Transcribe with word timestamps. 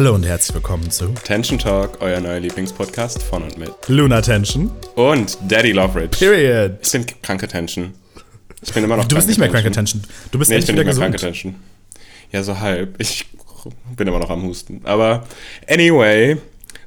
Hallo 0.00 0.14
und 0.14 0.24
herzlich 0.24 0.54
willkommen 0.54 0.90
zu 0.90 1.08
Tension 1.08 1.58
Talk, 1.58 1.98
euer 2.00 2.20
neuer 2.20 2.40
Lieblingspodcast 2.40 3.22
von 3.22 3.42
und 3.42 3.58
mit 3.58 3.70
Luna 3.86 4.22
Tension. 4.22 4.70
Und 4.94 5.36
Daddy 5.46 5.72
Loveridge. 5.72 6.16
Period. 6.16 6.78
Ich 6.80 6.90
bin 6.90 7.04
kranke 7.20 7.46
Tension. 7.46 7.92
Ich 8.62 8.72
bin 8.72 8.82
immer 8.82 8.96
noch 8.96 9.04
Du 9.04 9.16
bist 9.16 9.28
nicht 9.28 9.38
mehr 9.38 9.50
kranke 9.50 9.70
Tension. 9.70 10.02
Du 10.30 10.38
bist 10.38 10.50
Nee, 10.50 10.56
ich 10.56 10.64
bin 10.64 10.76
wieder 10.76 10.84
nicht 10.84 10.98
mehr 10.98 11.10
gesund. 11.10 11.20
kranke 11.20 11.52
Tension. 11.52 11.54
Ja, 12.32 12.42
so 12.42 12.58
halb. 12.58 12.98
Ich 12.98 13.26
bin 13.94 14.08
immer 14.08 14.20
noch 14.20 14.30
am 14.30 14.42
Husten. 14.44 14.80
Aber 14.84 15.26
anyway, 15.68 16.38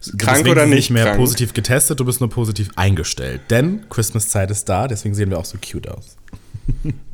Du 0.08 0.18
krank 0.18 0.38
bist 0.40 0.52
oder 0.52 0.64
wenigstens 0.64 0.70
nicht 0.72 0.90
mehr 0.90 1.04
krank. 1.04 1.18
positiv 1.20 1.54
getestet, 1.54 2.00
du 2.00 2.06
bist 2.06 2.20
nur 2.20 2.32
positiv 2.32 2.72
eingestellt. 2.78 3.42
Denn 3.52 3.86
Christmas-Zeit 3.92 4.50
ist 4.50 4.68
da, 4.68 4.88
deswegen 4.88 5.14
sehen 5.14 5.30
wir 5.30 5.38
auch 5.38 5.46
so 5.46 5.60
cute 5.60 5.88
aus. 5.88 6.18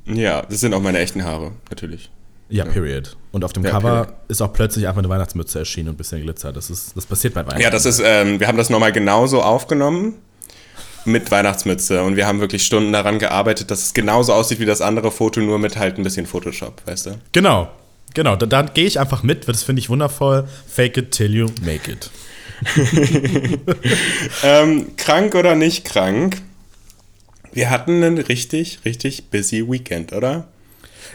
Ja, 0.05 0.43
das 0.43 0.61
sind 0.61 0.73
auch 0.73 0.81
meine 0.81 0.99
echten 0.99 1.25
Haare, 1.25 1.51
natürlich. 1.69 2.09
Ja, 2.49 2.65
period. 2.65 3.15
Und 3.31 3.43
auf 3.45 3.53
dem 3.53 3.63
Ja, 3.63 3.71
Cover 3.71 4.03
period. 4.05 4.13
ist 4.27 4.41
auch 4.41 4.51
plötzlich 4.51 4.87
einfach 4.87 4.99
eine 4.99 5.09
Weihnachtsmütze 5.09 5.59
erschienen 5.59 5.89
und 5.89 5.95
ein 5.95 5.97
bisschen 5.97 6.21
Glitzer. 6.21 6.51
Das, 6.51 6.69
ist, 6.69 6.97
das 6.97 7.05
passiert 7.05 7.33
bei 7.35 7.41
Weihnachten. 7.41 7.61
Ja, 7.61 7.69
das 7.69 7.85
ist, 7.85 8.01
ähm, 8.03 8.39
wir 8.39 8.47
haben 8.47 8.57
das 8.57 8.69
nochmal 8.69 8.91
genauso 8.91 9.41
aufgenommen 9.41 10.15
mit 11.05 11.29
Weihnachtsmütze 11.31 12.03
und 12.03 12.15
wir 12.15 12.27
haben 12.27 12.39
wirklich 12.41 12.65
Stunden 12.65 12.91
daran 12.91 13.19
gearbeitet, 13.19 13.71
dass 13.71 13.83
es 13.83 13.93
genauso 13.93 14.33
aussieht 14.33 14.59
wie 14.59 14.65
das 14.65 14.81
andere 14.81 15.11
Foto, 15.11 15.39
nur 15.39 15.59
mit 15.59 15.77
halt 15.77 15.97
ein 15.97 16.03
bisschen 16.03 16.25
Photoshop, 16.25 16.81
weißt 16.85 17.05
du? 17.07 17.11
Genau. 17.31 17.69
Genau, 18.15 18.35
da, 18.35 18.47
da 18.47 18.63
gehe 18.63 18.85
ich 18.87 18.99
einfach 18.99 19.21
mit, 19.21 19.47
das 19.47 19.61
finde 19.61 19.81
ich 19.81 19.89
wundervoll. 19.89 20.47
Fake 20.67 20.97
it 20.97 21.11
till 21.11 21.33
you 21.33 21.47
make 21.63 21.91
it. 21.91 22.09
Ähm, 24.43 24.95
krank 24.97 25.35
oder 25.35 25.55
nicht 25.55 25.85
krank? 25.85 26.41
Wir 27.53 27.69
hatten 27.69 28.03
einen 28.03 28.17
richtig, 28.17 28.79
richtig 28.85 29.29
busy 29.29 29.65
Weekend, 29.69 30.11
oder? 30.13 30.47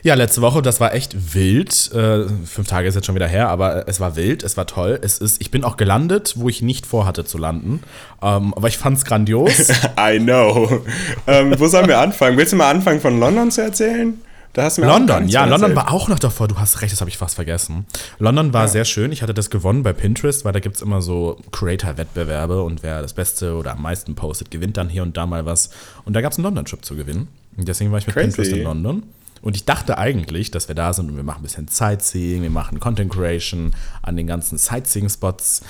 Ja, 0.03 0.15
letzte 0.15 0.43
Woche, 0.43 0.63
das 0.63 0.81
war 0.81 0.95
echt 0.95 1.35
wild. 1.35 1.93
Äh, 1.93 2.25
fünf 2.45 2.69
Tage 2.69 2.89
ist 2.89 2.95
jetzt 2.95 3.07
schon 3.07 3.15
wieder 3.15 3.29
her, 3.29 3.49
aber 3.49 3.89
es 3.89 4.01
war 4.01 4.17
wild, 4.17 4.43
es 4.43 4.57
war 4.57 4.67
toll. 4.67 4.99
Es 5.03 5.19
ist, 5.19 5.41
ich 5.41 5.51
bin 5.51 5.65
auch 5.65 5.77
gelandet, 5.77 6.35
wo 6.37 6.49
ich 6.49 6.63
nicht 6.63 6.87
vorhatte 6.87 7.25
zu 7.25 7.39
landen. 7.39 7.83
Ähm, 8.23 8.55
aber 8.55 8.69
ich 8.69 8.79
fand 8.79 8.99
es 8.99 9.05
grandios. 9.05 9.71
I 9.99 10.19
know. 10.19 10.83
ähm, 11.27 11.55
wo 11.59 11.69
sollen 11.69 11.89
wir 11.89 11.99
anfangen? 11.99 12.37
Willst 12.37 12.53
du 12.53 12.57
mal 12.57 12.71
anfangen 12.71 13.01
von 13.01 13.19
London 13.19 13.51
zu 13.51 13.63
erzählen? 13.63 14.21
London, 14.57 15.27
ja, 15.27 15.45
London 15.47 15.75
war 15.75 15.93
auch 15.93 16.09
noch 16.09 16.21
davor. 16.21 16.47
Du 16.47 16.59
hast 16.59 16.81
recht, 16.81 16.93
das 16.93 17.01
habe 17.01 17.11
ich 17.11 17.19
fast 17.19 17.35
vergessen. 17.35 17.87
London 18.21 18.53
war 18.53 18.69
sehr 18.69 18.85
schön. 18.85 19.11
Ich 19.11 19.21
hatte 19.23 19.35
das 19.35 19.51
gewonnen 19.51 19.83
bei 19.83 19.93
Pinterest, 19.93 20.45
weil 20.45 20.53
da 20.53 20.61
gibt 20.61 20.77
es 20.77 20.83
immer 20.83 21.03
so 21.03 21.39
Creator-Wettbewerbe 21.51 22.63
und 22.63 22.85
wer 22.85 23.03
das 23.03 23.15
Beste 23.15 23.57
oder 23.57 23.73
am 23.73 23.83
meisten 23.83 24.15
postet, 24.15 24.53
gewinnt 24.53 24.77
dann 24.77 24.89
hier 24.89 25.03
und 25.03 25.17
da 25.17 25.27
mal 25.27 25.45
was. 25.45 25.71
Und 26.05 26.13
da 26.13 26.21
gab 26.21 26.31
es 26.31 26.39
einen 26.39 26.45
London-Trip 26.45 26.85
zu 26.85 26.95
gewinnen. 26.95 27.27
Und 27.57 27.67
deswegen 27.67 27.91
war 27.91 27.99
ich 27.99 28.07
mit 28.07 28.15
Crazy. 28.15 28.29
Pinterest 28.29 28.53
in 28.53 28.63
London. 28.63 29.03
Und 29.45 29.57
ich 29.57 29.67
dachte 29.67 29.99
eigentlich, 29.99 30.51
dass 30.51 30.69
wir 30.69 30.75
da 30.75 30.95
sind 30.95 31.11
und 31.11 31.17
wir 31.17 31.23
machen 31.23 31.41
ein 31.41 31.43
bisschen 31.43 31.69
Sightseeing, 31.69 32.41
wir 32.41 32.49
machen 32.49 32.81
Content 32.81 33.13
Creation 33.13 33.75
an 34.01 34.17
den 34.17 34.27
ganzen 34.27 34.57
Sightseeing-Spots, 34.57 35.61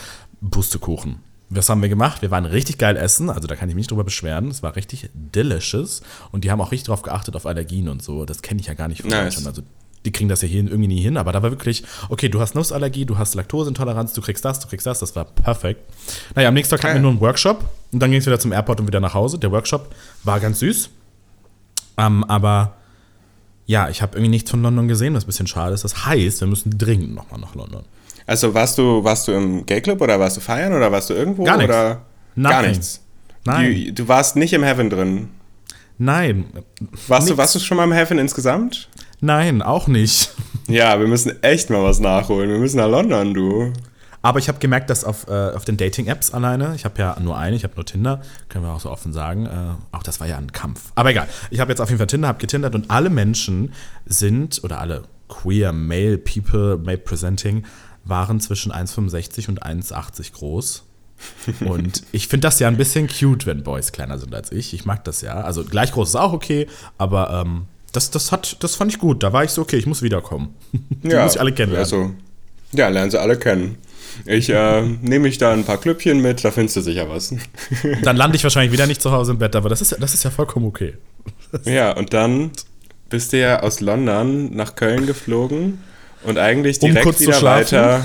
Pustekuchen. 0.49 1.17
Was 1.51 1.69
haben 1.69 1.83
wir 1.83 1.89
gemacht? 1.89 2.23
Wir 2.23 2.31
waren 2.31 2.45
richtig 2.45 2.79
geil 2.79 2.97
essen, 2.97 3.31
also 3.31 3.49
da 3.49 3.57
kann 3.57 3.69
ich 3.69 3.75
mich 3.75 3.83
nicht 3.83 3.91
drüber 3.91 4.05
beschweren. 4.05 4.47
Es 4.47 4.63
war 4.63 4.77
richtig 4.77 5.11
delicious 5.13 6.03
und 6.31 6.45
die 6.45 6.53
haben 6.53 6.61
auch 6.61 6.71
richtig 6.71 6.87
drauf 6.87 7.03
geachtet 7.03 7.35
auf 7.35 7.47
Allergien 7.47 7.89
und 7.89 8.01
so. 8.01 8.25
Das 8.25 8.43
kenne 8.43 8.61
ich 8.61 8.69
ja 8.69 8.75
gar 8.75 8.87
nicht 8.87 9.03
von 9.03 9.11
Nice. 9.11 9.35
Deutschland. 9.35 9.49
Also 9.49 9.63
die 10.05 10.13
kriegen 10.13 10.29
das 10.29 10.43
ja 10.43 10.47
hier 10.47 10.63
irgendwie 10.63 10.87
nie 10.87 11.01
hin, 11.01 11.17
aber 11.17 11.33
da 11.33 11.43
war 11.43 11.51
wirklich, 11.51 11.83
okay, 12.11 12.29
du 12.29 12.41
hast 12.41 12.55
Nussallergie, 12.55 13.07
du 13.07 13.19
hast 13.19 13.35
Laktoseintoleranz, 13.35 14.13
du 14.13 14.21
kriegst 14.21 14.45
das, 14.45 14.61
du 14.61 14.69
kriegst 14.69 14.87
das, 14.87 15.01
das 15.01 15.17
war 15.17 15.25
perfekt. 15.25 15.81
Naja, 16.37 16.47
am 16.47 16.55
nächsten 16.55 16.77
Tag 16.77 16.85
hatten 16.85 16.95
wir 16.95 17.03
nur 17.03 17.11
einen 17.11 17.21
Workshop 17.21 17.65
und 17.91 17.99
dann 17.99 18.13
ging 18.13 18.21
es 18.21 18.27
wieder 18.27 18.39
zum 18.39 18.53
Airport 18.53 18.79
und 18.79 18.87
wieder 18.87 19.01
nach 19.01 19.15
Hause. 19.15 19.37
Der 19.37 19.51
Workshop 19.51 19.93
war 20.23 20.39
ganz 20.39 20.61
süß, 20.61 20.91
ähm, 21.99 22.23
aber 22.25 22.77
ja, 23.67 23.89
ich 23.89 24.03
habe 24.03 24.17
irgendwie 24.17 24.31
nichts 24.31 24.51
von 24.51 24.63
London 24.63 24.89
gesehen, 24.89 25.15
was 25.15 25.25
ein 25.25 25.27
bisschen 25.27 25.47
schade 25.47 25.75
ist. 25.75 25.85
Das 25.85 26.07
heißt, 26.07 26.41
wir 26.41 26.49
müssen 26.49 26.77
dringend 26.77 27.15
nochmal 27.15 27.41
nach 27.41 27.55
London. 27.55 27.83
Also 28.27 28.55
warst 28.55 28.79
du, 28.79 29.05
warst 29.05 29.29
du 29.29 29.33
im 29.33 29.67
Gay 29.67 29.81
Club 29.81 30.01
oder 30.01 30.19
warst 30.19 30.37
du 30.37 30.41
feiern 30.41 30.73
oder 30.73 30.91
warst 30.93 31.11
du 31.11 31.15
irgendwo? 31.15 31.45
Gar 31.45 31.59
nichts. 31.59 31.71
Oder 31.75 32.01
gar 32.43 32.63
nichts. 32.63 33.01
Nein, 33.45 33.85
Du, 33.87 33.93
du 33.93 34.09
warst 34.09 34.37
nicht 34.37 34.53
im 34.55 34.63
Heaven 34.63 34.89
drin. 34.91 35.29
nein, 35.99 36.47
Warst 37.09 37.29
du, 37.31 37.37
warst 37.37 37.55
du 37.55 37.59
schon 37.59 37.77
mal 37.77 37.85
im 37.85 37.93
Heaven 37.93 38.19
insgesamt? 38.19 38.89
nein, 39.21 39.61
auch 39.63 39.87
nicht. 39.87 40.31
Ja, 40.69 40.99
wir 40.99 41.07
müssen 41.07 41.43
echt 41.43 41.69
mal 41.71 41.83
was 41.83 42.01
nachholen. 42.01 42.51
Wir 42.51 42.59
müssen 42.59 42.79
nach 42.79 42.89
London, 42.89 43.35
du. 43.35 43.73
Aber 44.25 44.39
ich 44.39 44.49
habe 44.49 44.59
gemerkt, 44.59 44.89
dass 44.89 45.05
auf, 45.05 45.29
äh, 45.29 45.51
auf 45.51 45.67
den 45.67 45.77
Dating-Apps 45.77 46.33
alleine, 46.33 46.75
ich 46.75 46.87
habe 46.87 46.99
ja 46.99 47.15
nur 47.21 47.37
eine, 47.37 47.57
ich 47.57 47.63
habe 47.63 47.75
nur 47.77 47.85
Tinder, 47.85 48.23
können 48.49 48.65
wir 48.65 48.73
auch 48.73 48.81
so 48.81 48.91
offen 48.91 49.13
sagen, 49.13 49.45
äh, 49.45 49.95
auch 49.95 50.03
das 50.03 50.19
war 50.19 50.27
ja 50.27 50.39
ein 50.39 50.51
Kampf. 50.51 50.93
Aber 50.95 51.11
egal, 51.11 51.29
ich 51.51 51.61
habe 51.61 51.71
jetzt 51.71 51.81
auf 51.81 51.91
jeden 51.91 51.99
Fall 51.99 52.07
Tinder, 52.07 52.29
habe 52.29 52.39
getindert 52.39 52.75
und 52.75 52.91
alle 52.91 53.11
Menschen 53.11 53.75
sind, 54.07 54.65
oder 54.65 54.81
alle 54.81 55.03
queer 55.29 55.75
male 55.75 56.17
people, 56.17 56.79
male 56.79 56.97
presenting, 56.97 57.67
waren 58.05 58.41
zwischen 58.41 58.73
1,65 58.73 59.51
und 59.51 59.63
1,80 59.63 60.33
groß. 60.33 60.85
Und 61.61 62.03
ich 62.11 62.27
finde 62.27 62.49
das 62.49 62.59
ja 62.59 62.69
ein 62.69 62.77
bisschen 62.77 63.09
cute, 63.09 63.47
wenn 63.47 63.63
Boys 63.63 63.93
kleiner 63.93 64.19
sind 64.19 64.35
als 64.35 64.51
ich. 64.53 64.75
Ich 64.75 64.85
mag 64.85 65.05
das 65.05 65.21
ja. 65.21 65.35
Also 65.35 65.65
gleich 65.65 65.93
groß 65.93 66.09
ist 66.09 66.17
auch 66.17 66.33
okay, 66.33 66.67
aber 66.99 67.31
ähm, 67.31 67.67
das, 67.93 68.11
das, 68.11 68.33
hat, 68.33 68.63
das 68.63 68.75
fand 68.75 68.93
ich 68.93 68.99
gut. 68.99 69.23
Da 69.23 69.33
war 69.33 69.45
ich 69.45 69.51
so, 69.51 69.63
okay, 69.63 69.77
ich 69.77 69.87
muss 69.87 70.03
wiederkommen. 70.03 70.55
Die 70.73 71.15
muss 71.15 71.35
ich 71.35 71.41
alle 71.41 71.53
kennenlernen. 71.53 71.85
Also, 71.85 72.15
ja, 72.73 72.89
lernen 72.89 73.11
sie 73.11 73.21
alle 73.21 73.39
kennen. 73.39 73.79
Ich 74.27 74.51
äh, 74.51 74.83
nehme 74.83 75.21
mich 75.21 75.39
da 75.39 75.53
ein 75.53 75.65
paar 75.65 75.79
Klüppchen 75.79 76.21
mit, 76.21 76.45
da 76.45 76.51
findest 76.51 76.77
du 76.77 76.81
sicher 76.81 77.09
was. 77.09 77.35
Dann 78.03 78.17
lande 78.17 78.37
ich 78.37 78.43
wahrscheinlich 78.45 78.73
wieder 78.73 78.87
nicht 78.87 79.03
zu 79.03 79.13
Hause 79.13 79.33
im 79.33 79.39
Bett, 79.39 79.57
aber 79.57 79.69
das 79.69 79.81
ist, 79.81 79.97
das 80.01 80.15
ist 80.15 80.25
ja 80.25 80.31
vollkommen 80.31 80.67
okay. 80.67 80.95
ja, 81.65 81.93
und 81.93 82.13
dann 82.13 82.51
bist 83.09 83.33
du 83.33 83.41
ja 83.41 83.61
aus 83.61 83.81
London 83.81 84.55
nach 84.55 84.75
Köln 84.77 85.07
geflogen 85.07 85.79
und 86.25 86.39
eigentlich 86.39 86.81
Um 86.83 86.93
direkt 86.93 87.17
zu 87.19 87.27
wieder 87.27 87.43
weiter. 87.43 88.05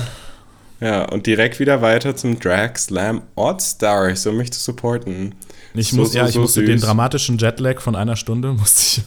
Ja, 0.80 1.04
und 1.04 1.26
direkt 1.26 1.60
wieder 1.60 1.82
weiter 1.82 2.16
zum 2.16 2.38
Drag 2.40 2.76
Slam 2.78 3.22
Odd 3.34 3.62
Stars, 3.62 4.26
um 4.26 4.38
mich 4.38 4.50
zu 4.52 4.60
supporten. 4.60 5.34
Ich, 5.74 5.90
So, 5.90 5.96
muss, 5.96 6.12
so, 6.12 6.18
ja, 6.18 6.26
ich 6.26 6.32
so 6.34 6.40
musste 6.40 6.64
den 6.64 6.78
süß. 6.78 6.86
dramatischen 6.86 7.36
Jetlag 7.38 7.80
von 7.80 7.94
einer 7.94 8.16
Stunde 8.16 8.52
musste 8.58 8.82
ich, 8.82 9.02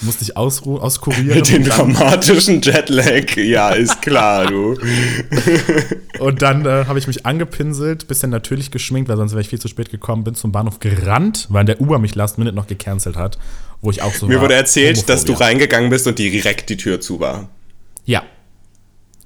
musste 0.00 0.24
ich 0.24 0.36
ausru 0.36 0.78
auskurieren. 0.78 1.38
Und 1.38 1.52
dann, 1.52 1.64
dramatischen 1.64 2.62
Jetlag, 2.62 3.36
ja, 3.36 3.70
ist 3.70 4.02
klar, 4.02 4.46
du. 4.46 4.76
und 6.18 6.42
dann 6.42 6.64
äh, 6.64 6.84
habe 6.86 6.98
ich 6.98 7.06
mich 7.06 7.26
angepinselt, 7.26 8.08
bisschen 8.08 8.30
natürlich 8.30 8.70
geschminkt, 8.70 9.08
weil 9.08 9.16
sonst 9.16 9.32
wäre 9.32 9.40
ich 9.40 9.48
viel 9.48 9.60
zu 9.60 9.68
spät 9.68 9.90
gekommen, 9.90 10.24
bin 10.24 10.34
zum 10.34 10.52
Bahnhof 10.52 10.80
gerannt, 10.80 11.46
weil 11.50 11.64
der 11.64 11.80
Uber 11.80 11.98
mich 11.98 12.14
last 12.14 12.38
minute 12.38 12.54
noch 12.54 12.66
gecancelt 12.66 13.16
hat, 13.16 13.38
wo 13.80 13.90
ich 13.90 14.02
auch 14.02 14.14
so 14.14 14.26
Mir 14.26 14.36
war, 14.36 14.42
wurde 14.42 14.54
erzählt, 14.54 15.08
dass 15.08 15.22
du 15.24 15.28
Homophobia. 15.28 15.46
reingegangen 15.46 15.90
bist 15.90 16.06
und 16.06 16.18
direkt 16.18 16.70
die 16.70 16.76
Tür 16.76 17.00
zu 17.00 17.20
war. 17.20 17.48
Ja. 18.04 18.22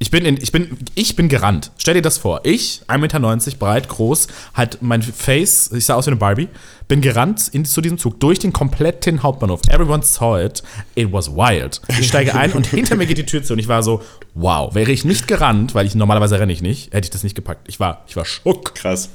Ich 0.02 0.10
bin, 0.10 0.24
in, 0.24 0.38
ich, 0.40 0.50
bin, 0.50 0.78
ich 0.94 1.14
bin 1.14 1.28
gerannt. 1.28 1.72
Stell 1.76 1.92
dir 1.92 2.00
das 2.00 2.16
vor. 2.16 2.40
Ich, 2.44 2.80
1,90 2.88 2.98
Meter 2.98 3.58
breit, 3.58 3.86
groß, 3.90 4.28
halt 4.54 4.78
mein 4.80 5.02
Face, 5.02 5.70
ich 5.74 5.84
sah 5.84 5.94
aus 5.94 6.06
wie 6.06 6.12
eine 6.12 6.16
Barbie, 6.16 6.48
bin 6.88 7.02
gerannt 7.02 7.48
in, 7.52 7.66
zu 7.66 7.82
diesem 7.82 7.98
Zug 7.98 8.18
durch 8.18 8.38
den 8.38 8.50
kompletten 8.50 9.22
Hauptbahnhof. 9.22 9.60
Everyone 9.68 10.02
saw 10.02 10.42
it. 10.42 10.62
It 10.94 11.12
was 11.12 11.30
wild. 11.30 11.82
Ich 12.00 12.08
steige 12.08 12.34
ein 12.34 12.52
und 12.52 12.66
hinter 12.66 12.96
mir 12.96 13.04
geht 13.04 13.18
die 13.18 13.26
Tür 13.26 13.42
zu 13.42 13.52
und 13.52 13.58
ich 13.58 13.68
war 13.68 13.82
so, 13.82 14.02
wow. 14.32 14.74
Wäre 14.74 14.90
ich 14.90 15.04
nicht 15.04 15.28
gerannt, 15.28 15.74
weil 15.74 15.84
ich 15.84 15.94
normalerweise 15.94 16.40
renne 16.40 16.54
ich 16.54 16.62
nicht, 16.62 16.94
hätte 16.94 17.04
ich 17.04 17.10
das 17.10 17.22
nicht 17.22 17.34
gepackt. 17.34 17.68
Ich 17.68 17.78
war, 17.78 18.02
ich 18.08 18.16
war 18.16 18.24
schock. 18.24 18.74
Krass. 18.74 19.10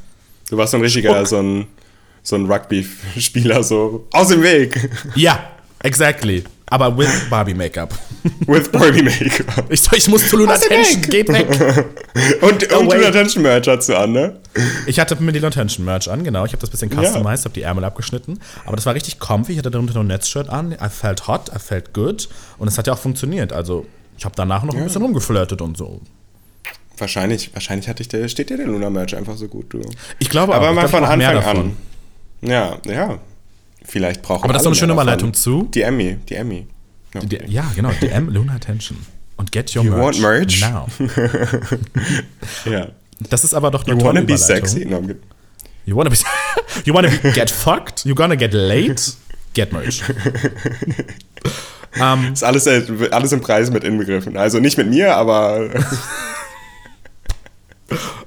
Du 0.51 0.57
warst 0.57 0.69
so 0.69 0.78
ein 0.78 0.84
richtiger, 0.84 1.16
Spuck. 1.16 1.28
so 1.28 1.40
ein, 1.40 1.68
so 2.22 2.35
ein 2.35 2.45
Rugby-Spieler, 2.45 3.63
so 3.63 4.07
aus 4.12 4.28
dem 4.28 4.44
Weg. 4.44 4.88
Ja, 5.16 5.50
exactly. 5.81 6.44
Aber 6.67 6.97
with 6.97 7.29
Barbie-Make-up. 7.29 7.93
With 8.47 8.71
Barbie 8.71 9.03
Make-up. 9.03 9.65
Ich, 9.71 9.83
ich 9.91 10.07
muss 10.07 10.27
zu 10.27 10.35
Luna 10.37 10.57
Tension, 10.57 11.01
geht 11.03 11.27
weg. 11.29 11.47
Und, 12.41 12.67
Oh, 12.73 12.79
und 12.79 12.87
wait. 12.91 12.97
Luna 12.97 13.11
Tension 13.11 13.43
Merch 13.43 13.67
hast 13.67 13.87
du 13.89 13.95
an, 13.95 14.13
ne? 14.13 14.39
Ich 14.87 14.99
hatte 14.99 15.15
mir 15.21 15.31
die 15.31 15.37
Long-Tension 15.39 15.85
Merch 15.85 16.09
an, 16.09 16.23
genau. 16.23 16.43
Ich 16.45 16.53
habe 16.53 16.61
das 16.61 16.71
bisschen 16.71 16.89
customized, 16.89 17.45
habe 17.45 17.53
die 17.53 17.61
Ärmel 17.61 17.83
abgeschnitten. 17.83 18.39
Aber 18.65 18.75
das 18.77 18.85
war 18.87 18.95
richtig 18.95 19.19
comfy. 19.19 19.51
Ich 19.51 19.57
hatte 19.59 19.69
darunter 19.69 19.93
noch 19.93 20.01
ein 20.01 20.07
Netzshirt 20.07 20.49
an. 20.49 20.71
I 20.71 20.89
felt 20.89 21.27
hot, 21.27 21.51
I 21.55 21.59
felt 21.59 21.93
good. 21.93 22.27
Und 22.57 22.67
es 22.67 22.77
hat 22.79 22.87
ja 22.87 22.93
auch 22.93 22.97
funktioniert. 22.99 23.53
Also, 23.53 23.85
ich 24.17 24.25
habe 24.25 24.33
danach 24.35 24.63
noch 24.63 24.73
ein 24.73 24.83
bisschen 24.83 25.03
rumgeflirtet 25.03 25.61
und 25.61 25.77
so. 25.77 26.01
Wahrscheinlich, 26.97 27.53
wahrscheinlich 27.53 27.87
hatte 27.89 28.01
ich 28.01 28.07
der, 28.07 28.27
steht 28.27 28.49
dir 28.49 28.57
der 28.57 28.65
Luna 28.67 28.89
Merch 28.89 29.15
einfach 29.15 29.35
so 29.38 29.47
gut, 29.47 29.71
du. 29.73 29.81
Ich 30.18 30.29
glaube 30.29 30.56
Aber 30.56 30.69
auch. 30.71 30.73
mal 30.73 30.88
von 30.88 31.03
Anfang 31.03 31.44
an. 31.44 31.77
Ja, 32.41 32.77
ja. 32.88 33.19
Vielleicht 33.87 34.21
brauchen 34.21 34.43
Aber 34.43 34.53
das 34.53 34.61
ist 34.61 34.65
doch 34.65 34.71
eine 34.71 34.75
schöne. 34.79 34.93
Überleitung 34.93 35.33
zu. 35.33 35.69
Die 35.73 35.81
Emmy, 35.81 36.17
die 36.29 36.35
Emmy. 36.35 36.67
Ja. 37.13 37.21
Die, 37.21 37.39
ja, 37.47 37.71
genau. 37.75 37.91
DM 38.01 38.29
Luna 38.29 38.57
Tension. 38.59 38.97
Und 39.37 39.51
get 39.51 39.75
your 39.75 39.83
You 39.83 39.91
merch. 39.91 40.21
want 40.21 40.21
merch? 40.21 40.61
Now. 40.61 40.87
ja. 42.71 42.87
Das 43.29 43.43
ist 43.43 43.53
aber 43.53 43.71
doch 43.71 43.85
eine 43.85 43.93
You 43.93 43.99
tolle 43.99 44.19
wanna 44.19 44.25
be 44.25 44.37
sexy? 44.37 44.85
No. 44.85 45.01
You 45.85 45.95
wanna 45.95 46.09
be, 46.09 46.17
you 46.85 46.93
wanna 46.93 47.09
be 47.09 47.31
get 47.31 47.49
fucked? 47.49 48.05
You 48.05 48.15
gonna 48.15 48.35
get 48.35 48.53
late? 48.53 49.01
Get 49.53 49.71
merch. 49.71 50.03
ähm, 52.01 52.29
Ist 52.33 52.43
alles, 52.43 52.67
äh, 52.67 52.83
alles 53.11 53.31
im 53.31 53.41
Preis 53.41 53.69
mit 53.71 53.83
inbegriffen. 53.83 54.35
Also 54.37 54.59
nicht 54.59 54.77
mit 54.77 54.89
mir, 54.89 55.15
aber 55.15 55.69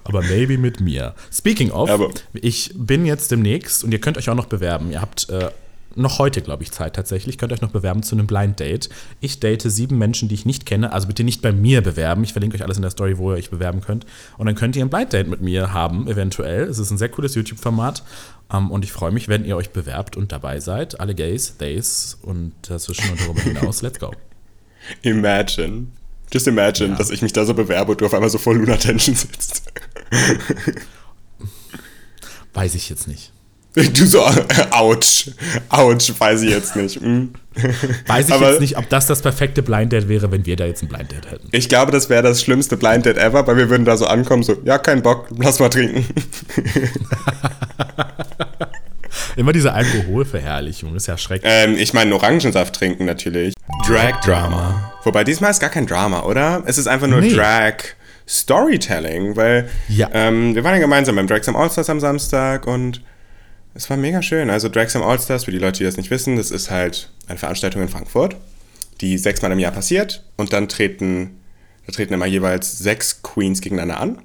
aber 0.05 0.23
maybe 0.23 0.59
mit 0.59 0.81
mir. 0.81 1.15
Speaking 1.33 1.71
of, 1.71 1.91
Aber- 1.91 2.11
ich 2.33 2.73
bin 2.75 3.07
jetzt 3.07 3.31
demnächst 3.31 3.85
und 3.85 3.93
ihr 3.93 4.01
könnt 4.01 4.17
euch 4.19 4.29
auch 4.31 4.35
noch 4.35 4.47
bewerben. 4.47 4.91
Ihr 4.93 5.01
habt 5.01 5.29
äh, 5.31 5.51
noch 5.95 6.19
heute, 6.19 6.43
glaube 6.43 6.63
ich, 6.63 6.71
Zeit 6.71 6.95
tatsächlich. 6.95 7.39
Könnt 7.39 7.53
euch 7.53 7.61
noch 7.61 7.71
bewerben 7.73 8.03
zu 8.03 8.15
einem 8.15 8.27
Blind 8.29 8.61
Date. 8.61 8.89
Ich 9.21 9.41
date 9.41 9.63
sieben 9.63 9.99
Menschen, 9.99 10.29
die 10.29 10.35
ich 10.37 10.47
nicht 10.47 10.65
kenne. 10.65 10.93
Also 10.93 11.09
bitte 11.09 11.25
nicht 11.25 11.43
bei 11.43 11.51
mir 11.51 11.81
bewerben. 11.81 12.23
Ich 12.23 12.33
verlinke 12.33 12.57
euch 12.57 12.63
alles 12.63 12.77
in 12.77 12.83
der 12.83 12.91
Story, 12.93 13.19
wo 13.19 13.33
ihr 13.33 13.37
euch 13.37 13.51
bewerben 13.51 13.81
könnt. 13.81 14.07
Und 14.37 14.47
dann 14.47 14.55
könnt 14.55 14.77
ihr 14.77 14.85
ein 14.85 14.91
Blind 14.91 15.13
Date 15.13 15.27
mit 15.29 15.41
mir 15.41 15.73
haben, 15.73 16.07
eventuell. 16.07 16.63
Es 16.65 16.79
ist 16.79 16.91
ein 16.91 16.99
sehr 16.99 17.09
cooles 17.09 17.35
YouTube-Format. 17.35 18.03
Um, 18.51 18.71
und 18.71 18.83
ich 18.83 18.93
freue 18.93 19.11
mich, 19.13 19.29
wenn 19.29 19.45
ihr 19.45 19.57
euch 19.59 19.71
bewerbt 19.71 20.17
und 20.17 20.33
dabei 20.33 20.61
seid. 20.61 21.01
Alle 21.01 21.15
Gays, 21.15 21.59
Days 21.59 22.17
und 22.23 22.53
dazwischen 22.63 23.11
und 23.11 23.21
darüber 23.21 23.43
hinaus. 23.43 23.83
Let's 23.83 23.99
go. 23.99 24.13
Imagine. 25.03 25.89
Just 26.33 26.47
imagine, 26.47 26.91
ja. 26.91 26.97
dass 26.97 27.11
ich 27.11 27.23
mich 27.23 27.33
da 27.33 27.45
so 27.45 27.55
bewerbe 27.55 27.93
und 27.93 28.01
du 28.01 28.07
auf 28.07 28.15
einmal 28.15 28.31
so 28.31 28.39
voll 28.39 28.57
Luna 28.57 28.77
Tension 28.77 29.15
sitzt. 29.15 29.63
Weiß 32.55 32.75
ich 32.75 32.89
jetzt 32.91 33.09
nicht. 33.09 33.33
Du 33.75 34.07
so, 34.07 34.23
ouch, 34.23 35.29
ouch, 35.69 36.13
weiß 36.19 36.43
ich 36.43 36.51
jetzt 36.51 36.75
nicht. 36.75 37.01
Hm. 37.01 37.33
Weiß 38.07 38.29
ich 38.29 38.35
Aber 38.35 38.51
jetzt 38.51 38.61
nicht, 38.61 38.77
ob 38.77 38.89
das 38.89 39.07
das 39.07 39.23
perfekte 39.23 39.63
Blind 39.63 39.93
Date 39.93 40.09
wäre, 40.09 40.33
wenn 40.33 40.45
wir 40.47 40.57
da 40.57 40.65
jetzt 40.65 40.83
ein 40.83 40.89
Blind 40.89 41.13
Date 41.13 41.31
hätten. 41.31 41.49
Ich 41.53 41.69
glaube, 41.69 41.93
das 41.93 42.09
wäre 42.09 42.23
das 42.23 42.43
schlimmste 42.43 42.77
Blind 42.77 43.07
Date 43.07 43.19
ever, 43.19 43.47
weil 43.47 43.57
wir 43.57 43.71
würden 43.71 43.85
da 43.85 43.97
so 43.97 44.07
ankommen, 44.07 44.43
so, 44.43 44.57
ja, 44.65 44.79
kein 44.79 45.03
Bock, 45.03 45.29
lass 45.37 45.61
mal 45.61 45.69
trinken. 45.69 46.05
Immer 49.37 49.53
diese 49.53 49.73
Alkoholverherrlichung, 49.73 50.97
ist 50.97 51.07
ja 51.07 51.17
schrecklich. 51.17 51.53
Ähm, 51.53 51.77
ich 51.77 51.95
meine, 51.95 52.13
Orangensaft 52.15 52.75
trinken 52.75 53.05
natürlich. 53.05 53.55
Drag 53.87 54.21
Drama. 54.23 54.93
Wobei 55.09 55.25
diesmal 55.25 55.51
ist 55.51 55.61
gar 55.61 55.71
kein 55.71 55.87
Drama, 55.87 56.25
oder? 56.25 56.63
Es 56.67 56.77
ist 56.77 56.87
einfach 56.87 57.07
nur 57.07 57.23
nee. 57.23 57.33
Drag. 57.33 57.77
Storytelling, 58.29 59.37
weil 59.37 59.71
ja. 59.89 60.11
ähm, 60.13 60.55
wir 60.55 60.63
waren 60.65 60.75
ja 60.75 60.81
gemeinsam 60.81 61.17
beim 61.17 61.27
Dragsam 61.27 61.57
Allstars 61.57 61.89
am 61.89 61.99
Samstag 61.99 62.67
und 62.67 63.01
es 63.73 63.89
war 63.89 63.97
mega 63.97 64.21
schön. 64.21 64.51
Also 64.51 64.69
Dragsam 64.69 65.03
Allstars, 65.03 65.45
für 65.45 65.51
die 65.51 65.57
Leute, 65.57 65.79
die 65.79 65.85
das 65.85 65.97
nicht 65.97 66.11
wissen, 66.11 66.37
das 66.37 66.51
ist 66.51 66.71
halt 66.71 67.09
eine 67.27 67.39
Veranstaltung 67.39 67.81
in 67.81 67.89
Frankfurt, 67.89 68.37
die 69.01 69.17
sechsmal 69.17 69.51
im 69.51 69.59
Jahr 69.59 69.73
passiert 69.73 70.25
und 70.37 70.53
dann 70.53 70.69
treten, 70.69 71.41
da 71.87 71.93
treten 71.93 72.13
immer 72.13 72.27
jeweils 72.27 72.79
sechs 72.79 73.23
Queens 73.23 73.63
gegeneinander 73.63 73.99
an 73.99 74.19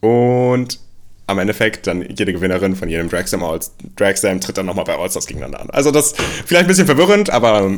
und 0.00 0.78
am 1.26 1.38
Endeffekt 1.38 1.86
dann 1.86 2.02
jede 2.02 2.32
Gewinnerin 2.32 2.76
von 2.76 2.88
jedem 2.88 3.08
Dragsam, 3.08 3.42
Dragsam 3.96 4.40
tritt 4.40 4.58
dann 4.58 4.66
nochmal 4.66 4.84
bei 4.84 4.96
Allstars 4.96 5.26
gegeneinander 5.26 5.60
an. 5.60 5.70
Also 5.70 5.90
das 5.90 6.12
ist 6.12 6.22
vielleicht 6.46 6.64
ein 6.64 6.68
bisschen 6.68 6.86
verwirrend, 6.86 7.30
aber 7.30 7.70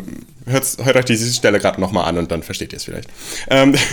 hört, 0.47 0.77
hört 0.83 0.97
euch 0.97 1.05
diese 1.05 1.33
Stelle 1.33 1.59
gerade 1.59 1.81
nochmal 1.81 2.09
an 2.09 2.19
und 2.19 2.31
dann 2.31 2.43
versteht 2.43 2.73
ihr 2.73 2.79
es 2.79 2.85
vielleicht. 2.85 3.09
Ähm 3.51 3.75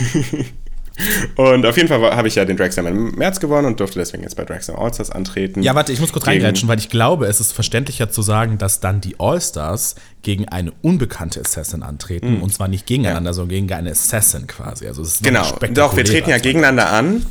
Und 1.36 1.64
auf 1.64 1.76
jeden 1.76 1.88
Fall 1.88 2.14
habe 2.14 2.28
ich 2.28 2.34
ja 2.34 2.44
den 2.44 2.56
Dragslam 2.56 2.86
im 2.86 3.14
März 3.14 3.40
gewonnen 3.40 3.66
und 3.66 3.80
durfte 3.80 3.98
deswegen 3.98 4.22
jetzt 4.22 4.36
bei 4.36 4.44
Dragslam 4.44 4.78
Allstars 4.78 5.10
antreten. 5.10 5.62
Ja, 5.62 5.74
warte, 5.74 5.92
ich 5.92 6.00
muss 6.00 6.12
kurz 6.12 6.26
reingrätschen, 6.26 6.68
weil 6.68 6.78
ich 6.78 6.90
glaube, 6.90 7.26
es 7.26 7.40
ist 7.40 7.52
verständlicher 7.52 8.10
zu 8.10 8.22
sagen, 8.22 8.58
dass 8.58 8.80
dann 8.80 9.00
die 9.00 9.18
Allstars 9.18 9.94
gegen 10.22 10.48
eine 10.48 10.72
unbekannte 10.82 11.40
Assassin 11.40 11.82
antreten. 11.82 12.36
Mhm. 12.36 12.42
Und 12.42 12.52
zwar 12.52 12.68
nicht 12.68 12.86
gegeneinander, 12.86 13.30
ja. 13.30 13.34
sondern 13.34 13.50
gegen 13.50 13.72
eine 13.72 13.90
Assassin 13.90 14.46
quasi. 14.46 14.86
Also 14.86 15.02
es 15.02 15.16
ist 15.16 15.24
genau, 15.24 15.44
doch, 15.72 15.96
wir 15.96 16.04
treten 16.04 16.30
ja 16.30 16.38
gegeneinander 16.38 16.90
an. 16.90 17.24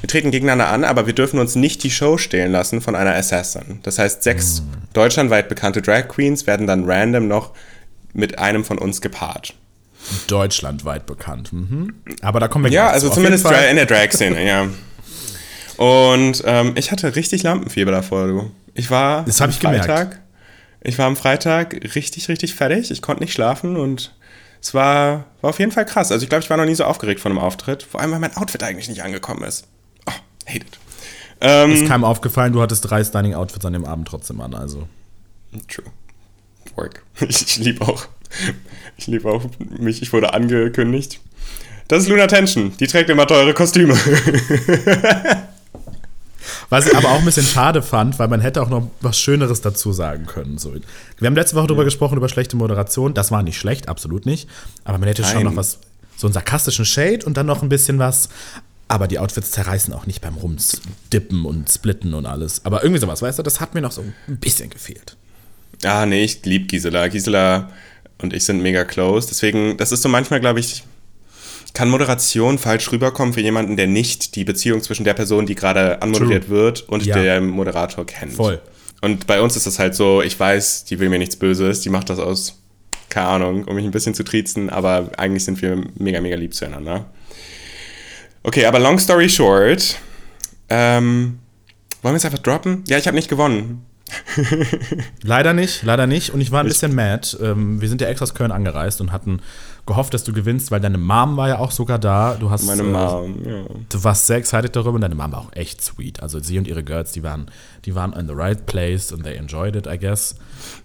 Wir 0.00 0.08
treten 0.08 0.30
gegeneinander 0.30 0.68
an, 0.68 0.84
aber 0.84 1.06
wir 1.06 1.14
dürfen 1.14 1.38
uns 1.38 1.54
nicht 1.54 1.82
die 1.82 1.90
Show 1.90 2.18
stehlen 2.18 2.52
lassen 2.52 2.80
von 2.80 2.94
einer 2.94 3.14
Assassin. 3.14 3.80
Das 3.82 3.98
heißt, 3.98 4.22
sechs 4.22 4.60
mhm. 4.60 4.66
deutschlandweit 4.92 5.48
bekannte 5.48 5.82
Drag 5.82 6.08
Queens 6.08 6.46
werden 6.46 6.66
dann 6.66 6.84
random 6.84 7.28
noch 7.28 7.52
mit 8.12 8.38
einem 8.38 8.64
von 8.64 8.78
uns 8.78 9.00
gepaart 9.00 9.54
deutschlandweit 10.26 11.06
bekannt. 11.06 11.52
Mhm. 11.52 11.94
Aber 12.22 12.40
da 12.40 12.48
kommen 12.48 12.64
wir 12.64 12.72
Ja, 12.72 12.88
also 12.90 13.08
zumindest 13.08 13.44
in 13.46 13.76
der 13.76 13.86
Drag-Szene, 13.86 14.46
ja. 14.46 14.68
Und 15.76 16.42
ähm, 16.46 16.72
ich 16.76 16.90
hatte 16.90 17.16
richtig 17.16 17.42
Lampenfieber 17.42 17.90
davor, 17.90 18.26
du. 18.26 18.50
Ich 18.74 18.90
war 18.90 19.24
das 19.24 19.40
am 19.40 19.50
ich 19.50 19.56
Freitag. 19.56 20.10
Gemerkt. 20.10 20.20
Ich 20.82 20.98
war 20.98 21.06
am 21.06 21.16
Freitag 21.16 21.94
richtig, 21.94 22.28
richtig 22.28 22.54
fertig. 22.54 22.90
Ich 22.90 23.02
konnte 23.02 23.22
nicht 23.22 23.32
schlafen 23.32 23.76
und 23.76 24.14
es 24.60 24.74
war, 24.74 25.24
war 25.40 25.50
auf 25.50 25.58
jeden 25.58 25.72
Fall 25.72 25.84
krass. 25.84 26.12
Also 26.12 26.24
ich 26.24 26.28
glaube, 26.28 26.44
ich 26.44 26.50
war 26.50 26.56
noch 26.56 26.64
nie 26.64 26.74
so 26.74 26.84
aufgeregt 26.84 27.20
von 27.20 27.32
einem 27.32 27.40
Auftritt. 27.40 27.82
Vor 27.82 28.00
allem, 28.00 28.12
weil 28.12 28.18
mein 28.18 28.36
Outfit 28.36 28.62
eigentlich 28.62 28.88
nicht 28.88 29.02
angekommen 29.02 29.42
ist. 29.44 29.66
Oh, 30.06 30.12
hate 30.46 30.58
it. 30.58 30.78
Ähm, 31.40 31.72
ist 31.72 31.86
keinem 31.86 32.04
aufgefallen, 32.04 32.52
du 32.52 32.62
hattest 32.62 32.88
drei 32.88 33.04
Stunning-Outfits 33.04 33.64
an 33.66 33.74
dem 33.74 33.84
Abend 33.84 34.08
trotzdem 34.08 34.40
an, 34.40 34.54
also. 34.54 34.88
True. 35.68 35.86
Work. 36.74 37.02
Ich, 37.28 37.42
ich 37.42 37.56
liebe 37.58 37.86
auch 37.86 38.06
ich 38.96 39.06
liebe 39.06 39.30
auch 39.30 39.44
mich, 39.58 40.02
ich 40.02 40.12
wurde 40.12 40.34
angekündigt. 40.34 41.20
Das 41.88 42.02
ist 42.02 42.08
Luna 42.08 42.26
Tension, 42.26 42.76
die 42.78 42.86
trägt 42.86 43.10
immer 43.10 43.26
teure 43.26 43.54
Kostüme. 43.54 43.96
Was 46.68 46.86
ich 46.86 46.96
aber 46.96 47.10
auch 47.10 47.18
ein 47.18 47.24
bisschen 47.24 47.46
schade 47.46 47.82
fand, 47.82 48.18
weil 48.18 48.28
man 48.28 48.40
hätte 48.40 48.62
auch 48.62 48.68
noch 48.68 48.90
was 49.00 49.18
Schöneres 49.18 49.60
dazu 49.60 49.92
sagen 49.92 50.26
können. 50.26 50.58
So. 50.58 50.74
Wir 51.18 51.26
haben 51.26 51.36
letzte 51.36 51.54
Woche 51.54 51.64
ja. 51.64 51.68
darüber 51.68 51.84
gesprochen, 51.84 52.16
über 52.16 52.28
schlechte 52.28 52.56
Moderation. 52.56 53.14
Das 53.14 53.30
war 53.30 53.42
nicht 53.42 53.58
schlecht, 53.58 53.88
absolut 53.88 54.26
nicht. 54.26 54.48
Aber 54.84 54.98
man 54.98 55.08
hätte 55.08 55.22
Nein. 55.22 55.32
schon 55.32 55.44
noch 55.44 55.56
was, 55.56 55.78
so 56.16 56.26
einen 56.26 56.34
sarkastischen 56.34 56.84
Shade 56.84 57.24
und 57.24 57.36
dann 57.36 57.46
noch 57.46 57.62
ein 57.62 57.68
bisschen 57.68 57.98
was. 57.98 58.28
Aber 58.88 59.08
die 59.08 59.18
Outfits 59.18 59.50
zerreißen 59.50 59.92
auch 59.94 60.06
nicht 60.06 60.20
beim 60.20 60.34
Rumdippen 60.34 61.44
und 61.44 61.70
Splitten 61.70 62.14
und 62.14 62.26
alles. 62.26 62.64
Aber 62.64 62.82
irgendwie 62.82 63.00
sowas, 63.00 63.22
weißt 63.22 63.38
du, 63.38 63.42
das 63.42 63.60
hat 63.60 63.74
mir 63.74 63.80
noch 63.80 63.92
so 63.92 64.02
ein 64.02 64.36
bisschen 64.38 64.70
gefehlt. 64.70 65.16
Ah, 65.84 66.06
nee, 66.06 66.24
ich 66.24 66.44
liebe 66.44 66.66
Gisela. 66.66 67.08
Gisela 67.08 67.70
und 68.18 68.32
ich 68.32 68.44
sind 68.44 68.62
mega 68.62 68.84
close. 68.84 69.28
Deswegen, 69.28 69.76
das 69.76 69.92
ist 69.92 70.02
so 70.02 70.08
manchmal, 70.08 70.40
glaube 70.40 70.60
ich, 70.60 70.84
kann 71.76 71.90
Moderation 71.90 72.56
falsch 72.56 72.90
rüberkommen 72.90 73.34
für 73.34 73.42
jemanden, 73.42 73.76
der 73.76 73.86
nicht 73.86 74.34
die 74.34 74.44
Beziehung 74.44 74.82
zwischen 74.82 75.04
der 75.04 75.12
Person, 75.12 75.44
die 75.44 75.54
gerade 75.54 76.00
anmoderiert 76.00 76.46
True. 76.46 76.56
wird, 76.56 76.88
und 76.88 77.04
ja. 77.04 77.20
der 77.20 77.42
Moderator 77.42 78.06
kennt. 78.06 78.32
Voll. 78.32 78.62
Und 79.02 79.26
bei 79.26 79.42
uns 79.42 79.56
ist 79.56 79.66
es 79.66 79.78
halt 79.78 79.94
so, 79.94 80.22
ich 80.22 80.40
weiß, 80.40 80.86
die 80.86 80.98
will 80.98 81.10
mir 81.10 81.18
nichts 81.18 81.36
Böses, 81.36 81.82
die 81.82 81.90
macht 81.90 82.08
das 82.08 82.18
aus, 82.18 82.62
keine 83.10 83.26
Ahnung, 83.26 83.64
um 83.64 83.74
mich 83.74 83.84
ein 83.84 83.90
bisschen 83.90 84.14
zu 84.14 84.24
triezen, 84.24 84.70
aber 84.70 85.10
eigentlich 85.18 85.44
sind 85.44 85.60
wir 85.60 85.84
mega, 85.98 86.18
mega 86.22 86.36
lieb 86.36 86.54
zueinander. 86.54 87.10
Okay, 88.42 88.64
aber 88.64 88.78
long 88.78 88.98
story 88.98 89.28
short, 89.28 89.98
ähm, 90.70 91.40
wollen 92.00 92.14
wir 92.14 92.16
es 92.16 92.24
einfach 92.24 92.38
droppen? 92.38 92.84
Ja, 92.88 92.96
ich 92.96 93.06
habe 93.06 93.16
nicht 93.16 93.28
gewonnen 93.28 93.84
leider 95.22 95.52
nicht, 95.52 95.82
leider 95.82 96.06
nicht. 96.06 96.30
Und 96.30 96.40
ich 96.40 96.52
war 96.52 96.60
ein 96.60 96.68
bisschen 96.68 96.94
mad. 96.94 97.36
Ähm, 97.40 97.80
wir 97.80 97.88
sind 97.88 98.00
ja 98.00 98.08
extra 98.08 98.24
aus 98.24 98.34
Köln 98.34 98.52
angereist 98.52 99.00
und 99.00 99.12
hatten 99.12 99.40
gehofft, 99.86 100.12
dass 100.14 100.24
du 100.24 100.32
gewinnst, 100.32 100.70
weil 100.70 100.80
deine 100.80 100.98
Mom 100.98 101.36
war 101.36 101.48
ja 101.48 101.58
auch 101.58 101.70
sogar 101.70 101.98
da. 101.98 102.34
Du 102.34 102.50
hast, 102.50 102.66
Meine 102.66 102.82
äh, 102.82 102.84
Mom, 102.84 103.36
ja. 103.44 103.64
Du 103.88 104.04
warst 104.04 104.26
sehr 104.26 104.36
excited 104.36 104.74
darüber 104.74 104.94
und 104.96 105.00
deine 105.00 105.14
Mom 105.14 105.32
war 105.32 105.40
auch 105.40 105.52
echt 105.52 105.80
sweet. 105.80 106.20
Also 106.20 106.40
sie 106.40 106.58
und 106.58 106.66
ihre 106.66 106.82
Girls, 106.82 107.12
die 107.12 107.22
waren, 107.22 107.50
die 107.84 107.94
waren 107.94 108.12
in 108.12 108.26
the 108.26 108.34
right 108.34 108.66
place 108.66 109.12
and 109.12 109.22
they 109.22 109.36
enjoyed 109.36 109.76
it, 109.76 109.86
I 109.86 109.96
guess. 109.96 110.34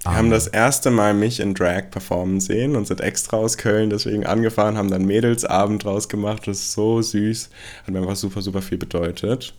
Die 0.04 0.08
um, 0.08 0.16
haben 0.16 0.26
ähm, 0.26 0.32
das 0.32 0.48
erste 0.48 0.92
Mal 0.92 1.14
mich 1.14 1.40
in 1.40 1.56
Drag 1.56 1.90
performen 1.90 2.40
sehen 2.40 2.76
und 2.76 2.88
sind 2.88 3.02
extra 3.02 3.38
aus 3.38 3.58
Köln 3.58 3.90
deswegen 3.90 4.26
angefahren, 4.26 4.78
haben 4.78 4.92
dann 4.92 5.06
Mädelsabend 5.06 5.84
draus 5.84 6.08
gemacht. 6.08 6.44
Das 6.46 6.60
ist 6.60 6.74
so 6.74 7.02
süß. 7.02 7.50
Hat 7.86 7.94
mir 7.94 8.00
einfach 8.00 8.16
super, 8.16 8.42
super 8.42 8.62
viel 8.62 8.78
bedeutet. 8.78 9.54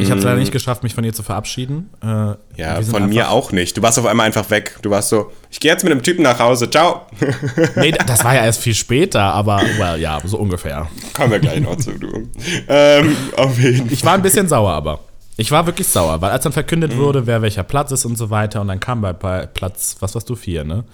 Ich 0.00 0.10
habe 0.10 0.18
es 0.18 0.24
leider 0.24 0.38
nicht 0.38 0.52
geschafft, 0.52 0.82
mich 0.82 0.94
von 0.94 1.04
ihr 1.04 1.12
zu 1.12 1.22
verabschieden. 1.22 1.90
Äh, 2.02 2.34
ja, 2.60 2.80
von 2.82 3.08
mir 3.08 3.30
auch 3.30 3.52
nicht. 3.52 3.76
Du 3.76 3.82
warst 3.82 3.98
auf 3.98 4.06
einmal 4.06 4.26
einfach 4.26 4.48
weg. 4.50 4.78
Du 4.82 4.90
warst 4.90 5.08
so, 5.08 5.32
ich 5.50 5.60
gehe 5.60 5.70
jetzt 5.70 5.82
mit 5.82 5.92
dem 5.92 6.02
Typen 6.02 6.22
nach 6.22 6.38
Hause, 6.38 6.70
ciao. 6.70 7.06
nee, 7.76 7.92
das 7.92 8.24
war 8.24 8.34
ja 8.34 8.44
erst 8.44 8.60
viel 8.60 8.74
später, 8.74 9.20
aber 9.20 9.62
well, 9.78 10.00
ja, 10.00 10.20
so 10.24 10.38
ungefähr. 10.38 10.88
Kommen 11.14 11.32
wir 11.32 11.38
gleich 11.38 11.60
noch 11.60 11.76
zu, 11.76 11.92
du. 11.92 12.28
ähm, 12.68 13.16
auf 13.36 13.58
jeden 13.58 13.86
Fall. 13.86 13.92
Ich 13.92 14.04
war 14.04 14.14
ein 14.14 14.22
bisschen 14.22 14.48
sauer, 14.48 14.72
aber. 14.72 15.00
Ich 15.36 15.50
war 15.50 15.66
wirklich 15.66 15.88
sauer, 15.88 16.20
weil 16.20 16.30
als 16.30 16.44
dann 16.44 16.52
verkündet 16.52 16.94
mhm. 16.94 16.98
wurde, 16.98 17.26
wer 17.26 17.42
welcher 17.42 17.62
Platz 17.62 17.90
ist 17.90 18.04
und 18.04 18.16
so 18.16 18.30
weiter, 18.30 18.60
und 18.60 18.68
dann 18.68 18.80
kam 18.80 19.00
bei, 19.00 19.12
bei 19.12 19.46
Platz, 19.46 19.96
was 20.00 20.14
warst 20.14 20.28
du, 20.28 20.36
vier, 20.36 20.64
ne? 20.64 20.84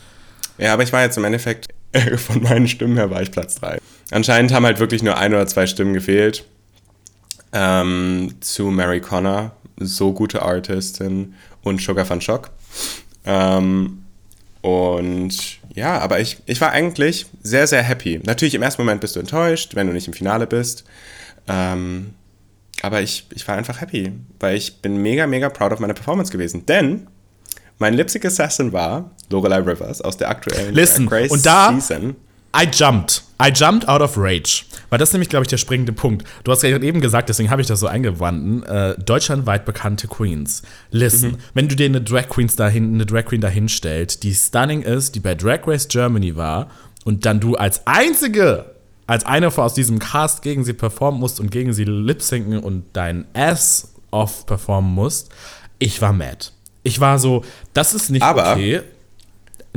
Ja, 0.58 0.72
aber 0.72 0.82
ich 0.82 0.92
war 0.92 1.02
jetzt 1.02 1.16
im 1.18 1.24
Endeffekt, 1.24 1.66
von 2.16 2.42
meinen 2.42 2.68
Stimmen 2.68 2.96
her 2.96 3.10
war 3.10 3.22
ich 3.22 3.30
Platz 3.30 3.56
drei. 3.56 3.78
Anscheinend 4.10 4.52
haben 4.52 4.64
halt 4.64 4.78
wirklich 4.78 5.02
nur 5.02 5.18
ein 5.18 5.34
oder 5.34 5.46
zwei 5.46 5.66
Stimmen 5.66 5.92
gefehlt 5.92 6.44
ähm, 7.52 8.34
zu 8.40 8.66
Mary 8.66 9.00
Connor, 9.00 9.52
so 9.78 10.12
gute 10.12 10.42
Artistin 10.42 11.34
und 11.62 11.80
Sugar 11.80 12.08
Van 12.08 12.20
Schock. 12.20 12.50
Ähm, 13.24 14.04
und 14.60 15.58
ja, 15.74 15.98
aber 15.98 16.20
ich, 16.20 16.38
ich 16.46 16.60
war 16.60 16.72
eigentlich 16.72 17.26
sehr, 17.42 17.66
sehr 17.66 17.82
happy. 17.82 18.20
Natürlich 18.24 18.54
im 18.54 18.62
ersten 18.62 18.82
Moment 18.82 19.00
bist 19.00 19.16
du 19.16 19.20
enttäuscht, 19.20 19.74
wenn 19.74 19.86
du 19.86 19.92
nicht 19.92 20.08
im 20.08 20.12
Finale 20.12 20.46
bist. 20.46 20.84
Ähm, 21.46 22.14
aber 22.82 23.00
ich, 23.02 23.26
ich 23.34 23.46
war 23.48 23.56
einfach 23.56 23.80
happy, 23.80 24.12
weil 24.40 24.56
ich 24.56 24.80
bin 24.80 24.98
mega, 24.98 25.26
mega 25.26 25.48
proud 25.48 25.72
of 25.72 25.80
meine 25.80 25.94
Performance 25.94 26.32
gewesen. 26.32 26.66
Denn 26.66 27.06
mein 27.78 27.94
Lipstick 27.94 28.24
Assassin 28.24 28.72
war 28.72 29.10
Lorelei 29.30 29.58
Rivers 29.58 30.00
aus 30.00 30.16
der 30.16 30.28
aktuellen 30.28 30.74
Listen, 30.74 31.06
Drag 31.06 31.22
Race 31.22 31.30
und 31.30 31.46
da, 31.46 31.72
Season. 31.72 32.16
I 32.60 32.66
jumped. 32.66 33.22
I 33.40 33.50
jumped 33.52 33.88
out 33.88 34.00
of 34.00 34.16
rage. 34.16 34.64
Weil 34.90 34.98
das 34.98 35.10
ist 35.10 35.12
nämlich, 35.12 35.28
glaube 35.28 35.44
ich, 35.44 35.48
der 35.48 35.58
springende 35.58 35.92
Punkt. 35.92 36.26
Du 36.42 36.50
hast 36.50 36.62
ja 36.62 36.70
eben 36.70 37.00
gesagt, 37.00 37.28
deswegen 37.28 37.50
habe 37.50 37.60
ich 37.60 37.68
das 37.68 37.78
so 37.78 37.86
eingewanden, 37.86 38.64
äh, 38.64 38.98
deutschlandweit 38.98 39.64
bekannte 39.64 40.08
Queens. 40.08 40.62
Listen, 40.90 41.32
mhm. 41.32 41.36
wenn 41.54 41.68
du 41.68 41.76
dir 41.76 41.86
eine 41.86 42.00
Drag, 42.00 42.28
Queens 42.28 42.56
dahin, 42.56 42.94
eine 42.94 43.06
Drag 43.06 43.26
Queen 43.26 43.40
dahin 43.40 43.68
stellst, 43.68 44.24
die 44.24 44.34
stunning 44.34 44.82
ist, 44.82 45.14
die 45.14 45.20
bei 45.20 45.34
Drag 45.36 45.60
Race 45.66 45.86
Germany 45.86 46.34
war, 46.34 46.68
und 47.04 47.26
dann 47.26 47.38
du 47.38 47.54
als 47.54 47.86
einzige, 47.86 48.74
als 49.06 49.24
eine 49.24 49.46
aus 49.56 49.74
diesem 49.74 49.98
Cast 49.98 50.42
gegen 50.42 50.64
sie 50.64 50.72
performen 50.72 51.20
musst 51.20 51.38
und 51.38 51.50
gegen 51.50 51.72
sie 51.72 51.84
lip-sinken 51.84 52.58
und 52.58 52.84
dein 52.92 53.26
Ass 53.34 53.94
off 54.10 54.46
performen 54.46 54.92
musst, 54.92 55.30
ich 55.78 56.02
war 56.02 56.12
mad. 56.12 56.46
Ich 56.82 56.98
war 56.98 57.18
so, 57.18 57.44
das 57.72 57.94
ist 57.94 58.10
nicht 58.10 58.22
Aber 58.22 58.52
okay. 58.52 58.82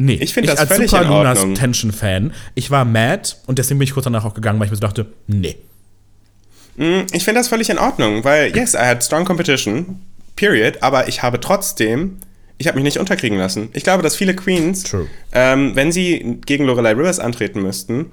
Nee, 0.01 0.17
ich 0.19 0.33
finde 0.33 0.49
das 0.49 0.59
als 0.59 0.69
völlig 0.69 0.89
Super 0.89 1.03
in 1.03 1.09
Lunas 1.09 1.39
Tension-Fan. 1.59 2.33
Ich 2.55 2.71
war 2.71 2.85
mad 2.85 3.35
und 3.45 3.59
deswegen 3.59 3.77
bin 3.77 3.87
ich 3.87 3.93
kurz 3.93 4.05
danach 4.05 4.25
auch 4.25 4.33
gegangen, 4.33 4.59
weil 4.59 4.65
ich 4.65 4.71
mir 4.71 4.77
so 4.77 4.81
dachte, 4.81 5.05
nee. 5.27 5.57
Mm, 6.75 7.01
ich 7.11 7.23
finde 7.23 7.39
das 7.39 7.49
völlig 7.49 7.69
in 7.69 7.77
Ordnung, 7.77 8.23
weil, 8.23 8.55
yes, 8.55 8.73
I 8.73 8.79
had 8.79 9.03
strong 9.03 9.25
competition, 9.25 10.01
period, 10.35 10.81
aber 10.81 11.07
ich 11.07 11.21
habe 11.21 11.39
trotzdem, 11.39 12.17
ich 12.57 12.67
habe 12.67 12.75
mich 12.75 12.83
nicht 12.83 12.97
unterkriegen 12.97 13.37
lassen. 13.37 13.69
Ich 13.73 13.83
glaube, 13.83 14.01
dass 14.01 14.15
viele 14.15 14.35
Queens, 14.35 14.91
ähm, 15.33 15.75
wenn 15.75 15.91
sie 15.91 16.39
gegen 16.45 16.65
Lorelei 16.65 16.93
Rivers 16.93 17.19
antreten 17.19 17.61
müssten, 17.61 18.07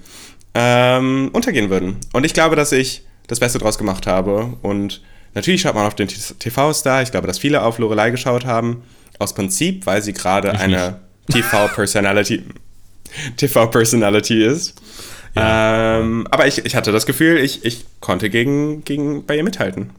ähm, 0.54 1.30
untergehen 1.33 1.71
würden. 1.71 1.97
Und 2.12 2.26
ich 2.26 2.35
glaube, 2.35 2.54
dass 2.54 2.73
ich 2.73 3.02
das 3.28 3.40
Beste 3.40 3.59
draus 3.59 3.78
gemacht 3.78 4.07
habe. 4.07 4.57
Und 4.61 5.02
natürlich 5.35 5.62
schaut 5.62 5.75
man 5.75 5.87
auf 5.87 5.95
den 5.95 6.09
TV-Star. 6.09 7.02
Ich 7.02 7.11
glaube, 7.12 7.26
dass 7.26 7.38
viele 7.38 7.62
auf 7.62 7.78
Lorelei 7.78 8.11
geschaut 8.11 8.45
haben. 8.45 8.83
Aus 9.18 9.35
Prinzip, 9.35 9.85
weil 9.85 10.00
sie 10.00 10.12
gerade 10.12 10.52
eine 10.52 11.00
TV-Personality 11.30 12.44
TV-Personality 13.37 14.44
ist. 14.44 14.75
Ja. 15.35 16.00
Ähm, 16.00 16.26
aber 16.30 16.47
ich, 16.47 16.64
ich 16.64 16.75
hatte 16.75 16.92
das 16.92 17.06
Gefühl, 17.06 17.38
ich, 17.38 17.64
ich 17.64 17.85
konnte 18.00 18.30
gegen, 18.30 18.85
gegen 18.85 19.25
bei 19.25 19.37
ihr 19.37 19.44
mithalten. 19.44 19.90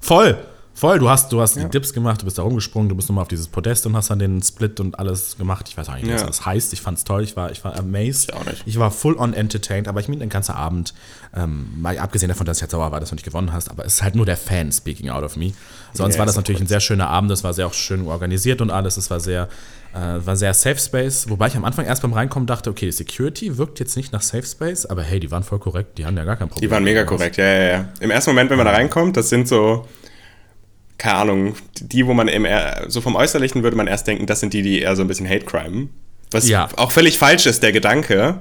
Voll. 0.00 0.38
Voll, 0.74 0.98
du 0.98 1.08
hast, 1.08 1.32
du 1.32 1.40
hast 1.40 1.56
ja. 1.56 1.64
die 1.64 1.70
Dips 1.70 1.92
gemacht, 1.92 2.22
du 2.22 2.24
bist 2.24 2.38
da 2.38 2.42
rumgesprungen, 2.42 2.88
du 2.88 2.94
bist 2.94 3.08
nochmal 3.08 3.22
auf 3.22 3.28
dieses 3.28 3.46
Podest 3.46 3.86
und 3.86 3.94
hast 3.94 4.10
dann 4.10 4.18
den 4.18 4.42
Split 4.42 4.80
und 4.80 4.98
alles 4.98 5.36
gemacht. 5.36 5.68
Ich 5.68 5.76
weiß 5.76 5.88
auch 5.90 5.94
nicht, 5.94 6.06
ja. 6.06 6.14
was 6.14 6.24
das 6.24 6.46
heißt. 6.46 6.72
Ich 6.72 6.80
fand 6.80 6.98
es 6.98 7.04
toll, 7.04 7.22
ich 7.22 7.36
war, 7.36 7.52
ich 7.52 7.62
war 7.62 7.78
amazed. 7.78 8.30
Ich, 8.30 8.34
auch 8.34 8.44
nicht. 8.44 8.62
ich 8.66 8.78
war 8.78 8.90
full 8.90 9.16
on 9.18 9.34
entertained, 9.34 9.86
aber 9.86 10.00
ich 10.00 10.08
meine, 10.08 10.20
den 10.20 10.30
ganzen 10.30 10.52
Abend, 10.52 10.94
ähm, 11.36 11.68
mal 11.80 11.98
abgesehen 11.98 12.30
davon, 12.30 12.46
dass 12.46 12.56
ich 12.56 12.62
jetzt 12.62 12.72
sauer 12.72 12.90
war, 12.90 13.00
dass 13.00 13.10
du 13.10 13.14
nicht 13.14 13.24
gewonnen 13.24 13.52
hast, 13.52 13.70
aber 13.70 13.84
es 13.84 13.96
ist 13.96 14.02
halt 14.02 14.14
nur 14.14 14.26
der 14.26 14.36
Fan 14.36 14.72
speaking 14.72 15.10
out 15.10 15.22
of 15.22 15.36
me. 15.36 15.52
Sonst 15.92 16.14
ja, 16.14 16.18
war 16.20 16.26
das 16.26 16.36
natürlich 16.36 16.60
ein 16.60 16.66
sehr 16.66 16.80
schöner 16.80 17.08
Abend, 17.08 17.30
das 17.30 17.44
war 17.44 17.52
sehr 17.52 17.66
auch 17.66 17.74
schön 17.74 18.06
organisiert 18.06 18.62
und 18.62 18.70
alles, 18.70 18.96
es 18.96 19.10
war 19.10 19.20
sehr, 19.20 19.48
äh, 19.94 20.26
war 20.26 20.36
sehr 20.36 20.54
Safe 20.54 20.78
Space, 20.78 21.28
wobei 21.28 21.48
ich 21.48 21.56
am 21.56 21.66
Anfang 21.66 21.84
erst 21.84 22.00
beim 22.00 22.14
Reinkommen 22.14 22.46
dachte, 22.46 22.70
okay, 22.70 22.90
Security 22.90 23.58
wirkt 23.58 23.78
jetzt 23.78 23.96
nicht 23.96 24.12
nach 24.12 24.22
Safe 24.22 24.46
Space, 24.46 24.86
aber 24.86 25.02
hey, 25.02 25.20
die 25.20 25.30
waren 25.30 25.42
voll 25.42 25.58
korrekt, 25.58 25.98
die 25.98 26.06
haben 26.06 26.16
ja 26.16 26.24
gar 26.24 26.36
kein 26.36 26.48
Problem. 26.48 26.68
Die 26.68 26.72
waren 26.72 26.84
mega 26.84 27.04
korrekt, 27.04 27.36
ja, 27.36 27.44
ja, 27.44 27.68
ja. 27.68 27.88
Im 28.00 28.10
ersten 28.10 28.30
Moment, 28.30 28.50
wenn 28.50 28.56
man 28.56 28.66
da 28.66 28.72
reinkommt, 28.72 29.16
das 29.16 29.28
sind 29.28 29.46
so 29.46 29.86
keine 30.98 31.16
Ahnung, 31.16 31.54
die, 31.80 32.06
wo 32.06 32.14
man 32.14 32.28
im, 32.28 32.46
so 32.88 33.00
vom 33.00 33.16
Äußerlichen 33.16 33.62
würde 33.62 33.76
man 33.76 33.86
erst 33.86 34.06
denken, 34.06 34.26
das 34.26 34.40
sind 34.40 34.52
die, 34.52 34.62
die 34.62 34.80
eher 34.80 34.94
so 34.96 35.02
ein 35.02 35.08
bisschen 35.08 35.28
Hate 35.28 35.44
Crime. 35.44 35.88
Was 36.30 36.48
ja. 36.48 36.68
auch 36.76 36.92
völlig 36.92 37.18
falsch 37.18 37.46
ist, 37.46 37.62
der 37.62 37.72
Gedanke. 37.72 38.38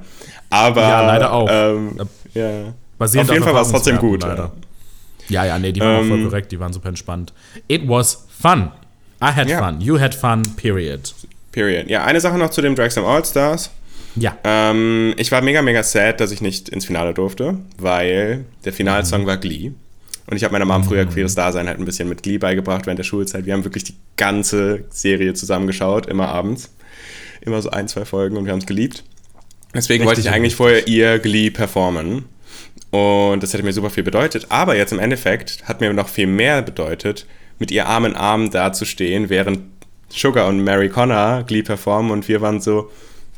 Aber. 0.50 0.82
Ja, 0.82 1.06
leider 1.06 1.34
auch. 1.34 1.48
Ähm, 1.52 1.98
ja. 2.34 2.74
Auf 3.00 3.14
jeden 3.14 3.44
Fall 3.44 3.54
war 3.54 3.62
es 3.64 3.72
trotzdem 3.72 3.98
gut. 3.98 4.22
Leider. 4.22 4.52
Ja, 5.28 5.46
ja, 5.46 5.58
nee, 5.58 5.72
die 5.72 5.80
waren 5.80 6.04
ähm, 6.04 6.12
auch 6.12 6.16
voll 6.16 6.24
korrekt, 6.26 6.52
die 6.52 6.60
waren 6.60 6.74
super 6.74 6.90
entspannt. 6.90 7.34
It 7.68 7.88
was 7.88 8.28
fun. 8.30 8.72
I 9.22 9.28
had 9.28 9.50
ja. 9.50 9.64
fun. 9.64 9.80
You 9.82 10.00
had 10.00 10.14
fun, 10.14 10.44
period. 10.56 11.14
Period. 11.52 11.90
Ja, 11.90 12.04
eine 12.04 12.20
Sache 12.20 12.38
noch 12.38 12.50
zu 12.50 12.62
dem 12.62 12.76
Dragstone 12.76 13.08
All-Stars. 13.08 13.72
Ja. 14.16 14.38
Ähm, 14.44 15.14
ich 15.18 15.32
war 15.32 15.42
mega, 15.42 15.62
mega 15.62 15.84
sad, 15.84 16.20
dass 16.20 16.32
ich 16.32 16.42
nicht 16.42 16.70
ins 16.70 16.86
Finale 16.86 17.14
durfte, 17.14 17.58
weil 17.78 18.46
der 18.66 18.74
Finalsong 18.74 19.22
mhm. 19.22 19.26
war 19.26 19.38
Glee. 19.38 19.72
Und 20.32 20.38
ich 20.38 20.46
habe 20.46 20.54
meiner 20.54 20.64
Mom 20.64 20.86
früher 20.86 21.04
mhm. 21.04 21.10
queeres 21.10 21.36
Dasein 21.36 21.68
halt 21.68 21.78
ein 21.78 21.84
bisschen 21.84 22.08
mit 22.08 22.24
Glee 22.24 22.38
beigebracht 22.38 22.86
während 22.86 22.98
der 22.98 23.04
Schulzeit. 23.04 23.46
Wir 23.46 23.52
haben 23.52 23.66
wirklich 23.66 23.84
die 23.84 23.96
ganze 24.16 24.86
Serie 24.90 25.34
zusammengeschaut, 25.34 26.06
immer 26.06 26.30
abends. 26.30 26.74
Immer 27.42 27.62
so 27.62 27.70
ein, 27.70 27.90
zwei 27.90 28.06
Folgen 28.06 28.38
und 28.38 28.46
wir 28.46 28.54
haben 28.54 28.60
es 28.60 28.66
geliebt. 28.66 29.04
Deswegen 29.74 30.04
Richtig 30.04 30.08
wollte 30.08 30.22
ich 30.22 30.30
eigentlich 30.30 30.56
vorher 30.56 30.88
ihr 30.88 31.20
Glee 31.20 31.50
performen. 31.50 32.30
Und 32.92 33.44
das 33.44 33.52
hätte 33.52 33.64
mir 33.64 33.74
super 33.74 33.90
viel 33.90 34.04
bedeutet. 34.04 34.46
Aber 34.48 34.78
jetzt 34.78 34.94
im 34.94 35.00
Endeffekt 35.00 35.68
hat 35.68 35.82
mir 35.82 35.92
noch 35.92 36.08
viel 36.08 36.28
mehr 36.28 36.62
bedeutet, 36.62 37.26
mit 37.60 37.70
ihr 37.70 37.88
Arm 37.88 38.06
in 38.06 38.16
Arm 38.16 38.52
dazustehen, 38.52 39.30
während 39.30 39.60
Sugar 40.08 40.48
und 40.48 40.64
Mary 40.64 40.88
Connor 40.88 41.44
Glee 41.44 41.64
performen. 41.64 42.10
Und 42.10 42.30
wir 42.30 42.40
waren 42.40 42.62
so, 42.62 42.90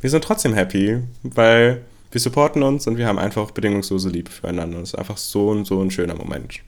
wir 0.02 0.12
sind 0.12 0.24
trotzdem 0.24 0.54
happy, 0.54 1.00
weil 1.24 1.82
wir 2.12 2.22
supporten 2.22 2.62
uns 2.62 2.86
und 2.86 2.98
wir 2.98 3.08
haben 3.08 3.18
einfach 3.18 3.50
bedingungslose 3.50 4.10
Liebe 4.10 4.30
füreinander. 4.30 4.78
Das 4.80 4.90
ist 4.90 5.00
einfach 5.00 5.18
so 5.18 5.50
und 5.50 5.66
so 5.66 5.82
ein 5.82 5.90
schöner 5.90 6.14
Moment. 6.14 6.62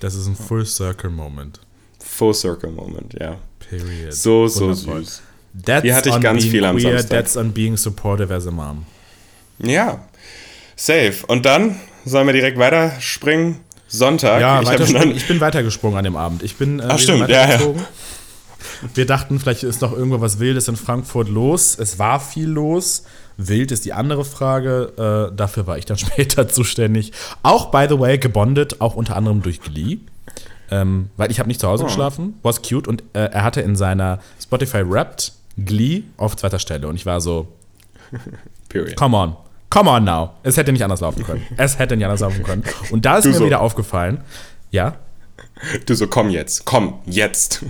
Das 0.00 0.14
ist 0.14 0.26
ein 0.26 0.36
Full 0.36 0.66
Circle 0.66 1.10
Moment. 1.10 1.60
Full 2.00 2.34
Circle 2.34 2.70
Moment, 2.70 3.14
ja. 3.18 3.36
Period. 3.58 4.14
So, 4.14 4.46
so 4.46 4.68
Wundervoll. 4.68 5.04
süß. 5.04 5.22
That's 5.64 5.82
Hier 5.82 5.96
hatte 5.96 6.08
ich 6.10 6.20
ganz 6.20 6.44
viel 6.44 6.64
am 6.64 6.76
queer, 6.76 6.98
Samstag. 6.98 7.10
That's 7.10 7.36
on 7.36 7.52
being 7.52 7.76
supportive 7.76 8.32
as 8.32 8.46
a 8.46 8.50
mom. 8.50 8.86
Ja, 9.58 10.04
safe. 10.76 11.26
Und 11.26 11.44
dann 11.44 11.80
sollen 12.04 12.26
wir 12.26 12.32
direkt 12.32 12.58
weiterspringen. 12.58 13.60
Sonntag. 13.88 14.40
Ja, 14.40 14.60
ich, 14.60 14.68
dann, 14.92 15.12
ich 15.12 15.26
bin 15.26 15.40
weitergesprungen 15.40 15.96
an 15.96 16.04
dem 16.04 16.16
Abend. 16.16 16.42
Ich 16.42 16.56
bin 16.56 16.78
äh, 16.78 16.84
Ach, 16.88 16.98
stimmt, 16.98 17.28
ja, 17.30 17.48
ja. 17.48 17.60
Wir 18.94 19.06
dachten, 19.06 19.40
vielleicht 19.40 19.62
ist 19.62 19.80
noch 19.80 19.92
irgendwo 19.92 20.20
was 20.20 20.38
Wildes 20.38 20.68
in 20.68 20.76
Frankfurt 20.76 21.28
los. 21.28 21.78
Es 21.78 21.98
war 21.98 22.20
viel 22.20 22.48
los. 22.48 23.04
Wild 23.38 23.70
ist 23.70 23.84
die 23.84 23.92
andere 23.92 24.24
Frage. 24.24 25.30
Äh, 25.30 25.34
dafür 25.34 25.66
war 25.66 25.78
ich 25.78 25.86
dann 25.86 25.96
später 25.98 26.48
zuständig. 26.48 27.12
Auch, 27.42 27.70
by 27.70 27.86
the 27.88 27.98
way, 27.98 28.18
gebondet, 28.18 28.80
auch 28.80 28.94
unter 28.96 29.16
anderem 29.16 29.42
durch 29.42 29.62
Glee. 29.62 29.98
Ähm, 30.70 31.08
weil 31.16 31.30
ich 31.30 31.38
habe 31.38 31.48
nicht 31.48 31.60
zu 31.60 31.68
Hause 31.68 31.84
oh. 31.84 31.86
geschlafen, 31.86 32.38
was 32.42 32.60
cute. 32.60 32.86
Und 32.88 33.02
äh, 33.14 33.30
er 33.30 33.44
hatte 33.44 33.62
in 33.62 33.76
seiner 33.76 34.18
Spotify 34.42 34.82
Wrapped 34.84 35.32
Glee 35.56 36.02
auf 36.18 36.36
zweiter 36.36 36.58
Stelle. 36.58 36.88
Und 36.88 36.96
ich 36.96 37.06
war 37.06 37.20
so, 37.20 37.48
Period. 38.68 38.96
come 38.96 39.16
on, 39.16 39.36
come 39.70 39.88
on 39.88 40.04
now. 40.04 40.32
Es 40.42 40.56
hätte 40.56 40.72
nicht 40.72 40.84
anders 40.84 41.00
laufen 41.00 41.24
können. 41.24 41.42
Es 41.56 41.78
hätte 41.78 41.96
nicht 41.96 42.04
anders 42.04 42.20
laufen 42.20 42.42
können. 42.42 42.64
Und 42.90 43.06
da 43.06 43.16
ist 43.16 43.24
du 43.24 43.30
mir 43.30 43.36
so. 43.36 43.46
wieder 43.46 43.60
aufgefallen, 43.60 44.20
ja. 44.70 44.96
Du 45.86 45.94
so, 45.94 46.06
komm 46.06 46.28
jetzt, 46.30 46.64
komm, 46.66 46.98
jetzt. 47.06 47.64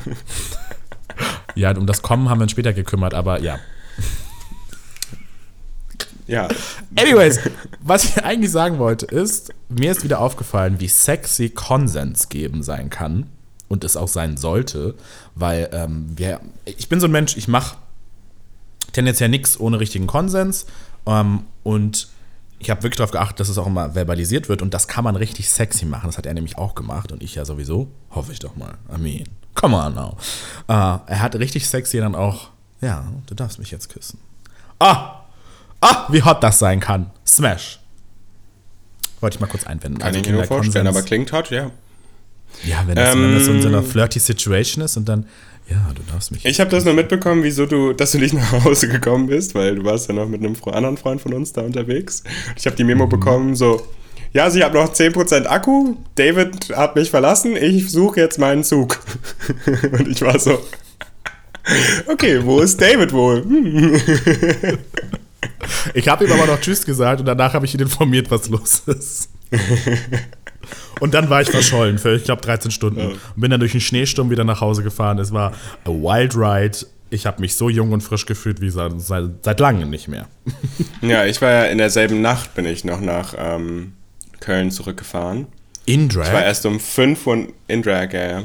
ja, 1.55 1.77
um 1.77 1.87
das 1.87 2.03
Kommen 2.03 2.29
haben 2.29 2.39
wir 2.39 2.43
uns 2.45 2.53
später 2.53 2.73
gekümmert, 2.73 3.15
aber 3.15 3.41
ja. 3.41 3.59
Ja. 6.28 6.47
Anyways, 6.97 7.40
was 7.80 8.04
ich 8.04 8.23
eigentlich 8.23 8.52
sagen 8.52 8.78
wollte, 8.78 9.06
ist, 9.06 9.52
mir 9.68 9.90
ist 9.90 10.04
wieder 10.04 10.20
aufgefallen, 10.20 10.78
wie 10.78 10.88
sexy 10.88 11.49
Konsens 11.49 12.28
geben 12.28 12.62
sein 12.62 12.90
kann 12.90 13.26
und 13.68 13.82
es 13.82 13.97
auch 13.97 14.08
sein 14.08 14.37
sollte, 14.37 14.94
weil 15.35 15.68
ähm, 15.73 16.06
wir, 16.14 16.40
ich 16.64 16.88
bin 16.88 17.00
so 17.00 17.06
ein 17.06 17.12
Mensch, 17.12 17.37
ich 17.37 17.49
mache 17.49 17.76
tendenziell 18.92 19.28
nichts 19.28 19.58
ohne 19.58 19.80
richtigen 19.80 20.06
Konsens 20.06 20.66
ähm, 21.06 21.40
und 21.64 22.08
ich 22.61 22.70
habe 22.70 22.82
wirklich 22.82 22.97
darauf 22.97 23.12
geachtet, 23.12 23.40
dass 23.40 23.49
es 23.49 23.56
auch 23.56 23.66
immer 23.66 23.92
verbalisiert 23.92 24.49
wird 24.49 24.62
und 24.62 24.75
das 24.75 24.88
kann 24.88 25.04
man 25.04 25.16
richtig 25.16 25.49
sexy 25.49 25.87
machen. 25.87 26.08
Das 26.08 26.18
hat 26.18 26.26
er 26.26 26.35
nämlich 26.35 26.58
auch 26.58 26.75
gemacht 26.75 27.12
und 27.12 27.23
ich 27.23 27.37
ja 27.37 27.44
sowieso. 27.44 27.88
Hoffe 28.11 28.32
ich 28.32 28.40
doch 28.40 28.56
mal. 28.56 28.75
I 28.92 28.99
mean, 29.00 29.25
come 29.54 29.76
on 29.76 29.94
now. 29.94 30.16
Uh, 30.68 30.99
er 31.06 31.23
hat 31.23 31.37
richtig 31.37 31.68
sexy 31.68 31.99
dann 31.99 32.16
auch, 32.16 32.49
ja, 32.80 33.06
du 33.26 33.35
darfst 33.35 33.61
mich 33.61 33.70
jetzt 33.70 33.88
küssen. 33.90 34.18
Ah, 34.80 35.20
Ah, 35.80 36.06
wie 36.11 36.23
hot 36.23 36.42
das 36.42 36.58
sein 36.58 36.80
kann. 36.80 37.11
Smash. 37.26 37.78
Wollte 39.20 39.37
ich 39.37 39.40
mal 39.40 39.47
kurz 39.47 39.66
einwenden. 39.66 39.99
Kann 39.99 40.08
also 40.08 40.20
ich 40.20 40.26
mir 40.26 40.32
nur 40.32 40.44
vorstellen, 40.44 40.87
Konsens. 40.87 40.97
aber 40.97 41.06
klingt 41.06 41.32
hot, 41.32 41.50
ja. 41.50 41.70
Ja, 42.64 42.85
wenn 42.87 42.94
das, 42.94 43.14
ähm, 43.14 43.23
wenn 43.23 43.35
das 43.35 43.44
so 43.44 43.52
in 43.52 43.62
so 43.62 43.68
einer 43.68 43.82
flirty 43.82 44.18
Situation 44.18 44.85
ist 44.85 44.97
und 44.97 45.08
dann, 45.08 45.26
ja, 45.68 45.76
du 45.94 46.02
darfst 46.11 46.32
mich. 46.32 46.44
Ich 46.44 46.61
habe 46.61 46.70
das 46.70 46.85
nur 46.85 46.94
mitbekommen, 46.94 47.42
wieso 47.42 47.66
du, 47.66 47.92
dass 47.92 48.12
du 48.12 48.18
nicht 48.18 48.35
nach 48.35 48.64
Hause 48.64 48.88
gekommen 48.88 49.26
bist, 49.26 49.54
weil 49.54 49.76
du 49.76 49.85
warst 49.85 50.08
ja 50.08 50.14
noch 50.14 50.26
mit 50.26 50.40
einem 50.40 50.56
anderen 50.73 50.97
Freund 50.97 51.20
von 51.20 51.35
uns 51.35 51.52
da 51.52 51.61
unterwegs. 51.62 52.23
Ich 52.56 52.66
habe 52.66 52.76
die 52.76 52.85
Memo 52.85 53.06
mhm. 53.06 53.11
bekommen, 53.11 53.54
so, 53.54 53.87
ja, 54.32 54.50
sie 54.50 54.64
hat 54.64 54.75
noch 54.75 54.92
10% 54.92 55.47
Akku, 55.47 55.97
David 56.14 56.75
hat 56.75 56.97
mich 56.97 57.11
verlassen, 57.11 57.56
ich 57.56 57.90
suche 57.90 58.20
jetzt 58.20 58.38
meinen 58.38 58.64
Zug. 58.64 58.99
und 59.92 60.08
ich 60.08 60.23
war 60.23 60.38
so, 60.38 60.58
okay, 62.06 62.40
wo 62.42 62.61
ist 62.61 62.80
David 62.80 63.12
wohl? 63.12 63.44
Ich 65.95 66.09
habe 66.09 66.25
ihm 66.25 66.33
aber 66.33 66.47
noch 66.47 66.61
Tschüss 66.61 66.85
gesagt 66.85 67.21
und 67.21 67.27
danach 67.27 67.55
habe 67.55 67.67
ich 67.67 67.75
ihn 67.75 67.81
informiert, 67.81 68.31
was 68.31 68.49
los 68.49 68.83
ist. 68.87 69.31
Und 71.00 71.15
dann 71.15 71.31
war 71.31 71.41
ich 71.41 71.50
verschollen 71.50 71.99
für, 71.99 72.15
ich 72.17 72.25
glaube, 72.25 72.43
13 72.43 72.71
Stunden. 72.71 73.00
Und 73.00 73.21
bin 73.37 73.50
dann 73.50 73.61
durch 73.61 73.73
den 73.73 73.81
Schneesturm 73.81 74.31
wieder 74.31 74.45
nach 74.45 74.61
Hause 74.61 74.83
gefahren. 74.83 75.19
Es 75.19 75.33
war 75.33 75.53
a 75.85 75.91
wild 75.91 76.37
ride. 76.37 76.79
Ich 77.11 77.25
habe 77.25 77.41
mich 77.41 77.55
so 77.55 77.71
jung 77.71 77.93
und 77.93 78.03
frisch 78.03 78.27
gefühlt 78.27 78.61
wie 78.61 78.71
seit, 78.71 79.00
seit, 79.00 79.31
seit 79.43 79.61
langem 79.61 79.91
nicht 79.91 80.09
mehr. 80.09 80.27
Ja, 81.00 81.25
ich 81.25 81.41
war 81.41 81.50
ja 81.50 81.65
in 81.65 81.79
derselben 81.79 82.21
Nacht, 82.21 82.55
bin 82.55 82.67
ich 82.67 82.85
noch 82.85 83.00
nach 83.00 83.35
ähm, 83.38 83.93
Köln 84.41 84.71
zurückgefahren. 84.71 85.47
In 85.87 86.09
Drag? 86.09 86.27
Ich 86.27 86.33
war 86.33 86.45
erst 86.45 86.67
um 86.67 86.79
5 86.79 87.27
Uhr 87.27 87.47
in 87.67 87.83
Drag, 87.83 88.12
ja. 88.12 88.41
ja. 88.41 88.43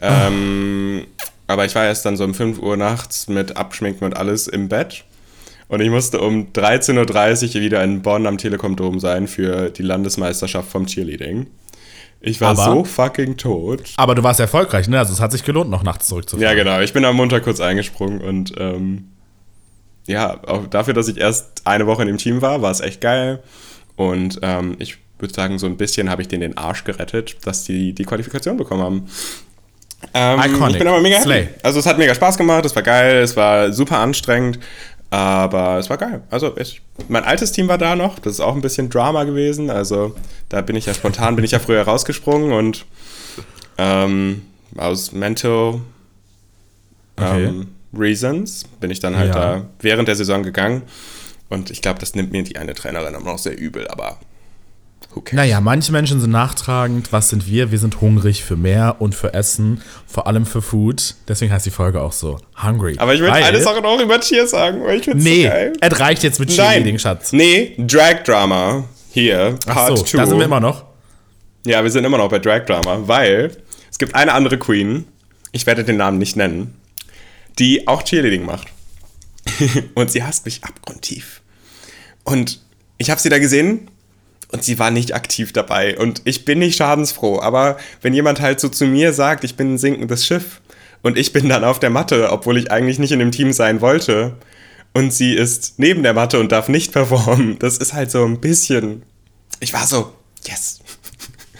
Ähm, 0.00 1.06
aber 1.48 1.64
ich 1.64 1.74
war 1.74 1.84
erst 1.84 2.04
dann 2.04 2.16
so 2.16 2.24
um 2.24 2.34
5 2.34 2.60
Uhr 2.60 2.76
nachts 2.76 3.28
mit 3.28 3.56
Abschminken 3.56 4.04
und 4.04 4.16
alles 4.16 4.46
im 4.46 4.68
Bett. 4.68 5.04
Und 5.72 5.80
ich 5.80 5.88
musste 5.88 6.20
um 6.20 6.52
13.30 6.52 7.56
Uhr 7.56 7.62
wieder 7.62 7.82
in 7.82 8.02
Bonn 8.02 8.26
am 8.26 8.36
Telekom-Dom 8.36 9.00
sein 9.00 9.26
für 9.26 9.70
die 9.70 9.80
Landesmeisterschaft 9.80 10.70
vom 10.70 10.84
Cheerleading. 10.84 11.46
Ich 12.20 12.42
war 12.42 12.50
aber, 12.50 12.64
so 12.64 12.84
fucking 12.84 13.38
tot. 13.38 13.94
Aber 13.96 14.14
du 14.14 14.22
warst 14.22 14.38
erfolgreich, 14.38 14.86
ne? 14.88 14.98
Also 14.98 15.14
es 15.14 15.20
hat 15.20 15.32
sich 15.32 15.44
gelohnt, 15.44 15.70
noch 15.70 15.82
nachts 15.82 16.08
zurückzufahren. 16.08 16.46
Ja, 16.46 16.62
genau. 16.62 16.82
Ich 16.82 16.92
bin 16.92 17.06
am 17.06 17.16
Montag 17.16 17.44
kurz 17.44 17.58
eingesprungen 17.58 18.20
und 18.20 18.52
ähm, 18.58 19.12
ja, 20.06 20.46
auch 20.46 20.66
dafür, 20.66 20.92
dass 20.92 21.08
ich 21.08 21.16
erst 21.16 21.66
eine 21.66 21.86
Woche 21.86 22.02
in 22.02 22.08
dem 22.08 22.18
Team 22.18 22.42
war, 22.42 22.60
war 22.60 22.70
es 22.70 22.80
echt 22.80 23.00
geil. 23.00 23.42
Und 23.96 24.40
ähm, 24.42 24.76
ich 24.78 24.98
würde 25.20 25.32
sagen, 25.32 25.58
so 25.58 25.64
ein 25.64 25.78
bisschen 25.78 26.10
habe 26.10 26.20
ich 26.20 26.28
denen 26.28 26.42
den 26.42 26.58
Arsch 26.58 26.84
gerettet, 26.84 27.38
dass 27.46 27.64
die 27.64 27.94
die 27.94 28.04
Qualifikation 28.04 28.58
bekommen 28.58 28.82
haben. 28.82 29.08
Ähm, 30.14 30.40
Iconic. 30.40 30.72
Ich 30.74 30.78
bin 30.78 30.88
aber 30.88 31.00
mega 31.00 31.16
happy. 31.16 31.24
Slay. 31.24 31.48
Also 31.62 31.78
es 31.78 31.86
hat 31.86 31.98
mega 31.98 32.14
Spaß 32.14 32.36
gemacht, 32.36 32.64
es 32.64 32.74
war 32.74 32.82
geil, 32.82 33.22
es 33.22 33.36
war 33.36 33.72
super 33.72 33.98
anstrengend. 33.98 34.58
Aber 35.12 35.76
es 35.76 35.90
war 35.90 35.98
geil. 35.98 36.22
Also 36.30 36.56
ich, 36.56 36.80
mein 37.08 37.24
altes 37.24 37.52
Team 37.52 37.68
war 37.68 37.76
da 37.76 37.96
noch. 37.96 38.18
Das 38.18 38.32
ist 38.32 38.40
auch 38.40 38.54
ein 38.54 38.62
bisschen 38.62 38.88
Drama 38.88 39.24
gewesen. 39.24 39.68
Also 39.68 40.16
da 40.48 40.62
bin 40.62 40.74
ich 40.74 40.86
ja 40.86 40.94
spontan, 40.94 41.36
bin 41.36 41.44
ich 41.44 41.50
ja 41.50 41.58
früher 41.58 41.82
rausgesprungen 41.82 42.52
und 42.52 42.86
ähm, 43.76 44.40
aus 44.74 45.12
mental 45.12 45.80
okay. 47.18 47.44
ähm, 47.44 47.68
reasons 47.92 48.64
bin 48.80 48.90
ich 48.90 49.00
dann 49.00 49.14
halt 49.14 49.34
ja. 49.34 49.56
da 49.56 49.66
während 49.80 50.08
der 50.08 50.16
Saison 50.16 50.42
gegangen. 50.42 50.80
Und 51.50 51.70
ich 51.70 51.82
glaube, 51.82 51.98
das 51.98 52.14
nimmt 52.14 52.32
mir 52.32 52.42
die 52.42 52.56
eine 52.56 52.72
Trainerin 52.72 53.14
auch 53.14 53.22
noch 53.22 53.38
sehr 53.38 53.58
übel, 53.58 53.88
aber 53.88 54.18
naja, 55.32 55.60
manche 55.60 55.92
Menschen 55.92 56.20
sind 56.20 56.30
nachtragend. 56.30 57.12
Was 57.12 57.28
sind 57.28 57.46
wir? 57.46 57.70
Wir 57.70 57.78
sind 57.78 58.00
hungrig 58.00 58.44
für 58.44 58.56
mehr 58.56 58.96
und 59.00 59.14
für 59.14 59.34
Essen, 59.34 59.82
vor 60.06 60.26
allem 60.26 60.46
für 60.46 60.62
Food. 60.62 61.14
Deswegen 61.28 61.52
heißt 61.52 61.66
die 61.66 61.70
Folge 61.70 62.00
auch 62.00 62.12
so 62.12 62.38
Hungry. 62.62 62.96
Aber 62.98 63.14
ich 63.14 63.20
will 63.20 63.30
eine 63.30 63.60
Sache 63.60 63.80
noch 63.80 64.00
über 64.00 64.20
Cheer 64.20 64.46
sagen, 64.46 64.82
weil 64.84 64.98
ich 64.98 65.04
finde 65.04 65.22
Nee, 65.22 65.44
so 65.44 65.48
geil. 65.50 65.72
es 65.80 66.00
reicht 66.00 66.22
jetzt 66.22 66.40
mit 66.40 66.50
Cheerleading, 66.50 66.98
Schatz. 66.98 67.32
Nee, 67.32 67.74
Drag 67.78 68.22
Drama. 68.24 68.84
Hier, 69.10 69.58
Part 69.66 69.98
2. 69.98 70.18
Da 70.18 70.26
sind 70.26 70.38
wir 70.38 70.46
immer 70.46 70.60
noch. 70.60 70.84
Ja, 71.66 71.82
wir 71.82 71.90
sind 71.90 72.04
immer 72.04 72.18
noch 72.18 72.28
bei 72.28 72.38
Drag 72.38 72.64
Drama, 72.64 73.02
weil 73.06 73.56
es 73.90 73.98
gibt 73.98 74.14
eine 74.14 74.32
andere 74.32 74.58
Queen, 74.58 75.04
ich 75.52 75.66
werde 75.66 75.84
den 75.84 75.98
Namen 75.98 76.18
nicht 76.18 76.36
nennen, 76.36 76.74
die 77.58 77.86
auch 77.86 78.02
Cheerleading 78.02 78.44
macht. 78.44 78.68
und 79.94 80.10
sie 80.10 80.22
hasst 80.22 80.44
mich 80.44 80.64
abgrundtief. 80.64 81.42
Und 82.24 82.60
ich 82.98 83.10
habe 83.10 83.20
sie 83.20 83.28
da 83.28 83.38
gesehen 83.38 83.90
und 84.52 84.62
sie 84.62 84.78
war 84.78 84.90
nicht 84.90 85.14
aktiv 85.14 85.52
dabei. 85.52 85.98
Und 85.98 86.22
ich 86.24 86.44
bin 86.44 86.58
nicht 86.58 86.76
schadensfroh, 86.76 87.40
aber 87.40 87.78
wenn 88.02 88.14
jemand 88.14 88.40
halt 88.40 88.60
so 88.60 88.68
zu 88.68 88.86
mir 88.86 89.12
sagt, 89.12 89.44
ich 89.44 89.56
bin 89.56 89.74
ein 89.74 89.78
sinkendes 89.78 90.26
Schiff 90.26 90.60
und 91.02 91.18
ich 91.18 91.32
bin 91.32 91.48
dann 91.48 91.64
auf 91.64 91.80
der 91.80 91.90
Matte, 91.90 92.30
obwohl 92.30 92.58
ich 92.58 92.70
eigentlich 92.70 92.98
nicht 92.98 93.12
in 93.12 93.18
dem 93.18 93.32
Team 93.32 93.52
sein 93.52 93.80
wollte, 93.80 94.36
und 94.94 95.12
sie 95.12 95.32
ist 95.32 95.78
neben 95.78 96.02
der 96.02 96.12
Matte 96.12 96.38
und 96.38 96.52
darf 96.52 96.68
nicht 96.68 96.92
performen, 96.92 97.58
das 97.58 97.78
ist 97.78 97.94
halt 97.94 98.10
so 98.10 98.24
ein 98.24 98.40
bisschen. 98.40 99.02
Ich 99.60 99.72
war 99.72 99.86
so, 99.86 100.12
yes. 100.46 100.80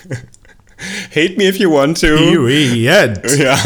Hate 1.15 1.37
me 1.37 1.45
if 1.45 1.57
you 1.57 1.71
want 1.71 2.01
to. 2.01 2.07
Period. 2.07 3.21
Ja. 3.39 3.59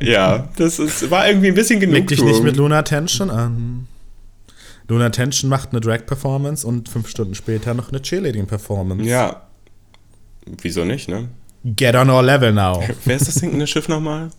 ja, 0.00 0.48
das 0.56 0.78
ist, 0.78 1.10
war 1.10 1.28
irgendwie 1.28 1.48
ein 1.48 1.54
bisschen 1.54 1.80
genug. 1.80 1.96
Leg 1.96 2.06
dich 2.06 2.22
nicht 2.22 2.42
mit 2.42 2.56
Luna 2.56 2.80
Tension 2.80 3.28
an. 3.28 3.86
Luna 4.88 5.10
Tension 5.10 5.48
macht 5.48 5.70
eine 5.70 5.80
Drag-Performance 5.80 6.66
und 6.66 6.88
fünf 6.88 7.08
Stunden 7.08 7.34
später 7.34 7.74
noch 7.74 7.90
eine 7.90 8.02
Cheerleading-Performance. 8.02 9.04
Ja. 9.04 9.42
Wieso 10.60 10.84
nicht, 10.84 11.08
ne? 11.08 11.28
Get 11.64 11.94
on 11.94 12.10
our 12.10 12.22
level 12.22 12.52
now. 12.52 12.82
Wer 13.04 13.16
ist 13.16 13.28
das 13.28 13.36
sinkende 13.36 13.66
Schiff 13.66 13.88
nochmal? 13.88 14.30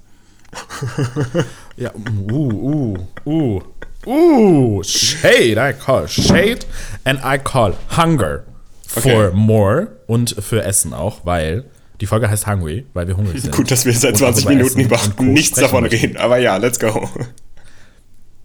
ja, 1.78 1.92
uh, 2.32 2.52
uh, 2.52 2.98
uh. 3.26 3.62
Uh, 4.06 4.84
shade, 4.84 5.58
I 5.58 5.72
call 5.72 6.08
shade 6.08 6.66
and 7.06 7.20
I 7.24 7.38
call 7.38 7.74
hunger 7.96 8.44
for 8.86 9.28
okay. 9.28 9.32
more 9.34 9.88
und 10.08 10.36
für 10.44 10.62
Essen 10.62 10.94
auch, 10.94 11.26
weil 11.26 11.64
die 12.02 12.06
Folge 12.06 12.30
heißt 12.30 12.46
Hungry, 12.46 12.86
weil 12.94 13.08
wir 13.08 13.16
hungrig 13.16 13.42
sind. 13.42 13.56
Gut, 13.56 13.72
dass 13.72 13.86
wir 13.86 13.94
seit 13.94 14.18
20 14.18 14.46
Minuten 14.50 14.82
überhaupt 14.82 15.22
nichts 15.22 15.58
davon 15.58 15.86
reden, 15.86 16.18
aber 16.18 16.38
ja, 16.38 16.58
let's 16.58 16.80
go. 16.80 17.10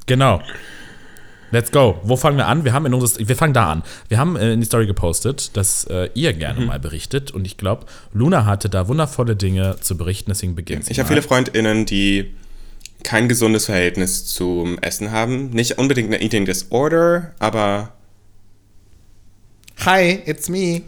Genau. 0.07 0.41
Let's 1.51 1.71
go. 1.73 1.99
Wo 2.03 2.17
fangen 2.17 2.37
wir 2.37 2.47
an? 2.47 2.65
Wir 2.65 2.73
haben 2.73 2.87
in 2.87 2.95
unseres, 2.95 3.27
wir 3.27 3.37
fangen 3.37 3.55
da 3.55 3.73
an. 3.73 3.83
Wir 4.09 4.19
haben 4.19 4.37
äh, 4.37 4.53
in 4.53 4.61
die 4.61 4.67
Story 4.67 4.87
gepostet, 4.87 5.57
dass 5.57 5.85
äh, 5.85 6.11
ihr 6.15 6.33
gerne 6.33 6.61
mhm. 6.61 6.67
mal 6.67 6.79
berichtet 6.79 7.31
und 7.31 7.47
ich 7.47 7.57
glaube, 7.57 7.87
Luna 8.13 8.45
hatte 8.45 8.69
da 8.69 8.89
wundervolle 8.89 9.37
Dinge 9.37 9.77
zu 9.81 9.97
berichten, 9.97 10.31
deswegen 10.31 10.55
beginnt. 10.55 10.91
Ich 10.91 10.99
habe 10.99 11.09
viele 11.09 11.23
FreundInnen, 11.23 11.87
die 11.87 12.35
kein 13.03 13.29
gesundes 13.29 13.67
Verhältnis 13.67 14.27
zum 14.27 14.79
Essen 14.81 15.11
haben. 15.13 15.51
Nicht 15.51 15.79
unbedingt 15.79 16.09
eine 16.09 16.23
Eating 16.23 16.45
Disorder, 16.45 17.33
aber 17.39 17.93
Hi, 19.85 20.23
it's 20.27 20.49
me. 20.49 20.83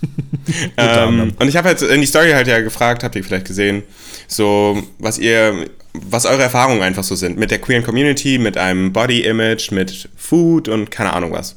ähm, 0.76 1.32
und 1.38 1.48
ich 1.48 1.56
habe 1.56 1.68
halt 1.68 1.82
in 1.82 2.00
die 2.00 2.06
Story 2.06 2.30
halt 2.30 2.46
ja 2.46 2.60
gefragt, 2.60 3.02
habt 3.02 3.16
ihr 3.16 3.24
vielleicht 3.24 3.46
gesehen, 3.46 3.82
so 4.28 4.82
was 4.98 5.18
ihr 5.18 5.68
was 5.94 6.26
eure 6.26 6.42
Erfahrungen 6.42 6.82
einfach 6.82 7.04
so 7.04 7.14
sind 7.14 7.38
mit 7.38 7.50
der 7.50 7.60
queeren 7.60 7.84
Community, 7.84 8.38
mit 8.38 8.58
einem 8.58 8.92
Body 8.92 9.20
Image, 9.20 9.70
mit 9.70 10.08
Food 10.16 10.68
und 10.68 10.90
keine 10.90 11.12
Ahnung 11.12 11.32
was. 11.32 11.56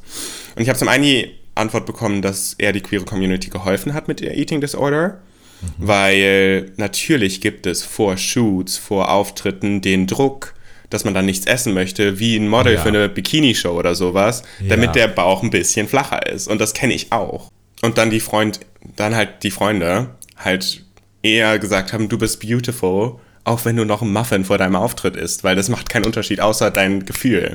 Und 0.56 0.62
ich 0.62 0.70
habe 0.70 0.78
zum 0.78 0.88
einen 0.88 1.04
die 1.04 1.32
Antwort 1.56 1.86
bekommen, 1.86 2.22
dass 2.22 2.56
er 2.58 2.72
die 2.72 2.82
queere 2.82 3.04
Community 3.04 3.50
geholfen 3.50 3.94
hat 3.94 4.08
mit 4.08 4.20
der 4.20 4.38
Eating 4.38 4.62
Disorder, 4.62 5.20
mhm. 5.62 5.68
weil 5.78 6.72
natürlich 6.78 7.42
gibt 7.42 7.66
es 7.66 7.84
vor 7.84 8.16
Shoots, 8.16 8.78
vor 8.78 9.10
Auftritten 9.10 9.82
den 9.82 10.06
Druck, 10.06 10.54
dass 10.90 11.04
man 11.04 11.16
dann 11.16 11.26
nichts 11.26 11.48
essen 11.48 11.74
möchte, 11.74 12.20
wie 12.20 12.38
ein 12.38 12.48
Model 12.48 12.76
ja. 12.76 12.82
für 12.82 12.90
eine 12.90 13.10
Bikini-Show 13.10 13.72
oder 13.72 13.96
sowas, 13.96 14.44
ja. 14.62 14.70
damit 14.70 14.96
der 14.96 15.08
Bauch 15.08 15.44
ein 15.44 15.50
bisschen 15.50 15.88
flacher 15.88 16.26
ist. 16.28 16.48
Und 16.48 16.62
das 16.62 16.74
kenne 16.74 16.94
ich 16.94 17.12
auch. 17.12 17.52
Und 17.82 17.98
dann 17.98 18.10
die 18.10 18.20
Freund, 18.20 18.60
dann 18.96 19.16
halt 19.16 19.44
die 19.44 19.52
Freunde 19.52 20.12
halt 20.38 20.84
eher 21.24 21.60
gesagt 21.60 21.92
haben, 21.92 22.08
du 22.08 22.18
bist 22.18 22.40
beautiful 22.40 23.20
auch 23.48 23.66
wenn 23.66 23.76
du 23.76 23.86
noch 23.86 24.02
ein 24.02 24.12
Muffin 24.12 24.46
vor 24.46 24.58
deinem 24.58 24.76
Auftritt 24.76 25.16
isst, 25.16 25.44
weil 25.44 25.56
das 25.56 25.70
macht 25.70 25.90
keinen 25.90 26.06
Unterschied, 26.06 26.42
außer 26.42 26.70
dein 26.70 27.06
Gefühl. 27.06 27.54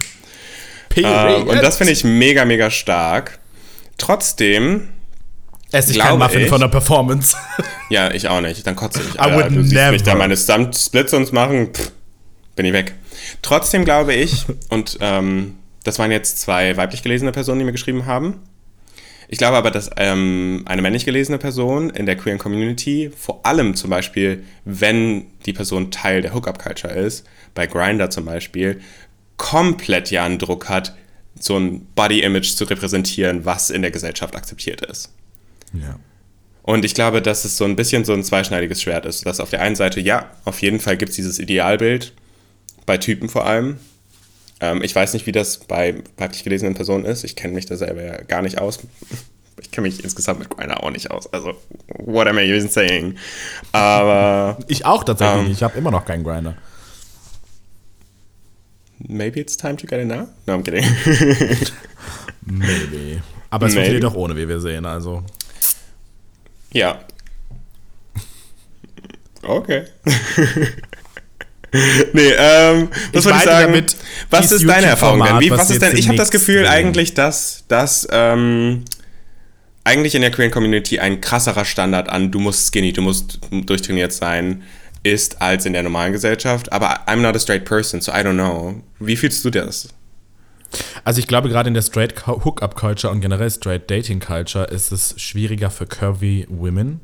Ähm, 0.96 1.48
und 1.48 1.62
das 1.62 1.76
finde 1.76 1.92
ich 1.92 2.04
mega, 2.04 2.44
mega 2.44 2.70
stark. 2.70 3.38
Trotzdem. 3.98 4.88
Esse 5.70 5.92
ich 5.92 5.98
kein 5.98 6.18
Muffin 6.18 6.42
ich, 6.42 6.48
von 6.48 6.60
der 6.60 6.68
Performance. 6.68 7.36
ja, 7.90 8.10
ich 8.12 8.28
auch 8.28 8.40
nicht. 8.40 8.66
Dann 8.66 8.76
kotze 8.76 9.00
ich. 9.02 9.20
Alter, 9.20 9.48
du 9.48 9.62
siehst 9.62 9.74
never. 9.74 9.92
mich 9.92 10.02
da 10.02 10.14
meine 10.14 10.36
Stunt-Splits 10.36 11.14
uns 11.14 11.32
machen, 11.32 11.72
pff, 11.72 11.92
bin 12.56 12.66
ich 12.66 12.72
weg. 12.72 12.94
Trotzdem 13.40 13.84
glaube 13.84 14.14
ich, 14.14 14.44
und 14.68 14.98
ähm, 15.00 15.54
das 15.84 15.98
waren 15.98 16.10
jetzt 16.10 16.40
zwei 16.40 16.76
weiblich 16.76 17.02
gelesene 17.02 17.32
Personen, 17.32 17.60
die 17.60 17.64
mir 17.64 17.72
geschrieben 17.72 18.06
haben, 18.06 18.40
ich 19.32 19.38
glaube 19.38 19.56
aber, 19.56 19.70
dass 19.70 19.88
ähm, 19.96 20.60
eine 20.66 20.82
männlich 20.82 21.06
gelesene 21.06 21.38
Person 21.38 21.88
in 21.88 22.04
der 22.04 22.16
queeren 22.16 22.36
Community, 22.36 23.10
vor 23.16 23.46
allem 23.46 23.74
zum 23.74 23.88
Beispiel, 23.88 24.44
wenn 24.66 25.24
die 25.46 25.54
Person 25.54 25.90
Teil 25.90 26.20
der 26.20 26.34
Hookup-Culture 26.34 26.92
ist, 26.92 27.26
bei 27.54 27.66
Grinder 27.66 28.10
zum 28.10 28.26
Beispiel, 28.26 28.82
komplett 29.38 30.10
ja 30.10 30.26
einen 30.26 30.38
Druck 30.38 30.68
hat, 30.68 30.94
so 31.40 31.56
ein 31.56 31.86
Body-Image 31.94 32.56
zu 32.56 32.64
repräsentieren, 32.64 33.46
was 33.46 33.70
in 33.70 33.80
der 33.80 33.90
Gesellschaft 33.90 34.36
akzeptiert 34.36 34.82
ist. 34.82 35.14
Ja. 35.72 35.98
Und 36.62 36.84
ich 36.84 36.92
glaube, 36.92 37.22
dass 37.22 37.46
es 37.46 37.56
so 37.56 37.64
ein 37.64 37.74
bisschen 37.74 38.04
so 38.04 38.12
ein 38.12 38.24
zweischneidiges 38.24 38.82
Schwert 38.82 39.06
ist. 39.06 39.24
Dass 39.24 39.40
auf 39.40 39.48
der 39.48 39.62
einen 39.62 39.76
Seite, 39.76 39.98
ja, 40.00 40.30
auf 40.44 40.60
jeden 40.60 40.78
Fall 40.78 40.98
gibt 40.98 41.08
es 41.08 41.16
dieses 41.16 41.38
Idealbild, 41.38 42.12
bei 42.84 42.98
Typen 42.98 43.30
vor 43.30 43.46
allem. 43.46 43.78
Ähm, 44.62 44.80
ich 44.82 44.94
weiß 44.94 45.12
nicht, 45.12 45.26
wie 45.26 45.32
das 45.32 45.58
bei 45.58 45.96
weiblich 46.16 46.44
gelesenen 46.44 46.74
Personen 46.74 47.04
ist. 47.04 47.24
Ich 47.24 47.34
kenne 47.34 47.52
mich 47.52 47.66
da 47.66 47.76
selber 47.76 48.00
ja 48.00 48.22
gar 48.22 48.42
nicht 48.42 48.58
aus. 48.58 48.78
Ich 49.60 49.72
kenne 49.72 49.88
mich 49.88 50.04
insgesamt 50.04 50.38
mit 50.38 50.50
Griner 50.50 50.84
auch 50.84 50.90
nicht 50.90 51.10
aus. 51.10 51.30
Also, 51.32 51.54
what 51.98 52.28
am 52.28 52.38
I 52.38 52.42
even 52.42 52.68
saying? 52.68 53.16
Aber. 53.72 54.56
Ich 54.68 54.86
auch 54.86 55.02
tatsächlich. 55.02 55.46
Ähm, 55.46 55.52
ich 55.52 55.62
habe 55.64 55.76
immer 55.76 55.90
noch 55.90 56.04
keinen 56.04 56.22
Grinder. 56.22 56.54
Maybe 59.08 59.40
it's 59.40 59.56
time 59.56 59.76
to 59.76 59.86
get 59.86 59.98
it 59.98 60.06
now? 60.06 60.28
No, 60.46 60.54
I'm 60.54 60.62
kidding. 60.62 60.84
Maybe. 62.46 63.20
Aber 63.50 63.66
es 63.66 63.74
funktioniert 63.74 64.04
doch 64.04 64.14
ohne, 64.14 64.36
wie 64.36 64.48
wir 64.48 64.60
sehen, 64.60 64.86
also. 64.86 65.24
Ja. 66.72 67.00
Okay. 69.42 69.86
nee, 72.12 72.32
ähm, 72.36 72.88
was 73.12 73.24
soll 73.24 73.32
ich 73.32 73.42
sagen? 73.42 73.72
Damit, 73.72 73.96
was 74.28 74.52
ist 74.52 74.68
deine 74.68 74.88
Erfahrung 74.88 75.24
denn? 75.24 75.40
Wie, 75.40 75.50
was, 75.50 75.60
was 75.60 75.70
ist 75.70 75.82
denn? 75.82 75.96
Ich 75.96 76.06
habe 76.06 76.18
das 76.18 76.30
Gefühl 76.30 76.66
eigentlich, 76.66 77.14
dass, 77.14 77.64
dass 77.68 78.06
ähm, 78.10 78.84
eigentlich 79.84 80.14
in 80.14 80.20
der 80.20 80.30
Queer 80.30 80.50
Community 80.50 80.98
ein 80.98 81.20
krasserer 81.20 81.64
Standard 81.64 82.10
an, 82.10 82.30
du 82.30 82.40
musst 82.40 82.66
skinny, 82.66 82.92
du 82.92 83.00
musst 83.00 83.40
durchtrainiert 83.50 84.12
sein, 84.12 84.62
ist 85.02 85.40
als 85.40 85.64
in 85.64 85.72
der 85.72 85.82
normalen 85.82 86.12
Gesellschaft. 86.12 86.70
Aber 86.72 87.08
I'm 87.08 87.16
not 87.16 87.34
a 87.34 87.38
straight 87.38 87.64
person, 87.64 88.00
so 88.00 88.12
I 88.12 88.16
don't 88.16 88.34
know. 88.34 88.82
Wie 89.00 89.16
fühlst 89.16 89.44
du 89.44 89.50
das? 89.50 89.88
Also 91.04 91.20
ich 91.20 91.26
glaube, 91.26 91.48
gerade 91.48 91.68
in 91.68 91.74
der 91.74 91.82
Straight 91.82 92.26
Hookup 92.26 92.76
Culture 92.76 93.12
und 93.12 93.20
generell 93.20 93.50
Straight 93.50 93.90
Dating 93.90 94.20
Culture 94.20 94.64
ist 94.64 94.92
es 94.92 95.14
schwieriger 95.20 95.70
für 95.70 95.86
curvy 95.86 96.46
Women 96.48 97.00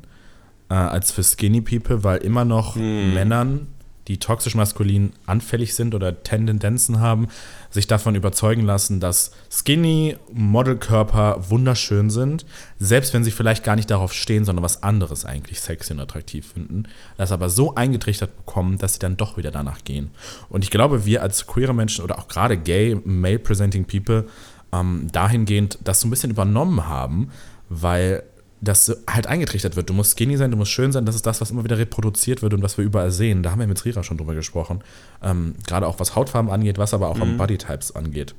äh, 0.69 0.75
als 0.75 1.11
für 1.11 1.23
skinny 1.23 1.61
People, 1.61 2.03
weil 2.03 2.19
immer 2.19 2.45
noch 2.45 2.75
hm. 2.75 3.13
Männern 3.13 3.67
die 4.09 4.17
toxisch 4.17 4.55
maskulin 4.55 5.13
anfällig 5.27 5.75
sind 5.75 5.93
oder 5.93 6.23
Tendenzen 6.23 6.99
haben, 6.99 7.27
sich 7.69 7.85
davon 7.85 8.15
überzeugen 8.15 8.63
lassen, 8.63 8.99
dass 8.99 9.31
skinny 9.51 10.17
Modelkörper 10.33 11.49
wunderschön 11.49 12.09
sind, 12.09 12.43
selbst 12.79 13.13
wenn 13.13 13.23
sie 13.23 13.29
vielleicht 13.29 13.63
gar 13.63 13.75
nicht 13.75 13.91
darauf 13.91 14.11
stehen, 14.11 14.45
sondern 14.45 14.63
was 14.63 14.81
anderes 14.81 15.25
eigentlich 15.25 15.61
sexy 15.61 15.93
und 15.93 15.99
attraktiv 15.99 16.53
finden, 16.53 16.83
das 17.17 17.31
aber 17.31 17.49
so 17.49 17.75
eingetrichtert 17.75 18.35
bekommen, 18.35 18.79
dass 18.79 18.93
sie 18.93 18.99
dann 18.99 19.15
doch 19.15 19.37
wieder 19.37 19.51
danach 19.51 19.83
gehen. 19.83 20.09
Und 20.49 20.63
ich 20.63 20.71
glaube, 20.71 21.05
wir 21.05 21.21
als 21.21 21.45
queere 21.45 21.75
Menschen 21.75 22.03
oder 22.03 22.17
auch 22.17 22.27
gerade 22.27 22.57
gay, 22.57 22.99
male-presenting 23.05 23.85
people 23.85 24.25
ähm, 24.73 25.07
dahingehend 25.11 25.77
das 25.83 26.01
so 26.01 26.07
ein 26.07 26.09
bisschen 26.09 26.31
übernommen 26.31 26.87
haben, 26.87 27.29
weil 27.69 28.23
das 28.61 28.95
halt 29.09 29.27
eingetrichtert 29.27 29.75
wird. 29.75 29.89
Du 29.89 29.93
musst 29.93 30.17
skinny 30.17 30.35
sein, 30.35 30.51
du 30.51 30.57
musst 30.57 30.71
schön 30.71 30.91
sein. 30.91 31.05
Das 31.05 31.15
ist 31.15 31.25
das, 31.25 31.39
was 31.39 31.51
immer 31.51 31.63
wieder 31.63 31.77
reproduziert 31.77 32.41
wird 32.41 32.53
und 32.53 32.61
was 32.61 32.77
wir 32.77 32.83
überall 32.83 33.11
sehen. 33.11 33.41
Da 33.41 33.51
haben 33.51 33.59
wir 33.59 33.67
mit 33.67 33.83
Rira 33.85 34.03
schon 34.03 34.17
drüber 34.17 34.35
gesprochen. 34.35 34.83
Ähm, 35.23 35.55
Gerade 35.65 35.87
auch 35.87 35.99
was 35.99 36.15
Hautfarben 36.15 36.51
angeht, 36.51 36.77
was 36.77 36.93
aber 36.93 37.09
auch 37.09 37.17
mhm. 37.17 37.37
Bodytypes 37.37 37.95
angeht. 37.95 38.35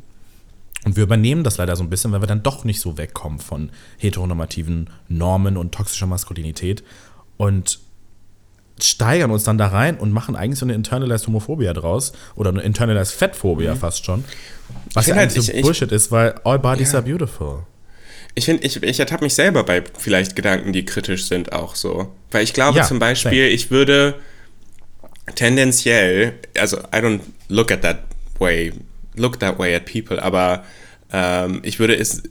Und 0.85 0.97
wir 0.97 1.03
übernehmen 1.03 1.45
das 1.45 1.59
leider 1.59 1.77
so 1.77 1.83
ein 1.83 1.91
bisschen, 1.91 2.13
weil 2.13 2.23
wir 2.23 2.27
dann 2.27 2.43
doch 2.43 2.65
nicht 2.65 2.81
so 2.81 2.97
wegkommen 2.97 3.39
von 3.39 3.71
heteronormativen 3.99 4.91
Normen 5.09 5.57
und 5.57 5.73
toxischer 5.73 6.07
Maskulinität 6.07 6.83
und 7.37 7.81
steigern 8.83 9.31
uns 9.31 9.45
dann 9.45 9.59
da 9.59 9.69
rein 9.69 9.99
und 9.99 10.11
machen 10.11 10.37
eigentlich 10.37 10.59
so 10.59 10.65
eine 10.65 10.75
internalized 10.75 11.27
Homophobia 11.27 11.75
draus 11.75 12.13
oder 12.35 12.51
eine 12.51 12.63
internalized 12.63 13.15
Fettphobia 13.15 13.75
mhm. 13.75 13.79
fast 13.79 14.05
schon. 14.05 14.25
Was 14.95 15.07
ja 15.07 15.17
halt, 15.17 15.33
so 15.33 15.41
ich, 15.41 15.63
Bullshit 15.63 15.89
ich, 15.89 15.97
ist, 15.97 16.13
weil 16.13 16.35
all 16.45 16.59
bodies 16.59 16.93
ja. 16.93 16.99
are 16.99 17.07
beautiful. 17.07 17.67
Ich 18.35 18.45
finde, 18.45 18.65
ich, 18.65 18.83
ich 18.83 19.01
ertappe 19.01 19.25
mich 19.25 19.35
selber 19.35 19.65
bei 19.65 19.83
vielleicht 19.99 20.37
Gedanken, 20.37 20.73
die 20.73 20.85
kritisch 20.85 21.27
sind, 21.27 21.53
auch 21.53 21.75
so. 21.75 22.13
Weil 22.31 22.45
ich 22.45 22.53
glaube 22.53 22.79
ja, 22.79 22.85
zum 22.85 22.99
Beispiel, 22.99 23.45
same. 23.45 23.49
ich 23.49 23.71
würde 23.71 24.15
tendenziell, 25.35 26.35
also 26.57 26.79
I 26.79 26.97
don't 26.97 27.21
look 27.49 27.73
at 27.73 27.83
that 27.83 27.99
way, 28.39 28.73
look 29.17 29.41
that 29.41 29.59
way 29.59 29.75
at 29.75 29.85
people, 29.85 30.23
aber 30.23 30.65
ähm, 31.13 31.61
ich 31.65 31.79
würde 31.79 31.97
es 31.97 32.23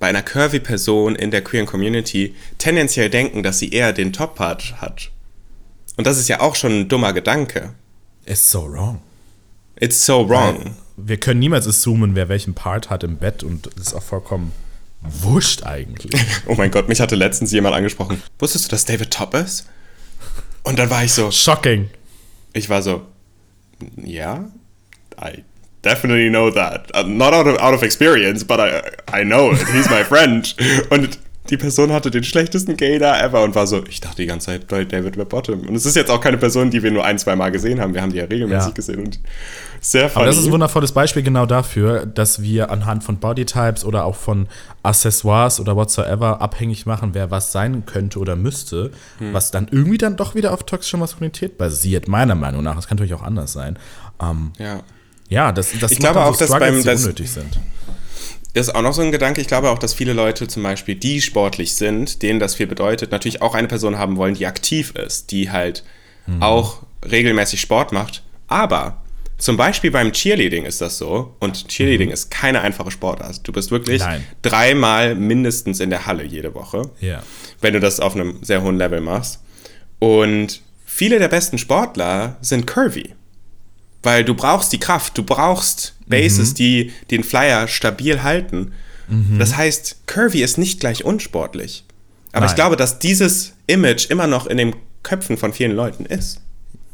bei 0.00 0.08
einer 0.08 0.22
curvy 0.22 0.60
Person 0.60 1.14
in 1.14 1.30
der 1.30 1.42
queeren 1.42 1.66
Community 1.66 2.34
tendenziell 2.58 3.08
denken, 3.08 3.42
dass 3.42 3.58
sie 3.58 3.70
eher 3.70 3.92
den 3.92 4.12
Top-Part 4.12 4.80
hat. 4.80 5.10
Und 5.96 6.06
das 6.06 6.18
ist 6.18 6.28
ja 6.28 6.40
auch 6.40 6.56
schon 6.56 6.80
ein 6.80 6.88
dummer 6.88 7.12
Gedanke. 7.12 7.74
It's 8.26 8.50
so 8.50 8.66
wrong. 8.66 9.00
It's 9.78 10.04
so 10.04 10.28
wrong. 10.28 10.64
Weil 10.64 10.72
wir 10.96 11.16
können 11.18 11.40
niemals 11.40 11.66
assumen, 11.66 12.14
wer 12.14 12.28
welchen 12.28 12.54
Part 12.54 12.90
hat 12.90 13.04
im 13.04 13.16
Bett 13.16 13.42
und 13.42 13.66
das 13.76 13.88
ist 13.88 13.94
auch 13.94 14.02
vollkommen 14.02 14.52
wurscht 15.04 15.64
eigentlich. 15.64 16.20
oh 16.46 16.54
mein 16.54 16.70
Gott, 16.70 16.88
mich 16.88 17.00
hatte 17.00 17.14
letztens 17.14 17.52
jemand 17.52 17.74
angesprochen. 17.74 18.22
Wusstest 18.38 18.66
du, 18.66 18.70
dass 18.70 18.84
David 18.84 19.10
top 19.10 19.34
ist? 19.34 19.68
Und 20.62 20.78
dann 20.78 20.90
war 20.90 21.04
ich 21.04 21.12
so. 21.12 21.30
Shocking. 21.30 21.90
Ich 22.52 22.70
war 22.70 22.82
so, 22.82 23.06
ja, 23.96 24.50
I 25.20 25.44
definitely 25.82 26.30
know 26.30 26.50
that. 26.50 26.90
Uh, 26.94 27.06
not 27.06 27.34
out 27.34 27.46
of, 27.46 27.58
out 27.58 27.74
of 27.74 27.82
experience, 27.82 28.44
but 28.44 28.58
I, 28.58 28.80
I 29.12 29.24
know 29.24 29.52
it. 29.52 29.58
He's 29.68 29.88
my 29.90 30.02
friend. 30.02 30.54
Und 30.90 31.18
die 31.50 31.58
Person 31.58 31.92
hatte 31.92 32.10
den 32.10 32.24
schlechtesten 32.24 32.76
da 32.76 33.20
ever 33.20 33.42
und 33.42 33.54
war 33.54 33.66
so, 33.66 33.84
ich 33.86 34.00
dachte 34.00 34.16
die 34.16 34.26
ganze 34.26 34.46
Zeit 34.46 34.70
David 34.70 35.28
Bottom. 35.28 35.60
Und 35.60 35.74
es 35.74 35.84
ist 35.84 35.94
jetzt 35.94 36.10
auch 36.10 36.20
keine 36.20 36.38
Person, 36.38 36.70
die 36.70 36.82
wir 36.82 36.90
nur 36.90 37.04
ein, 37.04 37.18
zwei 37.18 37.36
Mal 37.36 37.50
gesehen 37.50 37.80
haben. 37.80 37.92
Wir 37.92 38.00
haben 38.00 38.12
die 38.12 38.18
ja 38.18 38.24
regelmäßig 38.24 38.68
ja. 38.68 38.74
gesehen 38.74 39.00
und 39.00 39.20
sehr 39.80 40.08
funny. 40.08 40.22
Aber 40.22 40.26
das 40.26 40.38
ist 40.38 40.46
ein 40.46 40.52
wundervolles 40.52 40.92
Beispiel 40.92 41.22
genau 41.22 41.44
dafür, 41.44 42.06
dass 42.06 42.40
wir 42.40 42.70
anhand 42.70 43.04
von 43.04 43.18
Bodytypes 43.18 43.84
oder 43.84 44.06
auch 44.06 44.16
von 44.16 44.48
Accessoires 44.82 45.60
oder 45.60 45.76
whatsoever 45.76 46.40
abhängig 46.40 46.86
machen, 46.86 47.10
wer 47.12 47.30
was 47.30 47.52
sein 47.52 47.84
könnte 47.84 48.18
oder 48.18 48.36
müsste, 48.36 48.90
hm. 49.18 49.34
was 49.34 49.50
dann 49.50 49.68
irgendwie 49.70 49.98
dann 49.98 50.16
doch 50.16 50.34
wieder 50.34 50.54
auf 50.54 50.62
toxischer 50.64 50.96
Maskulinität 50.96 51.58
basiert, 51.58 52.08
meiner 52.08 52.34
Meinung 52.34 52.62
nach. 52.62 52.74
Das 52.74 52.88
kann 52.88 52.96
natürlich 52.96 53.14
auch 53.14 53.22
anders 53.22 53.52
sein. 53.52 53.78
Ähm, 54.22 54.52
ja. 54.58 54.80
Ja, 55.28 55.52
das, 55.52 55.72
das 55.78 55.92
ich 55.92 55.98
glaube 55.98 56.22
auch, 56.22 56.36
dass 56.36 56.50
beim, 56.50 56.82
das, 56.84 57.02
unnötig 57.02 57.30
sind 57.30 57.58
ist 58.60 58.74
auch 58.74 58.82
noch 58.82 58.94
so 58.94 59.02
ein 59.02 59.12
Gedanke. 59.12 59.40
Ich 59.40 59.48
glaube 59.48 59.70
auch, 59.70 59.78
dass 59.78 59.94
viele 59.94 60.12
Leute 60.12 60.46
zum 60.46 60.62
Beispiel, 60.62 60.94
die 60.94 61.20
sportlich 61.20 61.74
sind, 61.74 62.22
denen 62.22 62.38
das 62.38 62.54
viel 62.54 62.66
bedeutet, 62.66 63.10
natürlich 63.10 63.42
auch 63.42 63.54
eine 63.54 63.68
Person 63.68 63.98
haben 63.98 64.16
wollen, 64.16 64.34
die 64.34 64.46
aktiv 64.46 64.92
ist, 64.92 65.32
die 65.32 65.50
halt 65.50 65.84
mhm. 66.26 66.42
auch 66.42 66.82
regelmäßig 67.10 67.60
Sport 67.60 67.92
macht. 67.92 68.22
Aber 68.46 69.02
zum 69.38 69.56
Beispiel 69.56 69.90
beim 69.90 70.12
Cheerleading 70.12 70.64
ist 70.64 70.80
das 70.80 70.98
so. 70.98 71.34
Und 71.40 71.68
Cheerleading 71.68 72.08
mhm. 72.08 72.14
ist 72.14 72.30
keine 72.30 72.60
einfache 72.60 72.92
Sportart. 72.92 73.40
Du 73.42 73.52
bist 73.52 73.72
wirklich 73.72 74.00
Nein. 74.00 74.24
dreimal 74.42 75.16
mindestens 75.16 75.80
in 75.80 75.90
der 75.90 76.06
Halle 76.06 76.24
jede 76.24 76.54
Woche. 76.54 76.90
Ja. 77.00 77.22
Wenn 77.60 77.74
du 77.74 77.80
das 77.80 77.98
auf 77.98 78.14
einem 78.14 78.38
sehr 78.42 78.62
hohen 78.62 78.78
Level 78.78 79.00
machst. 79.00 79.40
Und 79.98 80.62
viele 80.84 81.18
der 81.18 81.28
besten 81.28 81.58
Sportler 81.58 82.36
sind 82.40 82.66
curvy. 82.66 83.14
Weil 84.04 84.24
du 84.24 84.34
brauchst 84.34 84.72
die 84.72 84.78
Kraft, 84.78 85.18
du 85.18 85.24
brauchst 85.24 85.96
Bases, 86.06 86.50
mhm. 86.50 86.54
die 86.54 86.92
den 87.10 87.24
Flyer 87.24 87.66
stabil 87.66 88.22
halten. 88.22 88.72
Mhm. 89.08 89.38
Das 89.38 89.56
heißt, 89.56 90.06
Curvy 90.06 90.42
ist 90.42 90.58
nicht 90.58 90.78
gleich 90.78 91.04
unsportlich. 91.04 91.84
Aber 92.32 92.42
Nein. 92.42 92.50
ich 92.50 92.54
glaube, 92.54 92.76
dass 92.76 92.98
dieses 92.98 93.54
Image 93.66 94.10
immer 94.10 94.26
noch 94.26 94.46
in 94.46 94.58
den 94.58 94.76
Köpfen 95.02 95.36
von 95.36 95.52
vielen 95.52 95.72
Leuten 95.72 96.04
ist. 96.04 96.40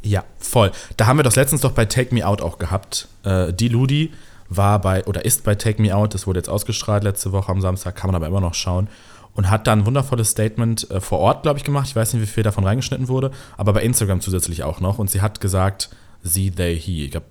Ja, 0.03 0.25
voll. 0.38 0.73
Da 0.96 1.07
haben 1.07 1.18
wir 1.18 1.23
das 1.23 1.37
letztens 1.37 1.61
doch 1.61 1.73
bei 1.73 1.85
Take 1.85 2.14
Me 2.14 2.27
Out 2.27 2.40
auch 2.40 2.59
gehabt. 2.59 3.09
Äh, 3.25 3.53
die 3.53 3.68
Ludi 3.68 4.12
war 4.49 4.81
bei 4.81 5.05
oder 5.05 5.25
ist 5.25 5.44
bei 5.44 5.55
Take 5.55 5.81
Me 5.81 5.94
Out, 5.94 6.14
das 6.14 6.27
wurde 6.27 6.38
jetzt 6.38 6.49
ausgestrahlt 6.49 7.05
letzte 7.05 7.33
Woche 7.33 7.51
am 7.53 7.61
Samstag, 7.61 7.96
kann 7.96 8.09
man 8.09 8.16
aber 8.16 8.27
immer 8.27 8.40
noch 8.40 8.55
schauen. 8.55 8.88
Und 9.33 9.49
hat 9.49 9.66
dann 9.66 9.81
ein 9.81 9.87
wundervolles 9.87 10.31
Statement 10.31 10.90
äh, 10.90 11.01
vor 11.01 11.20
Ort, 11.20 11.44
glaube 11.44 11.59
ich, 11.59 11.64
gemacht. 11.64 11.87
Ich 11.88 11.96
weiß 11.96 12.12
nicht, 12.12 12.23
wie 12.23 12.27
viel 12.27 12.42
davon 12.42 12.64
reingeschnitten 12.64 13.09
wurde, 13.09 13.31
aber 13.57 13.73
bei 13.73 13.83
Instagram 13.83 14.20
zusätzlich 14.20 14.64
auch 14.64 14.81
noch. 14.81 14.99
Und 14.99 15.11
sie 15.11 15.20
hat 15.20 15.40
gesagt, 15.40 15.90
sie, 16.23 16.51
they, 16.51 16.79
he. 16.79 17.07
Ich 17.07 17.15
habe 17.15 17.27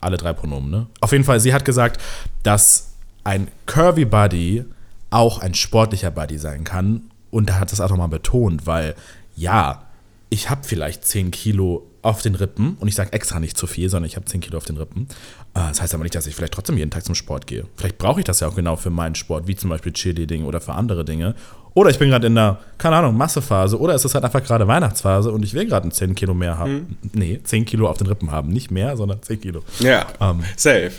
alle 0.00 0.16
drei 0.16 0.32
Pronomen, 0.32 0.70
ne? 0.70 0.86
Auf 1.00 1.12
jeden 1.12 1.24
Fall, 1.24 1.40
sie 1.40 1.54
hat 1.54 1.64
gesagt, 1.64 2.00
dass 2.42 2.94
ein 3.24 3.48
curvy 3.66 4.04
Body 4.04 4.64
auch 5.10 5.38
ein 5.38 5.54
sportlicher 5.54 6.10
Body 6.10 6.38
sein 6.38 6.64
kann. 6.64 7.10
Und 7.30 7.48
da 7.48 7.58
hat 7.58 7.72
es 7.72 7.80
auch 7.80 7.90
nochmal 7.90 8.08
betont, 8.08 8.66
weil 8.66 8.94
ja, 9.36 9.86
ich 10.28 10.50
habe 10.50 10.62
vielleicht 10.64 11.04
10 11.04 11.30
Kilo 11.30 11.86
auf 12.02 12.20
den 12.20 12.34
Rippen 12.34 12.76
und 12.80 12.88
ich 12.88 12.94
sage 12.94 13.12
extra 13.12 13.40
nicht 13.40 13.56
zu 13.56 13.66
viel, 13.66 13.88
sondern 13.88 14.06
ich 14.06 14.16
habe 14.16 14.26
10 14.26 14.40
Kilo 14.40 14.58
auf 14.58 14.64
den 14.64 14.76
Rippen. 14.76 15.08
Äh, 15.54 15.68
das 15.68 15.80
heißt 15.80 15.94
aber 15.94 16.02
nicht, 16.02 16.14
dass 16.14 16.26
ich 16.26 16.34
vielleicht 16.34 16.52
trotzdem 16.52 16.76
jeden 16.76 16.90
Tag 16.90 17.04
zum 17.04 17.14
Sport 17.14 17.46
gehe. 17.46 17.66
Vielleicht 17.76 17.98
brauche 17.98 18.20
ich 18.20 18.24
das 18.24 18.40
ja 18.40 18.48
auch 18.48 18.54
genau 18.54 18.76
für 18.76 18.90
meinen 18.90 19.14
Sport, 19.14 19.46
wie 19.46 19.56
zum 19.56 19.70
Beispiel 19.70 19.92
Cheerleading 19.92 20.44
oder 20.44 20.60
für 20.60 20.74
andere 20.74 21.04
Dinge. 21.04 21.34
Oder 21.74 21.90
ich 21.90 21.98
bin 21.98 22.08
gerade 22.08 22.28
in 22.28 22.36
der, 22.36 22.60
keine 22.78 22.96
Ahnung, 22.96 23.16
Massephase. 23.16 23.78
Oder 23.78 23.94
es 23.94 24.04
ist 24.04 24.14
halt 24.14 24.24
einfach 24.24 24.42
gerade 24.42 24.66
Weihnachtsphase 24.66 25.32
und 25.32 25.42
ich 25.42 25.54
will 25.54 25.66
gerade 25.66 25.88
10 25.88 26.14
Kilo 26.14 26.32
mehr 26.32 26.56
haben. 26.56 26.96
Mhm. 27.02 27.10
Nee, 27.12 27.40
10 27.42 27.64
Kilo 27.64 27.88
auf 27.88 27.98
den 27.98 28.06
Rippen 28.06 28.30
haben. 28.30 28.50
Nicht 28.50 28.70
mehr, 28.70 28.96
sondern 28.96 29.20
10 29.20 29.40
Kilo. 29.40 29.62
Ja, 29.80 30.06
ähm, 30.20 30.44
safe. 30.56 30.92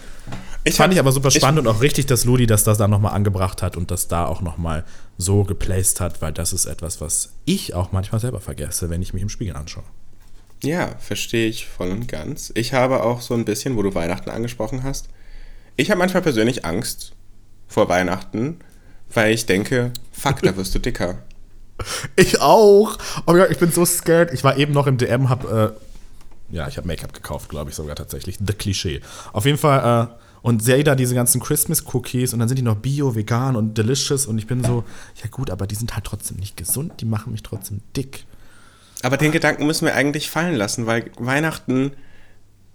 Ich 0.65 0.75
fand 0.75 0.87
hab, 0.87 0.93
ich 0.93 0.99
aber 0.99 1.11
super 1.11 1.31
spannend 1.31 1.61
ich, 1.61 1.67
und 1.67 1.73
auch 1.73 1.81
richtig, 1.81 2.07
dass 2.07 2.25
Ludi 2.25 2.45
das, 2.45 2.63
das 2.63 2.77
da 2.77 2.87
nochmal 2.87 3.13
angebracht 3.13 3.61
hat 3.61 3.77
und 3.77 3.89
das 3.91 4.07
da 4.07 4.25
auch 4.25 4.41
nochmal 4.41 4.83
so 5.17 5.43
geplaced 5.43 6.01
hat, 6.01 6.21
weil 6.21 6.33
das 6.33 6.51
ist 6.51 6.65
etwas, 6.65 6.99
was 6.99 7.33
ich 7.45 7.73
auch 7.73 7.91
manchmal 7.91 8.19
selber 8.19 8.41
vergesse, 8.41 8.89
wenn 8.89 9.01
ich 9.01 9.13
mich 9.13 9.23
im 9.23 9.29
Spiegel 9.29 9.55
anschaue. 9.55 9.83
Ja, 10.63 10.95
verstehe 10.99 11.47
ich 11.47 11.67
voll 11.67 11.91
und 11.91 12.07
ganz. 12.07 12.51
Ich 12.55 12.73
habe 12.73 13.03
auch 13.03 13.21
so 13.21 13.35
ein 13.35 13.45
bisschen, 13.45 13.77
wo 13.77 13.83
du 13.83 13.93
Weihnachten 13.93 14.29
angesprochen 14.29 14.83
hast, 14.83 15.07
ich 15.77 15.91
habe 15.91 15.99
manchmal 15.99 16.23
persönlich 16.23 16.65
Angst 16.65 17.13
vor 17.67 17.87
Weihnachten, 17.89 18.59
weil 19.13 19.33
ich 19.33 19.45
denke, 19.45 19.91
fuck, 20.11 20.41
da 20.41 20.55
wirst 20.55 20.75
du 20.75 20.79
dicker. 20.79 21.19
Ich 22.15 22.39
auch. 22.39 22.97
Oh 23.25 23.33
Gott, 23.33 23.51
ich 23.51 23.57
bin 23.57 23.69
so 23.69 23.83
scared. 23.83 24.31
Ich 24.31 24.45
war 24.45 24.57
eben 24.57 24.71
noch 24.71 24.87
im 24.87 24.97
DM, 24.97 25.27
hab, 25.27 25.43
äh, 25.43 25.71
ja, 26.49 26.69
ich 26.69 26.77
habe 26.77 26.87
Make-up 26.87 27.13
gekauft, 27.13 27.49
glaube 27.49 27.69
ich 27.69 27.75
sogar 27.75 27.97
tatsächlich. 27.97 28.37
The 28.39 28.53
Klischee. 28.53 29.01
Auf 29.33 29.43
jeden 29.43 29.57
Fall, 29.57 30.07
äh, 30.09 30.25
und 30.45 30.63
sehe 30.63 30.83
da 30.83 30.93
diese 30.93 31.15
ganzen 31.15 31.41
Christmas-Cookies 31.41 32.31
und 32.31 32.39
dann 32.39 32.47
sind 32.47 32.57
die 32.57 32.63
noch 32.63 32.75
bio, 32.75 33.15
vegan 33.15 33.55
und 33.55 33.79
delicious 33.79 34.27
und 34.27 34.37
ich 34.37 34.45
bin 34.45 34.63
so, 34.63 34.83
ja 35.15 35.27
gut, 35.29 35.49
aber 35.49 35.65
die 35.65 35.73
sind 35.73 35.95
halt 35.95 36.05
trotzdem 36.05 36.37
nicht 36.37 36.55
gesund, 36.55 37.01
die 37.01 37.05
machen 37.05 37.31
mich 37.31 37.41
trotzdem 37.41 37.81
dick. 37.97 38.25
Aber 39.01 39.17
den 39.17 39.31
Gedanken 39.31 39.65
müssen 39.65 39.85
wir 39.85 39.95
eigentlich 39.95 40.29
fallen 40.29 40.55
lassen, 40.55 40.85
weil 40.85 41.09
Weihnachten, 41.17 41.93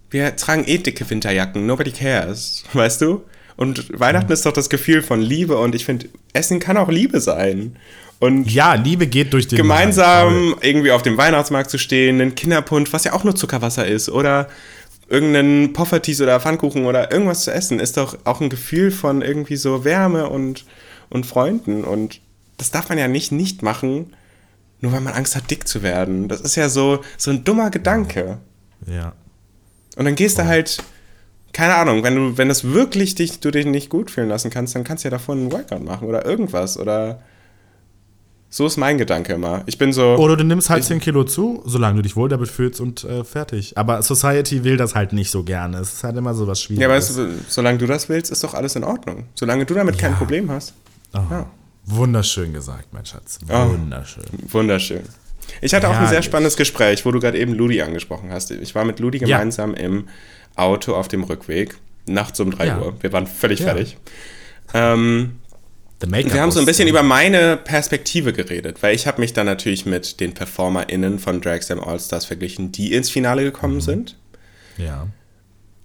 wir 0.09 0.35
tragen 0.35 0.65
eh 0.67 0.79
dicke 0.79 1.09
Winterjacken, 1.09 1.65
nobody 1.65 1.91
cares, 1.91 2.65
weißt 2.73 3.01
du? 3.03 3.23
Und 3.55 3.99
Weihnachten 3.99 4.31
ist 4.31 4.45
doch 4.45 4.53
das 4.53 4.69
Gefühl 4.69 5.01
von 5.01 5.21
Liebe 5.21 5.57
und 5.57 5.75
ich 5.75 5.85
finde, 5.85 6.07
Essen 6.33 6.59
kann 6.59 6.77
auch 6.77 6.89
Liebe 6.89 7.19
sein. 7.21 7.75
Und 8.19 8.51
ja, 8.51 8.75
Liebe 8.75 9.07
geht 9.07 9.33
durch 9.33 9.47
den 9.47 9.57
Gemeinsam 9.57 10.51
Wein. 10.51 10.55
irgendwie 10.61 10.91
auf 10.91 11.01
dem 11.01 11.17
Weihnachtsmarkt 11.17 11.71
zu 11.71 11.79
stehen, 11.79 12.21
einen 12.21 12.35
Kinderpunsch, 12.35 12.93
was 12.93 13.03
ja 13.03 13.13
auch 13.13 13.23
nur 13.23 13.35
Zuckerwasser 13.35 13.87
ist, 13.87 14.09
oder 14.09 14.47
irgendeinen 15.09 15.73
Pofferties 15.73 16.21
oder 16.21 16.39
Pfannkuchen 16.39 16.85
oder 16.85 17.11
irgendwas 17.11 17.43
zu 17.43 17.51
essen, 17.51 17.79
ist 17.79 17.97
doch 17.97 18.17
auch 18.23 18.39
ein 18.39 18.49
Gefühl 18.49 18.91
von 18.91 19.21
irgendwie 19.21 19.55
so 19.55 19.83
Wärme 19.83 20.29
und, 20.29 20.65
und 21.09 21.25
Freunden. 21.25 21.83
Und 21.83 22.21
das 22.57 22.69
darf 22.69 22.89
man 22.89 22.99
ja 22.99 23.07
nicht 23.07 23.31
nicht 23.31 23.63
machen, 23.63 24.13
nur 24.79 24.91
weil 24.91 25.01
man 25.01 25.13
Angst 25.13 25.35
hat, 25.35 25.49
dick 25.49 25.67
zu 25.67 25.81
werden. 25.81 26.27
Das 26.27 26.41
ist 26.41 26.55
ja 26.55 26.69
so, 26.69 27.01
so 27.17 27.31
ein 27.31 27.43
dummer 27.43 27.71
Gedanke. 27.71 28.37
Ja. 28.85 29.13
Und 29.95 30.05
dann 30.05 30.15
gehst 30.15 30.37
oh. 30.37 30.43
du 30.43 30.47
halt 30.47 30.83
keine 31.53 31.75
Ahnung, 31.75 32.03
wenn 32.03 32.15
du, 32.15 32.37
wenn 32.37 32.47
das 32.47 32.63
wirklich 32.63 33.15
dich, 33.15 33.39
du 33.39 33.51
dich 33.51 33.65
nicht 33.65 33.89
gut 33.89 34.11
fühlen 34.11 34.29
lassen 34.29 34.49
kannst, 34.49 34.75
dann 34.75 34.83
kannst 34.83 35.03
du 35.03 35.07
ja 35.07 35.11
davon 35.11 35.39
einen 35.39 35.51
Workout 35.51 35.83
machen 35.83 36.07
oder 36.07 36.25
irgendwas 36.25 36.77
oder 36.77 37.19
so 38.53 38.65
ist 38.65 38.75
mein 38.75 38.97
Gedanke 38.97 39.31
immer. 39.31 39.63
Ich 39.65 39.77
bin 39.77 39.93
so. 39.93 40.15
Oder 40.17 40.35
du 40.35 40.43
nimmst 40.43 40.69
halt 40.69 40.83
10 40.83 40.99
Kilo 40.99 41.23
zu, 41.23 41.63
solange 41.65 41.95
du 41.95 42.01
dich 42.01 42.17
wohl 42.17 42.27
damit 42.27 42.49
fühlst 42.49 42.81
und 42.81 43.05
äh, 43.05 43.23
fertig. 43.23 43.77
Aber 43.77 44.01
Society 44.01 44.65
will 44.65 44.75
das 44.75 44.93
halt 44.93 45.13
nicht 45.13 45.31
so 45.31 45.43
gerne. 45.43 45.77
Es 45.77 45.93
ist 45.93 46.03
halt 46.03 46.17
immer 46.17 46.33
so 46.33 46.47
was 46.47 46.61
Schwieriges. 46.61 46.81
Ja, 47.15 47.23
aber 47.23 47.31
es, 47.31 47.45
solange 47.47 47.77
du 47.77 47.87
das 47.87 48.09
willst, 48.09 48.29
ist 48.29 48.43
doch 48.43 48.53
alles 48.53 48.75
in 48.75 48.83
Ordnung. 48.83 49.23
Solange 49.35 49.65
du 49.65 49.73
damit 49.73 49.95
ja. 49.95 50.01
kein 50.01 50.17
Problem 50.17 50.51
hast. 50.51 50.73
Oh, 51.13 51.19
ja. 51.29 51.45
Wunderschön 51.85 52.51
gesagt, 52.51 52.91
mein 52.91 53.05
Schatz. 53.05 53.39
Wunderschön. 53.47 54.25
Oh, 54.33 54.53
wunderschön. 54.53 55.03
Ich 55.61 55.73
hatte 55.73 55.87
auch 55.87 55.95
ein 55.95 56.07
sehr 56.07 56.21
spannendes 56.21 56.57
Gespräch, 56.57 57.05
wo 57.05 57.11
du 57.11 57.21
gerade 57.21 57.39
eben 57.39 57.53
Ludi 57.53 57.81
angesprochen 57.81 58.31
hast. 58.31 58.51
Ich 58.51 58.75
war 58.75 58.83
mit 58.83 58.99
Ludi 58.99 59.19
gemeinsam 59.19 59.71
ja. 59.75 59.79
im 59.79 60.07
Auto 60.55 60.95
auf 60.95 61.07
dem 61.07 61.23
Rückweg, 61.23 61.75
nachts 62.05 62.39
um 62.39 62.51
3 62.51 62.65
ja. 62.65 62.79
Uhr. 62.79 62.95
Wir 63.01 63.11
waren 63.13 63.27
völlig 63.27 63.59
ja. 63.59 63.67
fertig. 63.67 63.97
Ähm, 64.73 65.39
Wir 65.99 66.41
haben 66.41 66.51
so 66.51 66.59
ein 66.59 66.65
bisschen 66.65 66.87
über 66.87 67.03
meine 67.03 67.57
Perspektive 67.57 68.33
geredet, 68.33 68.81
weil 68.81 68.95
ich 68.95 69.07
habe 69.07 69.21
mich 69.21 69.33
dann 69.33 69.45
natürlich 69.45 69.85
mit 69.85 70.19
den 70.19 70.33
PerformerInnen 70.33 71.19
von 71.19 71.41
Drag 71.41 71.61
Slam 71.61 71.79
All-Stars 71.79 72.25
verglichen, 72.25 72.71
die 72.71 72.93
ins 72.93 73.09
Finale 73.09 73.43
gekommen 73.43 73.75
mhm. 73.75 73.81
sind. 73.81 74.17
Ja. 74.77 75.07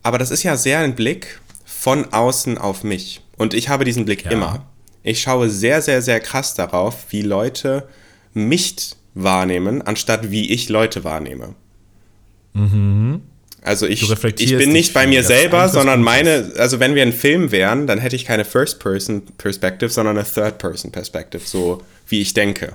Aber 0.02 0.18
das 0.18 0.30
ist 0.30 0.42
ja 0.42 0.56
sehr 0.56 0.78
ein 0.78 0.94
Blick 0.94 1.40
von 1.64 2.12
außen 2.12 2.58
auf 2.58 2.84
mich. 2.84 3.20
Und 3.36 3.54
ich 3.54 3.68
habe 3.68 3.84
diesen 3.84 4.04
Blick 4.04 4.24
ja. 4.24 4.30
immer. 4.30 4.66
Ich 5.02 5.20
schaue 5.20 5.50
sehr, 5.50 5.82
sehr, 5.82 6.02
sehr 6.02 6.20
krass 6.20 6.54
darauf, 6.54 7.06
wie 7.10 7.22
Leute 7.22 7.88
mich 8.32 8.96
wahrnehmen, 9.14 9.82
anstatt 9.82 10.30
wie 10.30 10.50
ich 10.50 10.68
Leute 10.68 11.04
wahrnehme. 11.04 11.54
Mhm. 12.54 13.22
Also 13.66 13.86
ich, 13.88 14.08
ich 14.38 14.56
bin 14.56 14.70
nicht 14.70 14.94
bei 14.94 15.08
mir 15.08 15.24
selber, 15.24 15.68
sondern 15.68 16.00
meine, 16.00 16.52
also 16.56 16.78
wenn 16.78 16.94
wir 16.94 17.02
ein 17.02 17.12
Film 17.12 17.50
wären, 17.50 17.88
dann 17.88 17.98
hätte 17.98 18.14
ich 18.14 18.24
keine 18.24 18.44
First-Person-Perspective, 18.44 19.90
sondern 19.90 20.16
eine 20.16 20.24
Third-Person-Perspective, 20.24 21.42
so 21.44 21.82
wie 22.06 22.20
ich 22.20 22.32
denke. 22.32 22.74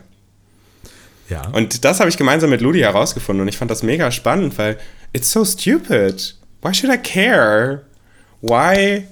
Ja. 1.30 1.48
Und 1.54 1.86
das 1.86 2.02
habe 2.02 2.10
ich 2.10 2.18
gemeinsam 2.18 2.50
mit 2.50 2.60
Ludi 2.60 2.80
herausgefunden 2.80 3.42
und 3.42 3.48
ich 3.48 3.56
fand 3.56 3.72
das 3.72 3.84
mega 3.84 4.12
spannend, 4.12 4.58
weil 4.58 4.78
it's 5.14 5.32
so 5.32 5.46
stupid. 5.46 6.36
Why 6.62 6.74
should 6.74 6.94
I 6.94 6.98
care? 6.98 7.84
Why 8.42 9.08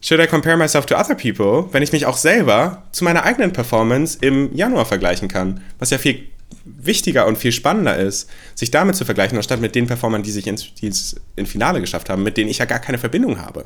should 0.00 0.20
I 0.20 0.28
compare 0.28 0.56
myself 0.56 0.86
to 0.86 0.94
other 0.94 1.16
people, 1.16 1.64
wenn 1.72 1.82
ich 1.82 1.90
mich 1.90 2.06
auch 2.06 2.16
selber 2.16 2.84
zu 2.92 3.02
meiner 3.02 3.24
eigenen 3.24 3.52
Performance 3.52 4.18
im 4.20 4.54
Januar 4.54 4.86
vergleichen 4.86 5.26
kann? 5.26 5.62
Was 5.80 5.90
ja 5.90 5.98
viel 5.98 6.28
wichtiger 6.64 7.26
und 7.26 7.36
viel 7.36 7.52
spannender 7.52 7.96
ist, 7.96 8.28
sich 8.54 8.70
damit 8.70 8.96
zu 8.96 9.04
vergleichen, 9.04 9.36
anstatt 9.36 9.60
mit 9.60 9.74
den 9.74 9.86
Performern, 9.86 10.22
die 10.22 10.30
sich 10.30 10.46
ins, 10.46 10.74
die 10.74 10.86
ins, 10.86 11.16
ins 11.36 11.50
Finale 11.50 11.80
geschafft 11.80 12.08
haben, 12.08 12.22
mit 12.22 12.36
denen 12.36 12.50
ich 12.50 12.58
ja 12.58 12.64
gar 12.64 12.78
keine 12.78 12.98
Verbindung 12.98 13.40
habe. 13.40 13.64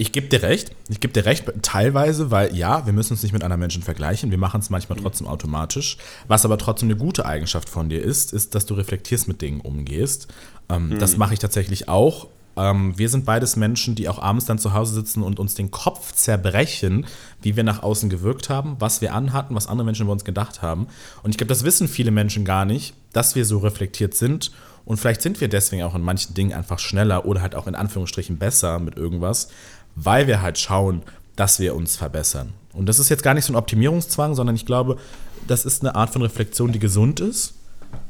Ich 0.00 0.12
gebe 0.12 0.28
dir 0.28 0.42
recht. 0.42 0.70
Ich 0.88 1.00
gebe 1.00 1.12
dir 1.12 1.26
recht, 1.26 1.44
teilweise, 1.60 2.30
weil 2.30 2.56
ja, 2.56 2.86
wir 2.86 2.94
müssen 2.94 3.12
uns 3.12 3.22
nicht 3.22 3.32
mit 3.32 3.44
anderen 3.44 3.60
Menschen 3.60 3.82
vergleichen. 3.82 4.30
Wir 4.30 4.38
machen 4.38 4.62
es 4.62 4.70
manchmal 4.70 4.98
mhm. 4.98 5.02
trotzdem 5.02 5.26
automatisch. 5.26 5.98
Was 6.26 6.46
aber 6.46 6.56
trotzdem 6.56 6.88
eine 6.88 6.96
gute 6.96 7.26
Eigenschaft 7.26 7.68
von 7.68 7.90
dir 7.90 8.02
ist, 8.02 8.32
ist, 8.32 8.54
dass 8.54 8.64
du 8.64 8.72
reflektierst 8.72 9.28
mit 9.28 9.42
Dingen 9.42 9.60
umgehst. 9.60 10.28
Ähm, 10.70 10.88
mhm. 10.88 10.98
Das 10.98 11.18
mache 11.18 11.34
ich 11.34 11.38
tatsächlich 11.38 11.90
auch. 11.90 12.28
Ähm, 12.60 12.98
wir 12.98 13.08
sind 13.08 13.24
beides 13.24 13.56
Menschen, 13.56 13.94
die 13.94 14.08
auch 14.08 14.18
abends 14.18 14.44
dann 14.44 14.58
zu 14.58 14.74
Hause 14.74 14.92
sitzen 14.92 15.22
und 15.22 15.40
uns 15.40 15.54
den 15.54 15.70
Kopf 15.70 16.12
zerbrechen, 16.12 17.06
wie 17.40 17.56
wir 17.56 17.64
nach 17.64 17.82
außen 17.82 18.10
gewirkt 18.10 18.50
haben, 18.50 18.76
was 18.78 19.00
wir 19.00 19.14
anhatten, 19.14 19.54
was 19.54 19.66
andere 19.66 19.86
Menschen 19.86 20.02
über 20.02 20.12
uns 20.12 20.24
gedacht 20.24 20.60
haben. 20.60 20.86
Und 21.22 21.30
ich 21.30 21.38
glaube, 21.38 21.48
das 21.48 21.64
wissen 21.64 21.88
viele 21.88 22.10
Menschen 22.10 22.44
gar 22.44 22.66
nicht, 22.66 22.94
dass 23.14 23.34
wir 23.34 23.46
so 23.46 23.58
reflektiert 23.58 24.14
sind. 24.14 24.52
Und 24.84 24.98
vielleicht 24.98 25.22
sind 25.22 25.40
wir 25.40 25.48
deswegen 25.48 25.84
auch 25.84 25.94
in 25.94 26.02
manchen 26.02 26.34
Dingen 26.34 26.52
einfach 26.52 26.78
schneller 26.78 27.24
oder 27.24 27.40
halt 27.40 27.54
auch 27.54 27.66
in 27.66 27.74
Anführungsstrichen 27.74 28.36
besser 28.36 28.78
mit 28.78 28.96
irgendwas, 28.96 29.48
weil 29.96 30.26
wir 30.26 30.42
halt 30.42 30.58
schauen, 30.58 31.02
dass 31.36 31.60
wir 31.60 31.74
uns 31.74 31.96
verbessern. 31.96 32.52
Und 32.74 32.86
das 32.86 32.98
ist 32.98 33.08
jetzt 33.08 33.22
gar 33.22 33.32
nicht 33.32 33.46
so 33.46 33.54
ein 33.54 33.56
Optimierungszwang, 33.56 34.34
sondern 34.34 34.54
ich 34.54 34.66
glaube, 34.66 34.98
das 35.46 35.64
ist 35.64 35.82
eine 35.82 35.94
Art 35.94 36.10
von 36.10 36.20
Reflexion, 36.20 36.72
die 36.72 36.78
gesund 36.78 37.20
ist. 37.20 37.54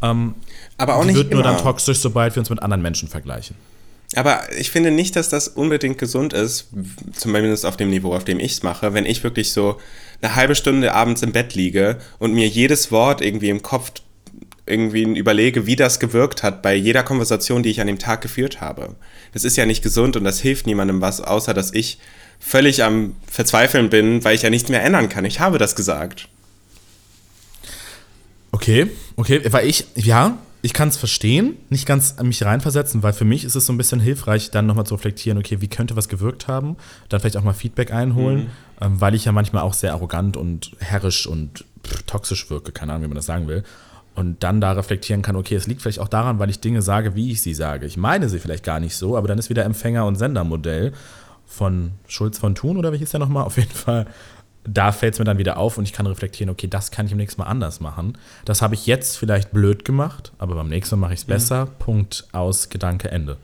Ähm, 0.02 0.34
aber 0.76 0.96
auch 0.96 1.02
die 1.02 1.08
nicht 1.08 1.16
wird 1.16 1.32
nur 1.32 1.42
dann 1.44 1.58
toxisch, 1.58 2.00
sobald 2.00 2.34
wir 2.34 2.40
uns 2.40 2.50
mit 2.50 2.62
anderen 2.62 2.82
Menschen 2.82 3.08
vergleichen. 3.08 3.54
Aber 4.16 4.52
ich 4.58 4.70
finde 4.70 4.90
nicht, 4.90 5.14
dass 5.14 5.28
das 5.28 5.46
unbedingt 5.48 5.98
gesund 5.98 6.32
ist, 6.32 6.68
zumindest 7.12 7.64
auf 7.64 7.76
dem 7.76 7.90
Niveau, 7.90 8.12
auf 8.12 8.24
dem 8.24 8.40
ich 8.40 8.52
es 8.52 8.62
mache, 8.62 8.92
wenn 8.92 9.06
ich 9.06 9.22
wirklich 9.22 9.52
so 9.52 9.78
eine 10.20 10.34
halbe 10.34 10.56
Stunde 10.56 10.94
abends 10.94 11.22
im 11.22 11.32
Bett 11.32 11.54
liege 11.54 11.98
und 12.18 12.34
mir 12.34 12.48
jedes 12.48 12.90
Wort 12.90 13.20
irgendwie 13.20 13.50
im 13.50 13.62
Kopf 13.62 13.92
irgendwie 14.66 15.02
überlege, 15.02 15.66
wie 15.66 15.76
das 15.76 16.00
gewirkt 16.00 16.42
hat 16.42 16.62
bei 16.62 16.74
jeder 16.74 17.02
Konversation, 17.02 17.62
die 17.62 17.70
ich 17.70 17.80
an 17.80 17.86
dem 17.86 17.98
Tag 17.98 18.20
geführt 18.20 18.60
habe. 18.60 18.96
Das 19.32 19.44
ist 19.44 19.56
ja 19.56 19.66
nicht 19.66 19.82
gesund 19.82 20.16
und 20.16 20.24
das 20.24 20.40
hilft 20.40 20.66
niemandem 20.66 21.00
was, 21.00 21.20
außer 21.20 21.54
dass 21.54 21.72
ich 21.72 21.98
völlig 22.40 22.82
am 22.82 23.14
Verzweifeln 23.30 23.90
bin, 23.90 24.24
weil 24.24 24.34
ich 24.34 24.42
ja 24.42 24.50
nichts 24.50 24.68
mehr 24.68 24.82
ändern 24.82 25.08
kann. 25.08 25.24
Ich 25.24 25.40
habe 25.40 25.58
das 25.58 25.76
gesagt. 25.76 26.28
Okay, 28.52 28.88
okay, 29.16 29.40
weil 29.50 29.68
ich, 29.68 29.86
ja, 29.94 30.38
ich 30.62 30.72
kann 30.72 30.88
es 30.88 30.96
verstehen, 30.96 31.56
nicht 31.70 31.86
ganz 31.86 32.16
an 32.18 32.26
mich 32.26 32.44
reinversetzen, 32.44 33.02
weil 33.02 33.12
für 33.12 33.24
mich 33.24 33.44
ist 33.44 33.54
es 33.54 33.66
so 33.66 33.72
ein 33.72 33.78
bisschen 33.78 34.00
hilfreich, 34.00 34.50
dann 34.50 34.66
nochmal 34.66 34.84
zu 34.84 34.94
reflektieren, 34.94 35.38
okay, 35.38 35.60
wie 35.60 35.68
könnte 35.68 35.96
was 35.96 36.08
gewirkt 36.08 36.48
haben, 36.48 36.76
dann 37.08 37.20
vielleicht 37.20 37.36
auch 37.36 37.44
mal 37.44 37.54
Feedback 37.54 37.92
einholen, 37.92 38.40
mhm. 38.40 38.48
ähm, 38.80 39.00
weil 39.00 39.14
ich 39.14 39.24
ja 39.24 39.32
manchmal 39.32 39.62
auch 39.62 39.72
sehr 39.72 39.92
arrogant 39.92 40.36
und 40.36 40.72
herrisch 40.78 41.26
und 41.26 41.64
pff, 41.86 42.02
toxisch 42.02 42.50
wirke, 42.50 42.72
keine 42.72 42.92
Ahnung, 42.92 43.04
wie 43.04 43.08
man 43.08 43.16
das 43.16 43.26
sagen 43.26 43.48
will. 43.48 43.64
Und 44.14 44.42
dann 44.42 44.60
da 44.60 44.72
reflektieren 44.72 45.22
kann, 45.22 45.36
okay, 45.36 45.54
es 45.54 45.66
liegt 45.66 45.80
vielleicht 45.80 46.00
auch 46.00 46.08
daran, 46.08 46.38
weil 46.38 46.50
ich 46.50 46.60
Dinge 46.60 46.82
sage, 46.82 47.14
wie 47.14 47.30
ich 47.30 47.40
sie 47.40 47.54
sage. 47.54 47.86
Ich 47.86 47.96
meine 47.96 48.28
sie 48.28 48.38
vielleicht 48.38 48.64
gar 48.64 48.80
nicht 48.80 48.96
so, 48.96 49.16
aber 49.16 49.28
dann 49.28 49.38
ist 49.38 49.48
wieder 49.48 49.64
Empfänger- 49.64 50.06
und 50.06 50.16
Sendermodell 50.16 50.92
von 51.46 51.92
Schulz 52.06 52.38
von 52.38 52.54
Thun 52.54 52.76
oder 52.76 52.92
wie 52.92 52.98
hieß 52.98 53.10
der 53.10 53.20
nochmal? 53.20 53.44
Auf 53.44 53.56
jeden 53.56 53.70
Fall 53.70 54.06
da 54.64 54.92
fällt 54.92 55.14
es 55.14 55.18
mir 55.18 55.24
dann 55.24 55.38
wieder 55.38 55.56
auf 55.56 55.78
und 55.78 55.84
ich 55.84 55.92
kann 55.92 56.06
reflektieren, 56.06 56.50
okay, 56.50 56.66
das 56.66 56.90
kann 56.90 57.06
ich 57.06 57.12
im 57.12 57.18
nächsten 57.18 57.40
Mal 57.40 57.48
anders 57.48 57.80
machen. 57.80 58.18
Das 58.44 58.62
habe 58.62 58.74
ich 58.74 58.86
jetzt 58.86 59.16
vielleicht 59.16 59.52
blöd 59.52 59.84
gemacht, 59.84 60.32
aber 60.38 60.54
beim 60.54 60.68
nächsten 60.68 60.96
Mal 60.96 61.06
mache 61.06 61.14
ich 61.14 61.20
es 61.20 61.24
besser. 61.24 61.66
Mhm. 61.66 61.70
Punkt 61.78 62.28
aus, 62.32 62.68
Gedanke, 62.68 63.10
Ende. 63.10 63.36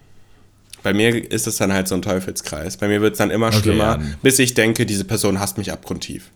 Bei 0.83 0.92
mir 0.92 1.33
ist 1.33 1.46
es 1.46 1.57
dann 1.57 1.72
halt 1.72 1.88
so 1.88 1.94
ein 1.94 2.02
Teufelskreis. 2.02 2.76
Bei 2.76 2.87
mir 2.87 3.00
wird 3.00 3.12
es 3.12 3.18
dann 3.18 3.31
immer 3.31 3.48
okay, 3.48 3.61
schlimmer, 3.61 3.98
ja. 3.98 4.00
bis 4.22 4.38
ich 4.38 4.55
denke, 4.55 4.87
diese 4.87 5.05
Person 5.05 5.40
hasst 5.40 5.59
mich 5.59 5.72
abgrundtief. 5.72 6.31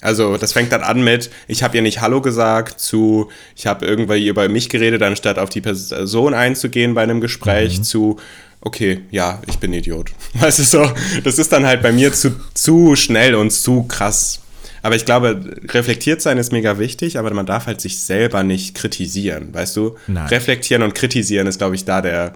Also 0.00 0.36
das 0.36 0.52
fängt 0.52 0.72
dann 0.72 0.82
an 0.82 1.04
mit, 1.04 1.30
ich 1.46 1.62
habe 1.62 1.76
ihr 1.76 1.82
nicht 1.82 2.00
Hallo 2.00 2.20
gesagt, 2.20 2.80
zu, 2.80 3.30
ich 3.54 3.68
habe 3.68 3.86
irgendwie 3.86 4.26
über 4.26 4.48
mich 4.48 4.68
geredet, 4.68 5.00
anstatt 5.02 5.38
auf 5.38 5.48
die 5.48 5.60
Person 5.60 6.34
einzugehen 6.34 6.94
bei 6.94 7.04
einem 7.04 7.20
Gespräch, 7.20 7.78
mhm. 7.78 7.82
zu, 7.84 8.20
okay, 8.62 9.02
ja, 9.10 9.42
ich 9.46 9.58
bin 9.58 9.72
Idiot. 9.72 10.12
Weißt 10.34 10.60
du 10.60 10.64
so, 10.64 10.90
das 11.24 11.38
ist 11.38 11.52
dann 11.52 11.66
halt 11.66 11.82
bei 11.82 11.92
mir 11.92 12.12
zu, 12.12 12.34
zu 12.54 12.96
schnell 12.96 13.34
und 13.34 13.50
zu 13.50 13.82
krass. 13.84 14.40
Aber 14.82 14.96
ich 14.96 15.04
glaube, 15.04 15.58
reflektiert 15.68 16.22
sein 16.22 16.38
ist 16.38 16.50
mega 16.52 16.78
wichtig, 16.78 17.18
aber 17.18 17.32
man 17.32 17.46
darf 17.46 17.66
halt 17.66 17.80
sich 17.80 18.00
selber 18.00 18.42
nicht 18.42 18.74
kritisieren, 18.74 19.54
weißt 19.54 19.76
du? 19.76 19.96
Nein. 20.08 20.26
Reflektieren 20.26 20.82
und 20.82 20.94
kritisieren 20.94 21.46
ist, 21.46 21.58
glaube 21.58 21.76
ich, 21.76 21.84
da 21.84 22.02
der, 22.02 22.32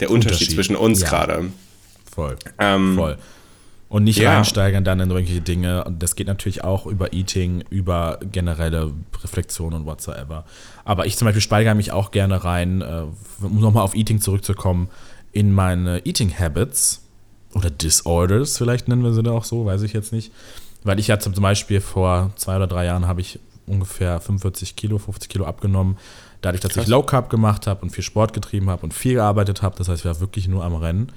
der 0.00 0.10
Unterschied, 0.10 0.32
Unterschied. 0.32 0.54
zwischen 0.54 0.76
uns 0.76 1.02
ja. 1.02 1.08
gerade. 1.08 1.50
Voll. 2.10 2.36
Ähm, 2.58 2.94
Voll. 2.96 3.18
Und 3.90 4.04
nicht 4.04 4.18
ja. 4.18 4.34
reinsteigern 4.34 4.82
dann 4.84 5.00
in 5.00 5.10
irgendwelche 5.10 5.42
Dinge. 5.42 5.84
Und 5.84 6.02
das 6.02 6.16
geht 6.16 6.28
natürlich 6.28 6.64
auch 6.64 6.86
über 6.86 7.12
Eating, 7.12 7.64
über 7.68 8.18
generelle 8.22 8.92
Reflexion 9.22 9.74
und 9.74 9.84
whatsoever. 9.84 10.46
Aber 10.84 11.06
ich 11.06 11.18
zum 11.18 11.26
Beispiel 11.26 11.42
steigere 11.42 11.74
mich 11.74 11.92
auch 11.92 12.12
gerne 12.12 12.44
rein, 12.44 12.80
äh, 12.80 13.02
um 13.44 13.60
nochmal 13.60 13.82
auf 13.82 13.94
Eating 13.94 14.20
zurückzukommen 14.20 14.88
in 15.32 15.52
meine 15.52 16.04
Eating 16.06 16.36
Habits 16.36 17.02
oder 17.54 17.70
Disorders, 17.70 18.58
vielleicht 18.58 18.88
nennen 18.88 19.02
wir 19.02 19.12
sie 19.12 19.22
da 19.22 19.32
auch 19.32 19.44
so, 19.44 19.64
weiß 19.64 19.82
ich 19.82 19.92
jetzt 19.92 20.12
nicht. 20.12 20.32
Weil 20.82 20.98
ich 20.98 21.08
ja 21.08 21.18
zum 21.18 21.34
Beispiel 21.34 21.80
vor 21.80 22.32
zwei 22.36 22.56
oder 22.56 22.66
drei 22.66 22.86
Jahren 22.86 23.06
habe 23.06 23.20
ich 23.20 23.38
ungefähr 23.66 24.20
45 24.20 24.76
Kilo, 24.76 24.98
50 24.98 25.28
Kilo 25.28 25.44
abgenommen. 25.44 25.98
Dadurch, 26.40 26.60
dass 26.60 26.72
Krass. 26.72 26.84
ich 26.84 26.90
Low 26.90 27.02
Carb 27.02 27.28
gemacht 27.28 27.66
habe 27.66 27.82
und 27.82 27.90
viel 27.90 28.04
Sport 28.04 28.32
getrieben 28.32 28.70
habe 28.70 28.82
und 28.82 28.94
viel 28.94 29.14
gearbeitet 29.14 29.62
habe. 29.62 29.76
Das 29.76 29.88
heißt, 29.88 30.00
ich 30.00 30.04
war 30.06 30.20
wirklich 30.20 30.48
nur 30.48 30.64
am 30.64 30.74
Rennen. 30.74 31.12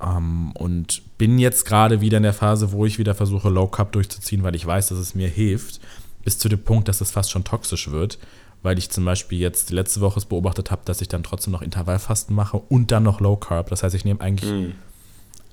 Ähm, 0.00 0.52
und 0.52 1.02
bin 1.18 1.38
jetzt 1.38 1.64
gerade 1.64 2.00
wieder 2.00 2.18
in 2.18 2.22
der 2.22 2.32
Phase, 2.32 2.70
wo 2.70 2.86
ich 2.86 2.98
wieder 2.98 3.14
versuche, 3.14 3.48
Low 3.48 3.66
Carb 3.66 3.92
durchzuziehen, 3.92 4.42
weil 4.44 4.54
ich 4.54 4.64
weiß, 4.64 4.88
dass 4.88 4.98
es 4.98 5.14
mir 5.14 5.28
hilft. 5.28 5.80
Bis 6.24 6.38
zu 6.38 6.48
dem 6.48 6.62
Punkt, 6.62 6.88
dass 6.88 7.00
es 7.00 7.10
fast 7.10 7.30
schon 7.30 7.44
toxisch 7.44 7.90
wird 7.90 8.18
weil 8.66 8.78
ich 8.78 8.90
zum 8.90 9.04
Beispiel 9.04 9.38
jetzt 9.38 9.70
letzte 9.70 10.00
Woche 10.00 10.20
beobachtet 10.28 10.72
habe, 10.72 10.82
dass 10.84 11.00
ich 11.00 11.06
dann 11.06 11.22
trotzdem 11.22 11.52
noch 11.52 11.62
Intervallfasten 11.62 12.34
mache 12.34 12.56
und 12.56 12.90
dann 12.90 13.04
noch 13.04 13.20
Low 13.20 13.36
Carb. 13.36 13.70
Das 13.70 13.84
heißt, 13.84 13.94
ich 13.94 14.04
nehme 14.04 14.20
eigentlich 14.20 14.50
mm. 14.50 14.72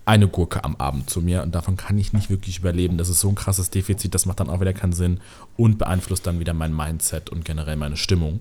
eine 0.06 0.28
Gurke 0.28 0.64
am 0.64 0.76
Abend 0.78 1.12
zu 1.12 1.22
mir 1.22 1.44
und 1.44 1.54
davon 1.54 1.78
kann 1.78 1.96
ich 2.00 2.12
nicht 2.12 2.32
wirklich 2.32 2.58
überleben. 2.58 2.98
Das 2.98 3.10
ist 3.10 3.20
so 3.20 3.30
ein 3.30 3.36
krasses 3.36 3.70
Defizit, 3.70 4.16
das 4.16 4.26
macht 4.26 4.40
dann 4.40 4.50
auch 4.50 4.60
wieder 4.62 4.74
keinen 4.74 4.94
Sinn 4.94 5.20
und 5.58 5.78
beeinflusst 5.78 6.26
dann 6.26 6.40
wieder 6.40 6.56
mein 6.56 6.76
Mindset 6.76 7.30
und 7.30 7.46
generell 7.46 7.76
meine 7.76 7.98
Stimmung. 7.98 8.40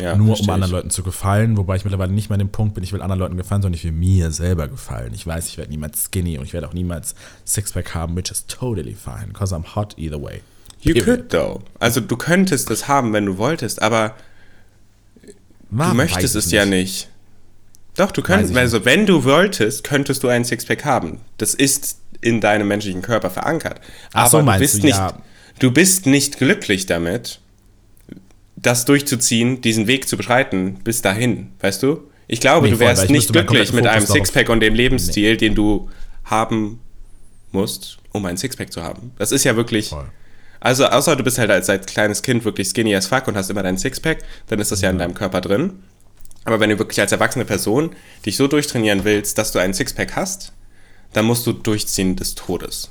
Ja, 0.00 0.16
Nur 0.16 0.38
um 0.38 0.50
anderen 0.50 0.72
Leuten 0.72 0.90
zu 0.90 1.04
gefallen, 1.04 1.56
wobei 1.56 1.76
ich 1.76 1.84
mittlerweile 1.84 2.12
nicht 2.12 2.30
mehr 2.30 2.34
an 2.34 2.40
dem 2.40 2.50
Punkt 2.50 2.74
bin, 2.74 2.82
ich 2.82 2.92
will 2.92 3.00
anderen 3.00 3.20
Leuten 3.20 3.36
gefallen, 3.36 3.62
sondern 3.62 3.78
ich 3.78 3.84
will 3.84 3.92
mir 3.92 4.32
selber 4.32 4.66
gefallen. 4.66 5.14
Ich 5.14 5.24
weiß, 5.24 5.46
ich 5.46 5.56
werde 5.56 5.70
niemals 5.70 6.06
skinny 6.06 6.36
und 6.36 6.46
ich 6.46 6.52
werde 6.52 6.66
auch 6.66 6.74
niemals 6.74 7.14
Sixpack 7.44 7.94
haben, 7.94 8.16
which 8.16 8.32
is 8.32 8.44
totally 8.48 8.94
fine, 8.94 9.28
because 9.28 9.54
I'm 9.54 9.76
hot 9.76 9.96
either 9.96 10.20
way. 10.20 10.42
You 10.82 10.94
could 11.02 11.30
though. 11.30 11.62
Also 11.78 12.00
du 12.00 12.16
könntest 12.16 12.70
es 12.70 12.88
haben, 12.88 13.12
wenn 13.12 13.26
du 13.26 13.38
wolltest, 13.38 13.82
aber 13.82 14.14
Warum 15.70 15.92
du 15.92 15.96
möchtest 15.96 16.34
es 16.34 16.46
nicht. 16.46 16.54
ja 16.54 16.64
nicht. 16.64 17.08
Doch, 17.96 18.10
du 18.12 18.22
könntest, 18.22 18.56
also 18.56 18.84
wenn 18.84 19.04
du 19.04 19.24
wolltest, 19.24 19.84
könntest 19.84 20.22
du 20.22 20.28
einen 20.28 20.44
Sixpack 20.44 20.84
haben. 20.84 21.20
Das 21.38 21.54
ist 21.54 21.98
in 22.20 22.40
deinem 22.40 22.68
menschlichen 22.68 23.02
Körper 23.02 23.30
verankert. 23.30 23.80
Ach 24.12 24.26
aber 24.26 24.30
so, 24.30 24.42
du 24.42 24.58
bist 24.58 24.78
du, 24.78 24.86
nicht, 24.86 24.96
ja. 24.96 25.22
du 25.58 25.70
bist 25.70 26.06
nicht 26.06 26.38
glücklich 26.38 26.86
damit, 26.86 27.40
das 28.56 28.84
durchzuziehen, 28.84 29.60
diesen 29.60 29.86
Weg 29.86 30.08
zu 30.08 30.16
beschreiten 30.16 30.80
bis 30.84 31.02
dahin, 31.02 31.52
weißt 31.60 31.82
du? 31.82 32.10
Ich 32.26 32.40
glaube, 32.40 32.66
nee, 32.66 32.74
du 32.74 32.78
wärst 32.78 33.06
voll, 33.06 33.12
nicht 33.12 33.32
glücklich 33.32 33.72
mit 33.72 33.86
einem 33.86 34.06
Sixpack 34.06 34.48
und 34.50 34.60
dem 34.60 34.74
Lebensstil, 34.74 35.32
nee. 35.32 35.36
den 35.36 35.54
du 35.54 35.90
haben 36.24 36.80
musst, 37.50 37.98
um 38.12 38.24
ein 38.26 38.36
Sixpack 38.36 38.72
zu 38.72 38.82
haben. 38.82 39.12
Das 39.18 39.32
ist 39.32 39.44
ja 39.44 39.56
wirklich 39.56 39.88
voll. 39.88 40.08
Also, 40.60 40.86
außer 40.86 41.16
du 41.16 41.24
bist 41.24 41.38
halt 41.38 41.50
als, 41.50 41.70
als 41.70 41.86
kleines 41.86 42.22
Kind 42.22 42.44
wirklich 42.44 42.68
skinny 42.68 42.94
as 42.94 43.06
fuck 43.06 43.26
und 43.28 43.36
hast 43.36 43.50
immer 43.50 43.62
deinen 43.62 43.78
Sixpack, 43.78 44.18
dann 44.48 44.60
ist 44.60 44.70
das 44.70 44.82
ja, 44.82 44.88
ja 44.88 44.92
in 44.92 44.98
deinem 44.98 45.14
Körper 45.14 45.40
drin. 45.40 45.82
Aber 46.44 46.60
wenn 46.60 46.70
du 46.70 46.78
wirklich 46.78 47.00
als 47.00 47.12
erwachsene 47.12 47.44
Person 47.44 47.90
dich 48.24 48.36
so 48.36 48.46
durchtrainieren 48.46 49.04
willst, 49.04 49.38
dass 49.38 49.52
du 49.52 49.58
einen 49.58 49.74
Sixpack 49.74 50.16
hast, 50.16 50.52
dann 51.12 51.24
musst 51.24 51.46
du 51.46 51.52
durchziehen 51.52 52.16
des 52.16 52.34
Todes. 52.34 52.90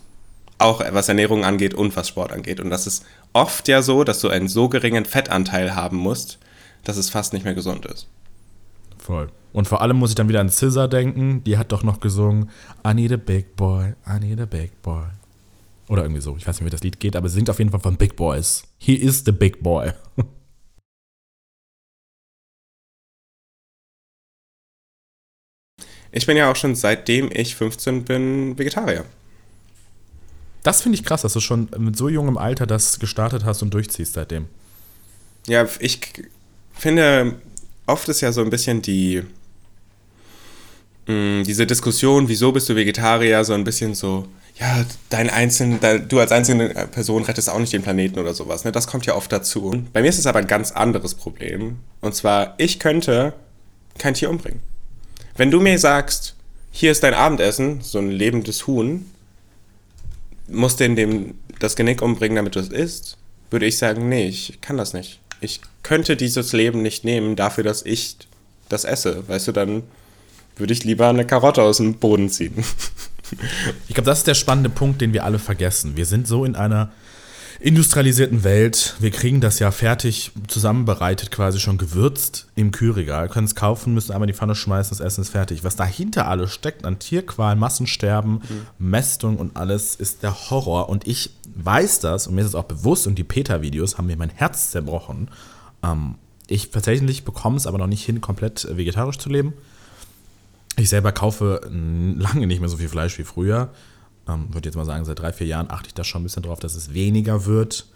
Auch 0.58 0.82
was 0.92 1.08
Ernährung 1.08 1.46
angeht 1.46 1.74
und 1.74 1.96
was 1.96 2.10
Sport 2.10 2.32
angeht. 2.32 2.60
Und 2.60 2.70
das 2.70 2.86
ist 2.86 3.06
oft 3.34 3.68
ja 3.68 3.82
so, 3.82 4.04
dass 4.04 4.20
du 4.20 4.30
einen 4.30 4.48
so 4.48 4.68
geringen 4.68 5.06
Fettanteil 5.06 5.76
haben 5.76 5.98
musst, 5.98 6.38
dass 6.84 6.98
es 6.98 7.10
fast 7.10 7.34
nicht 7.34 7.46
mehr 7.46 7.56
gesund 7.56 7.86
ist. 7.86 8.08
Voll. 8.98 9.30
Und 9.54 9.68
vor 9.68 9.82
allem 9.82 9.98
muss 9.98 10.12
ich 10.12 10.16
dann 10.16 10.30
wieder 10.30 10.42
an 10.42 10.50
Scissor 10.50 10.88
denken. 10.88 11.44
Die 11.44 11.58
hat 11.58 11.72
doch 11.72 11.84
noch 11.84 12.00
gesungen, 12.00 12.50
I 12.86 12.94
need 12.94 13.12
a 13.12 13.18
big 13.18 13.56
boy, 13.56 13.94
I 14.08 14.20
need 14.20 14.40
a 14.40 14.46
big 14.46 14.82
boy. 14.82 15.06
Oder 15.90 16.04
irgendwie 16.04 16.22
so. 16.22 16.38
Ich 16.38 16.48
weiß 16.48 16.60
nicht, 16.60 16.66
wie 16.66 16.70
das 16.70 16.84
Lied 16.84 17.00
geht, 17.00 17.16
aber 17.16 17.28
sie 17.28 17.36
singt 17.36 17.50
auf 17.50 17.58
jeden 17.58 17.72
Fall 17.72 17.80
von 17.80 17.98
Big 17.98 18.16
Boys. 18.16 18.64
He 18.78 18.94
is 18.94 19.24
the 19.26 19.32
big 19.32 19.62
boy. 19.62 19.92
Ich 26.12 26.26
bin 26.26 26.36
ja 26.36 26.50
auch 26.50 26.56
schon 26.56 26.74
seitdem 26.74 27.30
ich 27.32 27.56
15 27.56 28.04
bin 28.04 28.58
Vegetarier. 28.58 29.06
Das 30.64 30.82
finde 30.82 30.98
ich 30.98 31.06
krass, 31.06 31.22
dass 31.22 31.34
du 31.34 31.40
schon 31.40 31.70
mit 31.78 31.96
so 31.96 32.10
jungem 32.10 32.36
Alter 32.36 32.66
das 32.66 32.98
gestartet 32.98 33.46
hast 33.46 33.62
und 33.62 33.72
durchziehst 33.76 34.14
seitdem. 34.14 34.48
Ja, 35.46 35.68
ich 35.80 36.00
finde, 36.74 37.40
oft 37.86 38.10
ist 38.10 38.22
ja 38.22 38.32
so 38.32 38.42
ein 38.42 38.50
bisschen 38.50 38.82
die 38.82 39.24
mm, 41.10 41.44
diese 41.44 41.66
Diskussion, 41.66 42.28
wieso 42.30 42.52
bist 42.52 42.70
du 42.70 42.76
Vegetarier, 42.76 43.44
so 43.44 43.54
ein 43.54 43.64
bisschen 43.64 43.96
so, 43.96 44.28
ja, 44.60 44.86
dein 45.10 45.30
einzeln, 45.30 45.80
du 46.08 46.20
als 46.20 46.32
einzelne 46.32 46.70
Person 46.92 47.24
rettest 47.24 47.50
auch 47.50 47.60
nicht 47.60 47.74
den 47.74 47.82
Planeten 47.82 48.20
oder 48.20 48.34
sowas. 48.34 48.66
Ne? 48.66 48.72
Das 48.72 48.88
kommt 48.88 49.06
ja 49.06 49.16
oft 49.16 49.32
dazu. 49.32 49.84
Bei 49.94 50.02
mir 50.02 50.10
ist 50.10 50.20
es 50.20 50.28
aber 50.28 50.40
ein 50.40 50.48
ganz 50.48 50.72
anderes 50.72 51.16
Problem. 51.16 51.78
Und 52.02 52.16
zwar, 52.16 52.56
ich 52.58 52.80
könnte 52.80 53.34
kein 53.98 54.14
Tier 54.14 54.30
umbringen. 54.30 54.62
Wenn 55.36 55.52
du 55.52 55.62
mir 55.62 55.80
sagst, 55.80 56.36
hier 56.72 56.92
ist 56.92 57.04
dein 57.04 57.14
Abendessen, 57.14 57.82
so 57.82 58.00
ein 58.00 58.12
lebendes 58.12 58.68
Huhn, 58.68 59.10
musst 60.48 60.80
den 60.80 60.96
dem 60.96 61.36
das 61.60 61.76
Genick 61.76 62.02
umbringen, 62.02 62.36
damit 62.36 62.56
du 62.56 62.60
es 62.60 62.70
isst, 62.70 63.18
würde 63.50 63.66
ich 63.66 63.78
sagen, 63.78 64.10
nee, 64.10 64.28
ich 64.28 64.60
kann 64.62 64.78
das 64.78 64.94
nicht. 64.94 65.20
Ich 65.42 65.62
könnte 65.84 66.16
dieses 66.16 66.54
Leben 66.54 66.82
nicht 66.82 67.04
nehmen 67.04 67.36
dafür, 67.36 67.64
dass 67.64 67.86
ich 67.86 68.18
das 68.68 68.86
esse. 68.86 69.28
Weißt 69.28 69.48
du, 69.48 69.52
dann 69.52 69.84
würde 70.60 70.74
ich 70.74 70.84
lieber 70.84 71.08
eine 71.08 71.26
Karotte 71.26 71.62
aus 71.62 71.78
dem 71.78 71.96
Boden 71.96 72.30
ziehen. 72.30 72.54
Ich 73.88 73.94
glaube, 73.94 74.08
das 74.08 74.20
ist 74.20 74.28
der 74.28 74.34
spannende 74.34 74.72
Punkt, 74.72 75.02
den 75.02 75.14
wir 75.14 75.24
alle 75.24 75.38
vergessen. 75.38 75.96
Wir 75.96 76.08
sind 76.08 76.28
so 76.28 76.46
in 76.46 76.56
einer 76.56 76.92
industrialisierten 77.60 78.44
Welt. 78.44 78.96
Wir 79.00 79.12
kriegen 79.12 79.42
das 79.42 79.60
ja 79.60 79.72
fertig 79.72 80.32
zusammenbereitet, 80.48 81.30
quasi 81.30 81.60
schon 81.60 81.78
gewürzt 81.78 82.48
im 82.56 82.72
Kühlregal. 82.72 83.28
Können 83.28 83.46
es 83.46 83.56
kaufen, 83.56 83.94
müssen 83.94 84.14
einmal 84.14 84.30
in 84.30 84.34
die 84.34 84.38
Pfanne 84.38 84.56
schmeißen, 84.56 84.98
das 84.98 85.06
Essen 85.06 85.22
ist 85.22 85.30
fertig. 85.30 85.64
Was 85.64 85.76
dahinter 85.76 86.28
alles 86.28 86.54
steckt 86.54 86.86
an 86.86 87.00
Tierqual, 87.00 87.56
Massensterben, 87.56 88.34
mhm. 88.34 88.68
Mästung 88.78 89.38
und 89.38 89.58
alles, 89.58 89.96
ist 89.96 90.24
der 90.24 90.50
Horror. 90.50 90.90
Und 90.90 91.06
ich 91.06 91.32
weiß 91.56 92.00
das 92.00 92.28
und 92.28 92.36
mir 92.36 92.42
ist 92.42 92.48
es 92.48 92.56
auch 92.56 92.64
bewusst 92.64 93.08
und 93.08 93.16
die 93.16 93.24
PETA-Videos 93.24 93.98
haben 93.98 94.08
mir 94.08 94.18
mein 94.18 94.30
Herz 94.30 94.72
zerbrochen. 94.72 95.30
Ähm, 95.84 96.16
ich 96.48 96.72
tatsächlich 96.72 97.26
bekomme 97.26 97.58
es 97.58 97.68
aber 97.68 97.78
noch 97.78 97.88
nicht 97.88 98.06
hin, 98.06 98.22
komplett 98.22 98.68
vegetarisch 98.72 99.18
zu 99.18 99.30
leben. 99.30 99.54
Ich 100.80 100.90
selber 100.90 101.12
kaufe 101.12 101.60
lange 101.70 102.48
nicht 102.48 102.62
mehr 102.62 102.70
so 102.70 102.78
viel 102.78 102.88
Fleisch 102.88 103.18
wie 103.18 103.24
früher. 103.24 103.70
Ähm, 104.28 104.48
würde 104.54 104.70
jetzt 104.70 104.76
mal 104.76 104.86
sagen, 104.86 105.04
seit 105.04 105.20
drei, 105.20 105.34
vier 105.34 105.48
Jahren 105.48 105.70
achte 105.70 105.88
ich 105.88 105.94
da 105.94 106.04
schon 106.04 106.22
ein 106.22 106.24
bisschen 106.24 106.44
drauf, 106.44 106.60
dass 106.60 106.76
es 106.76 106.94
weniger 106.94 107.46
wird. 107.46 107.88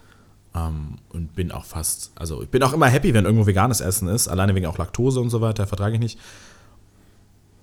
Ähm, 0.54 0.98
und 1.10 1.34
bin 1.34 1.52
auch 1.52 1.64
fast, 1.64 2.12
also 2.16 2.44
ich 2.44 2.50
bin 2.50 2.62
auch 2.62 2.74
immer 2.74 2.88
happy, 2.88 3.14
wenn 3.14 3.24
irgendwo 3.24 3.48
veganes 3.48 3.80
Essen 3.80 4.08
ist, 4.10 4.28
alleine 4.28 4.54
wegen 4.54 4.66
auch 4.66 4.78
Laktose 4.78 5.22
und 5.22 5.30
so 5.30 5.40
weiter, 5.40 5.66
vertrage 5.66 5.96
ich 5.96 6.00
nicht. 6.02 6.20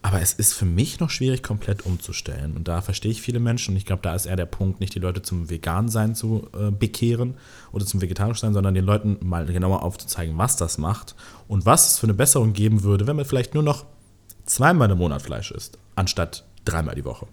Aber 0.02 0.22
es 0.22 0.33
ist 0.33 0.54
für 0.54 0.64
mich 0.64 0.98
noch 0.98 1.11
schwierig, 1.11 1.42
komplett 1.42 1.85
umzustellen. 1.85 2.56
Und 2.56 2.68
da 2.68 2.80
verstehe 2.80 3.11
ich 3.11 3.20
viele 3.20 3.38
Menschen. 3.38 3.72
Und 3.72 3.76
ich 3.76 3.85
glaube, 3.85 4.00
da 4.02 4.14
ist 4.14 4.24
eher 4.24 4.37
der 4.37 4.46
Punkt, 4.46 4.80
nicht 4.80 4.94
die 4.94 4.98
Leute 4.98 5.20
zum 5.20 5.50
Vegan-Sein 5.50 6.14
zu 6.14 6.48
äh, 6.59 6.70
bekehren 6.70 7.35
oder 7.72 7.85
zum 7.85 8.00
Vegetarisch-Sein, 8.00 8.54
sondern 8.54 8.72
den 8.72 8.87
Leuten 8.87 9.18
mal 9.20 9.44
genauer 9.44 9.83
aufzuzeigen, 9.83 10.38
was 10.38 10.56
das 10.56 10.78
macht 10.78 11.14
und 11.46 11.66
was 11.66 11.92
es 11.92 11.98
für 11.98 12.06
eine 12.06 12.14
Besserung 12.14 12.54
geben 12.54 12.83
würde, 12.83 13.06
wenn 13.06 13.16
man 13.16 13.26
vielleicht 13.26 13.52
nur 13.52 13.62
noch 13.62 13.85
zweimal 14.51 14.91
im 14.91 14.99
Monat 14.99 15.23
Fleisch 15.23 15.51
isst, 15.53 15.79
anstatt 15.95 16.45
dreimal 16.65 16.95
die 16.95 17.05
Woche. 17.05 17.27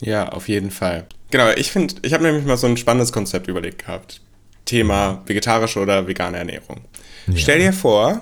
Ja, 0.00 0.28
auf 0.28 0.48
jeden 0.48 0.70
Fall. 0.70 1.06
Genau, 1.30 1.50
ich 1.50 1.70
finde, 1.70 1.94
ich 2.02 2.12
habe 2.12 2.24
nämlich 2.24 2.44
mal 2.44 2.56
so 2.56 2.66
ein 2.66 2.76
spannendes 2.76 3.12
Konzept 3.12 3.48
überlegt 3.48 3.84
gehabt. 3.84 4.20
Thema 4.64 5.22
vegetarische 5.26 5.80
oder 5.80 6.06
vegane 6.06 6.36
Ernährung. 6.36 6.82
Ja. 7.26 7.36
Stell 7.36 7.58
dir 7.60 7.72
vor, 7.72 8.20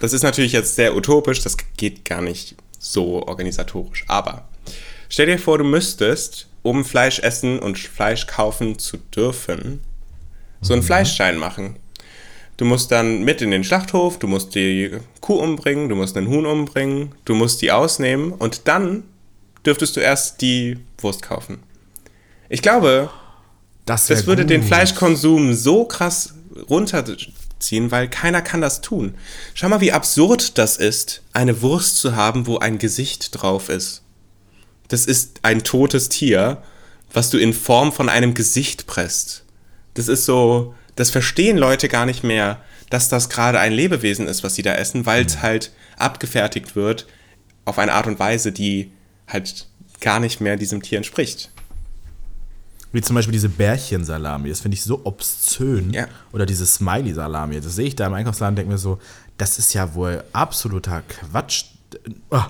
das 0.00 0.12
ist 0.12 0.22
natürlich 0.22 0.52
jetzt 0.52 0.76
sehr 0.76 0.96
utopisch, 0.96 1.42
das 1.42 1.56
geht 1.76 2.04
gar 2.04 2.22
nicht 2.22 2.56
so 2.78 3.26
organisatorisch, 3.26 4.04
aber 4.08 4.48
stell 5.08 5.26
dir 5.26 5.38
vor, 5.38 5.58
du 5.58 5.64
müsstest, 5.64 6.48
um 6.62 6.84
Fleisch 6.84 7.18
essen 7.18 7.58
und 7.58 7.78
Fleisch 7.78 8.26
kaufen 8.26 8.78
zu 8.78 8.96
dürfen, 8.96 9.80
so 10.60 10.72
einen 10.72 10.82
mhm. 10.82 10.86
Fleischschein 10.86 11.36
machen. 11.36 11.76
Du 12.56 12.64
musst 12.64 12.92
dann 12.92 13.24
mit 13.24 13.42
in 13.42 13.50
den 13.50 13.64
Schlachthof, 13.64 14.18
du 14.18 14.26
musst 14.26 14.54
die 14.54 14.92
Kuh 15.20 15.34
umbringen, 15.34 15.88
du 15.88 15.96
musst 15.96 16.16
einen 16.16 16.28
Huhn 16.28 16.46
umbringen, 16.46 17.12
du 17.24 17.34
musst 17.34 17.62
die 17.62 17.72
ausnehmen 17.72 18.32
und 18.32 18.68
dann 18.68 19.02
dürftest 19.66 19.96
du 19.96 20.00
erst 20.00 20.40
die 20.40 20.78
Wurst 20.98 21.22
kaufen. 21.22 21.62
Ich 22.48 22.62
glaube, 22.62 23.10
das, 23.86 24.06
das 24.06 24.26
würde 24.26 24.42
gut. 24.42 24.50
den 24.50 24.62
Fleischkonsum 24.62 25.54
so 25.54 25.84
krass 25.84 26.34
runterziehen, 26.68 27.90
weil 27.90 28.08
keiner 28.08 28.42
kann 28.42 28.60
das 28.60 28.80
tun. 28.80 29.14
Schau 29.54 29.68
mal, 29.68 29.80
wie 29.80 29.92
absurd 29.92 30.56
das 30.58 30.76
ist, 30.76 31.22
eine 31.32 31.60
Wurst 31.62 31.98
zu 31.98 32.14
haben, 32.14 32.46
wo 32.46 32.58
ein 32.58 32.78
Gesicht 32.78 33.30
drauf 33.32 33.68
ist. 33.68 34.02
Das 34.88 35.06
ist 35.06 35.40
ein 35.42 35.64
totes 35.64 36.08
Tier, 36.08 36.62
was 37.12 37.30
du 37.30 37.38
in 37.38 37.52
Form 37.52 37.92
von 37.92 38.08
einem 38.08 38.34
Gesicht 38.34 38.86
presst. 38.86 39.44
Das 39.94 40.08
ist 40.08 40.24
so, 40.24 40.74
das 40.96 41.10
verstehen 41.10 41.58
Leute 41.58 41.88
gar 41.88 42.06
nicht 42.06 42.24
mehr, 42.24 42.60
dass 42.90 43.08
das 43.08 43.28
gerade 43.28 43.58
ein 43.58 43.72
Lebewesen 43.72 44.28
ist, 44.28 44.44
was 44.44 44.54
sie 44.54 44.62
da 44.62 44.74
essen, 44.74 45.06
weil 45.06 45.26
es 45.26 45.36
mhm. 45.36 45.42
halt 45.42 45.72
abgefertigt 45.96 46.76
wird 46.76 47.06
auf 47.64 47.78
eine 47.78 47.92
Art 47.92 48.06
und 48.06 48.18
Weise, 48.18 48.52
die 48.52 48.92
halt 49.26 49.66
gar 50.00 50.20
nicht 50.20 50.40
mehr 50.40 50.56
diesem 50.56 50.82
Tier 50.82 50.98
entspricht. 50.98 51.50
Wie 52.92 53.00
zum 53.00 53.16
Beispiel 53.16 53.32
diese 53.32 53.48
Bärchensalami, 53.48 54.48
das 54.48 54.60
finde 54.60 54.76
ich 54.76 54.82
so 54.82 55.00
obszön. 55.04 55.92
Ja. 55.92 56.06
Oder 56.32 56.46
diese 56.46 56.64
Smiley-Salami, 56.64 57.60
das 57.60 57.74
sehe 57.74 57.86
ich 57.86 57.96
da 57.96 58.06
im 58.06 58.12
Einkaufsladen 58.12 58.52
und 58.52 58.56
denke 58.56 58.70
mir 58.70 58.78
so, 58.78 59.00
das 59.36 59.58
ist 59.58 59.74
ja 59.74 59.94
wohl 59.94 60.22
absoluter 60.32 61.02
Quatsch. 61.02 61.64
Oh. 62.30 62.42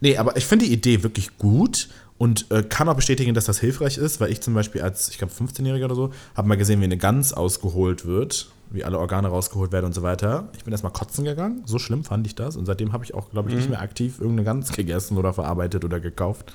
Nee, 0.00 0.16
aber 0.16 0.36
ich 0.36 0.46
finde 0.46 0.66
die 0.66 0.72
Idee 0.72 1.02
wirklich 1.02 1.36
gut 1.38 1.88
und 2.20 2.50
äh, 2.50 2.62
kann 2.62 2.86
auch 2.90 2.96
bestätigen, 2.96 3.32
dass 3.32 3.46
das 3.46 3.60
hilfreich 3.60 3.96
ist, 3.96 4.20
weil 4.20 4.30
ich 4.30 4.42
zum 4.42 4.52
Beispiel 4.52 4.82
als, 4.82 5.08
ich 5.08 5.16
glaube, 5.16 5.32
15-Jähriger 5.32 5.86
oder 5.86 5.94
so, 5.94 6.10
habe 6.36 6.48
mal 6.48 6.58
gesehen, 6.58 6.78
wie 6.80 6.84
eine 6.84 6.98
Gans 6.98 7.32
ausgeholt 7.32 8.04
wird, 8.04 8.50
wie 8.68 8.84
alle 8.84 8.98
Organe 8.98 9.28
rausgeholt 9.28 9.72
werden 9.72 9.86
und 9.86 9.94
so 9.94 10.02
weiter. 10.02 10.50
Ich 10.54 10.62
bin 10.62 10.70
erstmal 10.70 10.92
kotzen 10.92 11.24
gegangen, 11.24 11.62
so 11.64 11.78
schlimm 11.78 12.04
fand 12.04 12.26
ich 12.26 12.34
das 12.34 12.56
und 12.56 12.66
seitdem 12.66 12.92
habe 12.92 13.04
ich 13.04 13.14
auch, 13.14 13.30
glaube 13.30 13.48
ich, 13.48 13.54
mhm. 13.54 13.60
nicht 13.60 13.70
mehr 13.70 13.80
aktiv 13.80 14.18
irgendeine 14.18 14.44
Gans 14.44 14.70
gegessen 14.70 15.16
oder 15.16 15.32
verarbeitet 15.32 15.82
oder 15.82 15.98
gekauft 15.98 16.52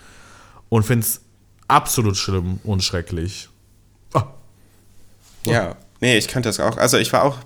und 0.70 0.84
finde 0.84 1.04
es 1.04 1.22
absolut 1.68 2.16
schlimm 2.16 2.60
und 2.64 2.84
schrecklich. 2.84 3.50
Oh. 4.14 4.22
Oh. 5.48 5.52
Ja, 5.52 5.78
nee, 6.00 6.16
ich 6.16 6.28
könnte 6.28 6.48
das 6.50 6.60
auch. 6.60 6.78
Also 6.78 7.00
ich 7.00 7.12
war 7.12 7.24
auch, 7.24 7.38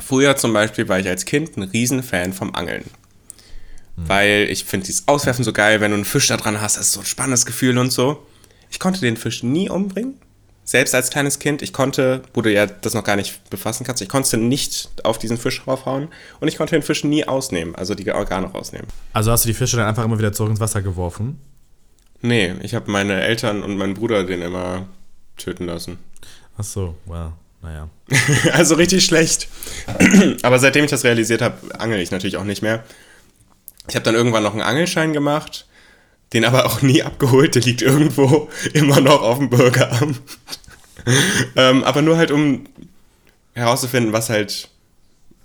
früher 0.00 0.36
zum 0.36 0.52
Beispiel 0.52 0.86
war 0.90 0.98
ich 0.98 1.08
als 1.08 1.24
Kind 1.24 1.56
ein 1.56 1.62
Riesenfan 1.62 2.34
vom 2.34 2.54
Angeln. 2.54 2.84
Hm. 3.96 4.08
Weil 4.08 4.48
ich 4.50 4.64
finde 4.64 4.86
dieses 4.86 5.08
Auswerfen 5.08 5.44
so 5.44 5.52
geil, 5.52 5.80
wenn 5.80 5.90
du 5.90 5.96
einen 5.96 6.04
Fisch 6.04 6.26
da 6.28 6.36
dran 6.36 6.60
hast, 6.60 6.76
das 6.76 6.86
ist 6.86 6.92
so 6.92 7.00
ein 7.00 7.06
spannendes 7.06 7.46
Gefühl 7.46 7.78
und 7.78 7.92
so. 7.92 8.26
Ich 8.70 8.78
konnte 8.78 9.00
den 9.00 9.16
Fisch 9.16 9.42
nie 9.42 9.68
umbringen. 9.68 10.14
Selbst 10.64 10.96
als 10.96 11.10
kleines 11.10 11.38
Kind, 11.38 11.62
ich 11.62 11.72
konnte, 11.72 12.22
wo 12.34 12.42
du 12.42 12.52
ja 12.52 12.66
das 12.66 12.92
noch 12.92 13.04
gar 13.04 13.14
nicht 13.14 13.50
befassen 13.50 13.86
kannst, 13.86 14.02
ich 14.02 14.08
konnte 14.08 14.36
nicht 14.36 14.90
auf 15.04 15.16
diesen 15.16 15.38
Fisch 15.38 15.64
raufhauen 15.64 16.08
und 16.40 16.48
ich 16.48 16.56
konnte 16.56 16.74
den 16.74 16.82
Fisch 16.82 17.04
nie 17.04 17.24
ausnehmen, 17.24 17.76
also 17.76 17.94
die 17.94 18.10
Organe 18.10 18.48
rausnehmen. 18.48 18.88
Also 19.12 19.30
hast 19.30 19.44
du 19.44 19.48
die 19.48 19.54
Fische 19.54 19.76
dann 19.76 19.86
einfach 19.86 20.04
immer 20.04 20.18
wieder 20.18 20.32
zurück 20.32 20.50
ins 20.50 20.58
Wasser 20.58 20.82
geworfen? 20.82 21.38
Nee, 22.20 22.54
ich 22.62 22.74
habe 22.74 22.90
meine 22.90 23.22
Eltern 23.22 23.62
und 23.62 23.76
meinen 23.76 23.94
Bruder 23.94 24.24
den 24.24 24.42
immer 24.42 24.88
töten 25.36 25.66
lassen. 25.66 25.98
Ach 26.58 26.64
so, 26.64 26.96
wow. 27.04 27.32
Naja. 27.62 27.88
also 28.52 28.74
richtig 28.74 29.04
schlecht. 29.04 29.48
Aber 30.42 30.58
seitdem 30.58 30.84
ich 30.84 30.90
das 30.90 31.04
realisiert 31.04 31.42
habe, 31.42 31.58
angel 31.78 32.00
ich 32.00 32.10
natürlich 32.10 32.36
auch 32.38 32.44
nicht 32.44 32.62
mehr. 32.62 32.84
Ich 33.88 33.94
habe 33.94 34.04
dann 34.04 34.14
irgendwann 34.14 34.42
noch 34.42 34.52
einen 34.52 34.62
Angelschein 34.62 35.12
gemacht, 35.12 35.66
den 36.32 36.44
aber 36.44 36.66
auch 36.66 36.82
nie 36.82 37.02
abgeholt. 37.02 37.54
Der 37.54 37.62
liegt 37.62 37.82
irgendwo 37.82 38.48
immer 38.72 39.00
noch 39.00 39.22
auf 39.22 39.38
dem 39.38 39.50
Bürgeramt. 39.50 40.20
ähm, 41.56 41.84
aber 41.84 42.02
nur 42.02 42.16
halt, 42.16 42.30
um 42.30 42.64
herauszufinden, 43.54 44.12
was 44.12 44.28
halt, 44.28 44.68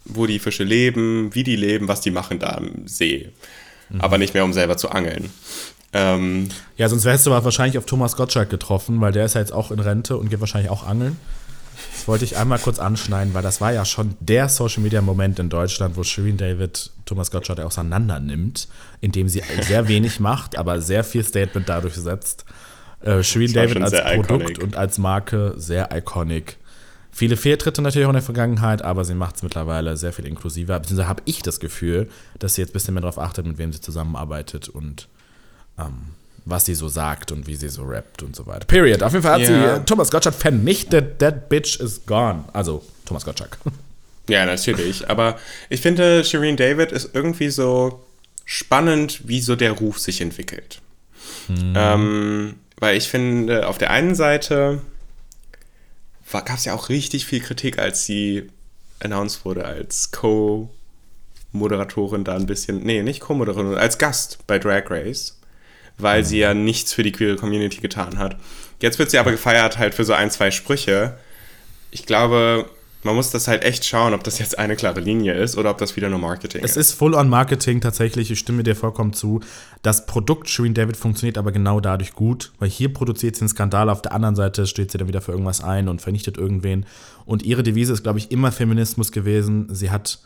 wo 0.06 0.26
die 0.26 0.40
Fische 0.40 0.64
leben, 0.64 1.34
wie 1.34 1.44
die 1.44 1.56
leben, 1.56 1.88
was 1.88 2.02
die 2.02 2.12
machen 2.12 2.40
da 2.40 2.56
im 2.56 2.88
See. 2.88 3.30
Mhm. 3.90 4.02
Aber 4.02 4.18
nicht 4.18 4.34
mehr, 4.34 4.44
um 4.44 4.54
selber 4.54 4.78
zu 4.78 4.90
angeln. 4.90 5.30
Ähm, 5.94 6.50
ja, 6.78 6.88
sonst 6.88 7.06
wärst 7.06 7.26
du 7.26 7.32
wahrscheinlich 7.32 7.78
auf 7.78 7.86
Thomas 7.86 8.16
Gottschalk 8.16 8.50
getroffen, 8.50 9.02
weil 9.02 9.12
der 9.12 9.26
ist 9.26 9.36
ja 9.36 9.42
jetzt 9.42 9.54
auch 9.54 9.72
in 9.72 9.80
Rente 9.80 10.18
und 10.18 10.30
geht 10.30 10.40
wahrscheinlich 10.40 10.72
auch 10.72 10.86
angeln. 10.88 11.18
Das 11.94 12.08
wollte 12.08 12.26
ich 12.26 12.38
einmal 12.38 12.60
kurz 12.60 12.80
anschneiden, 12.80 13.34
weil 13.34 13.44
das 13.44 13.62
war 13.62 13.72
ja 13.72 13.86
schon 13.86 14.16
der 14.20 14.50
Social 14.50 14.82
Media 14.82 15.02
Moment 15.02 15.40
in 15.40 15.50
Deutschland, 15.50 15.96
wo 15.98 16.04
Shirin 16.04 16.38
David 16.38 16.92
Thomas 17.06 17.32
Gottschalk 17.32 17.60
auseinander 17.60 18.20
nimmt, 18.20 18.68
indem 19.02 19.30
sie 19.30 19.44
sehr 19.62 19.88
wenig 19.88 20.20
macht, 20.20 20.58
aber 20.58 20.82
sehr 20.82 21.04
viel 21.04 21.24
Statement 21.24 21.70
dadurch 21.70 21.96
setzt. 21.96 22.46
Äh, 23.02 23.24
Shireen 23.24 23.54
David 23.54 23.82
als 23.82 23.92
Produkt 23.92 24.50
iconic. 24.52 24.64
und 24.64 24.76
als 24.76 24.98
Marke 24.98 25.54
sehr 25.58 25.90
iconic. 25.96 26.58
Viele 27.12 27.36
Fehltritte 27.36 27.82
natürlich 27.82 28.06
auch 28.06 28.12
in 28.12 28.16
der 28.16 28.24
Vergangenheit, 28.24 28.84
aber 28.84 29.04
sie 29.04 29.16
macht 29.16 29.36
es 29.36 29.44
mittlerweile 29.44 29.98
sehr 29.98 30.14
viel 30.14 30.26
inklusiver. 30.26 30.80
Beziehungsweise 30.80 31.10
habe 31.10 31.22
ich 31.26 31.42
das 31.42 31.60
Gefühl, 31.60 32.10
dass 32.40 32.56
sie 32.56 32.62
jetzt 32.62 32.70
ein 32.70 32.74
bisschen 32.74 32.94
mehr 32.94 33.02
darauf 33.02 33.20
achtet, 33.20 33.46
mit 33.46 33.58
wem 33.58 33.74
sie 33.74 33.82
zusammenarbeitet 33.82 34.70
und 34.70 35.10
ähm, 35.78 36.14
was 36.46 36.66
sie 36.66 36.76
so 36.76 36.88
sagt 36.88 37.32
und 37.32 37.48
wie 37.48 37.56
sie 37.56 37.70
so 37.70 37.84
rappt 37.84 38.24
und 38.24 38.36
so 38.36 38.48
weiter. 38.48 38.66
Period. 38.66 39.04
Auf 39.04 39.14
jeden 39.14 39.24
Fall 39.24 39.42
hat 39.42 39.50
yeah. 39.50 39.78
sie 39.78 39.86
Thomas 39.86 40.12
Gottschalk 40.12 40.36
vernichtet. 40.36 41.20
That 41.20 41.50
bitch 41.50 41.80
is 41.80 42.02
gone. 42.06 42.46
Also 42.54 42.84
Thomas 43.06 43.26
Gottschalk. 43.26 43.58
Ja, 44.28 44.46
natürlich. 44.46 45.10
Aber 45.10 45.38
ich 45.70 45.82
finde, 45.82 46.24
Shireen 46.24 46.56
David 46.56 46.92
ist 46.92 47.14
irgendwie 47.14 47.50
so 47.50 48.06
spannend, 48.46 49.28
wie 49.28 49.42
so 49.42 49.56
der 49.56 49.74
Ruf 49.74 50.00
sich 50.00 50.22
entwickelt. 50.22 50.82
Hm. 51.48 51.74
Ähm, 51.76 52.56
weil 52.78 52.98
ich 52.98 53.10
finde, 53.10 53.68
auf 53.68 53.78
der 53.78 53.92
einen 53.92 54.16
Seite 54.16 54.82
gab 56.32 56.58
es 56.58 56.66
ja 56.66 56.74
auch 56.74 56.90
richtig 56.90 57.26
viel 57.26 57.42
Kritik, 57.42 57.78
als 57.78 58.06
sie 58.06 58.50
announced 59.00 59.46
wurde 59.46 59.66
als 59.66 60.12
Co-Moderatorin 60.12 62.24
da 62.24 62.36
ein 62.36 62.46
bisschen, 62.46 62.84
nee, 62.84 63.02
nicht 63.04 63.20
Co-Moderatorin, 63.20 63.78
als 63.78 63.98
Gast 63.98 64.40
bei 64.48 64.58
Drag 64.60 64.90
Race, 64.90 65.38
weil 66.02 66.24
sie 66.24 66.40
ja 66.40 66.54
nichts 66.54 66.94
für 66.94 67.04
die 67.04 67.12
queere 67.12 67.36
Community 67.36 67.82
getan 67.82 68.18
hat. 68.18 68.38
Jetzt 68.82 69.00
wird 69.00 69.12
sie 69.12 69.18
aber 69.18 69.32
gefeiert 69.32 69.78
halt 69.78 69.94
für 69.94 70.04
so 70.04 70.14
ein, 70.14 70.32
zwei 70.32 70.52
Sprüche. 70.52 71.18
Ich 71.92 72.06
glaube, 72.06 72.70
man 73.04 73.16
muss 73.16 73.32
das 73.32 73.48
halt 73.48 73.64
echt 73.64 73.86
schauen, 73.86 74.14
ob 74.14 74.24
das 74.24 74.40
jetzt 74.40 74.60
eine 74.60 74.76
klare 74.76 75.00
Linie 75.00 75.34
ist 75.34 75.58
oder 75.58 75.72
ob 75.72 75.78
das 75.78 75.96
wieder 75.96 76.10
nur 76.10 76.20
Marketing 76.20 76.64
es 76.64 76.72
ist. 76.72 76.78
Es 76.78 76.88
ist 76.90 76.98
full 76.98 77.16
on 77.16 77.30
Marketing 77.30 77.82
tatsächlich, 77.82 78.30
ich 78.30 78.40
stimme 78.40 78.64
dir 78.64 78.76
vollkommen 78.76 79.14
zu. 79.14 79.40
Das 79.82 80.06
Produkt 80.06 80.50
Shireen 80.50 80.74
David 80.74 80.98
funktioniert 80.98 81.38
aber 81.38 81.52
genau 81.52 81.80
dadurch 81.80 82.14
gut, 82.14 82.52
weil 82.60 82.70
hier 82.70 82.94
produziert 82.94 83.36
sie 83.36 83.42
einen 83.42 83.50
Skandal, 83.50 83.90
auf 83.90 84.02
der 84.02 84.14
anderen 84.14 84.36
Seite 84.36 84.68
steht 84.68 84.92
sie 84.92 84.98
dann 84.98 85.08
wieder 85.08 85.22
für 85.22 85.32
irgendwas 85.32 85.64
ein 85.64 85.88
und 85.88 86.02
vernichtet 86.02 86.38
irgendwen. 86.38 86.86
Und 87.26 87.44
ihre 87.44 87.64
Devise 87.64 87.94
ist, 87.94 88.04
glaube 88.04 88.20
ich, 88.20 88.32
immer 88.32 88.52
Feminismus 88.52 89.12
gewesen. 89.12 89.74
Sie 89.74 89.90
hat 89.90 90.20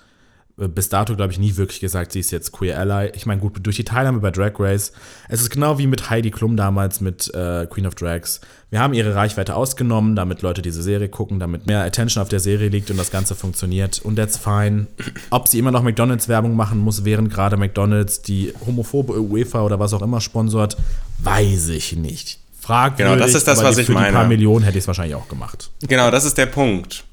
bis 0.58 0.88
dato, 0.88 1.16
glaube 1.16 1.34
ich, 1.34 1.40
nie 1.40 1.58
wirklich 1.58 1.82
gesagt, 1.82 2.14
sie 2.14 2.22
ist 2.22 2.32
jetzt 2.32 2.54
Queer 2.54 2.80
Ally. 2.80 3.12
Ich 3.14 3.26
meine, 3.26 3.42
gut, 3.42 3.58
durch 3.62 3.76
die 3.76 3.84
Teilnahme 3.84 4.20
bei 4.20 4.32
Drag 4.32 4.54
Race, 4.58 4.94
es 5.28 5.42
ist 5.42 5.50
genau 5.50 5.78
wie 5.78 5.88
mit 5.88 6.10
Heidi 6.10 6.32
Klum 6.32 6.56
damals 6.56 7.02
mit 7.02 7.34
äh, 7.34 7.68
Queen 7.70 7.86
of 7.86 7.96
Drags. 7.96 8.40
Wir 8.70 8.80
haben 8.80 8.94
ihre 8.94 9.16
Reichweite 9.16 9.56
ausgenommen, 9.56 10.16
damit 10.16 10.42
Leute 10.42 10.62
diese 10.62 10.82
Serie 10.82 11.10
gucken, 11.10 11.40
damit 11.40 11.68
mehr 11.68 11.84
Attention 11.84 12.22
auf 12.22 12.30
der 12.30 12.40
Serie 12.40 12.70
liegt 12.70 12.90
und 12.90 12.98
das 12.98 13.12
Ganze 13.12 13.36
funktioniert. 13.36 14.00
Und 14.00 14.16
that's 14.16 14.38
fine. 14.38 14.88
Ob 15.30 15.50
sie 15.50 15.60
immer 15.60 15.72
noch 15.72 15.84
McDonalds-Werbung 15.84 16.56
machen 16.56 16.80
muss, 16.80 17.04
während 17.04 17.34
gerade 17.34 17.58
McDonalds 17.58 18.22
die 18.22 18.54
homophobe 18.66 19.20
UEFA 19.22 19.62
oder 19.62 19.80
was 19.80 19.94
auch 19.94 20.02
immer 20.02 20.22
sponsort, 20.22 20.78
weiß 21.20 21.68
ich 21.70 21.98
nicht. 21.98 22.40
Fragwürdig, 22.62 23.14
genau, 23.14 23.26
das 23.26 23.36
ist 23.36 23.48
das, 23.48 23.62
was 23.62 23.78
ich 23.78 23.90
meine. 23.90 24.06
Für 24.06 24.08
ein 24.08 24.14
paar 24.14 24.28
Millionen 24.28 24.64
hätte 24.64 24.78
ich 24.78 24.86
es 24.86 24.88
wahrscheinlich 24.88 25.16
auch 25.16 25.28
gemacht. 25.28 25.70
Genau, 25.88 26.10
das 26.10 26.24
ist 26.24 26.38
der 26.38 26.48
Punkt 26.48 27.04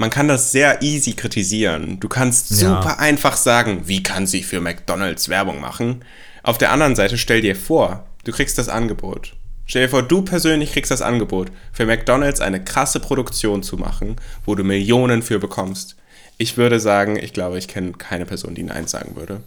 man 0.00 0.08
kann 0.08 0.28
das 0.28 0.50
sehr 0.50 0.80
easy 0.80 1.12
kritisieren. 1.12 2.00
Du 2.00 2.08
kannst 2.08 2.48
super 2.48 2.84
ja. 2.86 2.98
einfach 2.98 3.36
sagen, 3.36 3.82
wie 3.84 4.02
kann 4.02 4.26
sie 4.26 4.42
für 4.42 4.62
McDonald's 4.62 5.28
Werbung 5.28 5.60
machen? 5.60 6.02
Auf 6.42 6.56
der 6.56 6.72
anderen 6.72 6.96
Seite 6.96 7.18
stell 7.18 7.42
dir 7.42 7.54
vor, 7.54 8.06
du 8.24 8.32
kriegst 8.32 8.56
das 8.56 8.70
Angebot. 8.70 9.34
Stell 9.66 9.82
dir 9.82 9.90
vor, 9.90 10.02
du 10.02 10.22
persönlich 10.22 10.72
kriegst 10.72 10.90
das 10.90 11.02
Angebot, 11.02 11.52
für 11.70 11.84
McDonald's 11.84 12.40
eine 12.40 12.64
krasse 12.64 12.98
Produktion 12.98 13.62
zu 13.62 13.76
machen, 13.76 14.16
wo 14.46 14.54
du 14.54 14.64
Millionen 14.64 15.20
für 15.20 15.38
bekommst. 15.38 15.96
Ich 16.38 16.56
würde 16.56 16.80
sagen, 16.80 17.18
ich 17.18 17.34
glaube, 17.34 17.58
ich 17.58 17.68
kenne 17.68 17.92
keine 17.92 18.24
Person, 18.24 18.54
die 18.54 18.62
Nein 18.62 18.86
sagen 18.86 19.16
würde. 19.16 19.42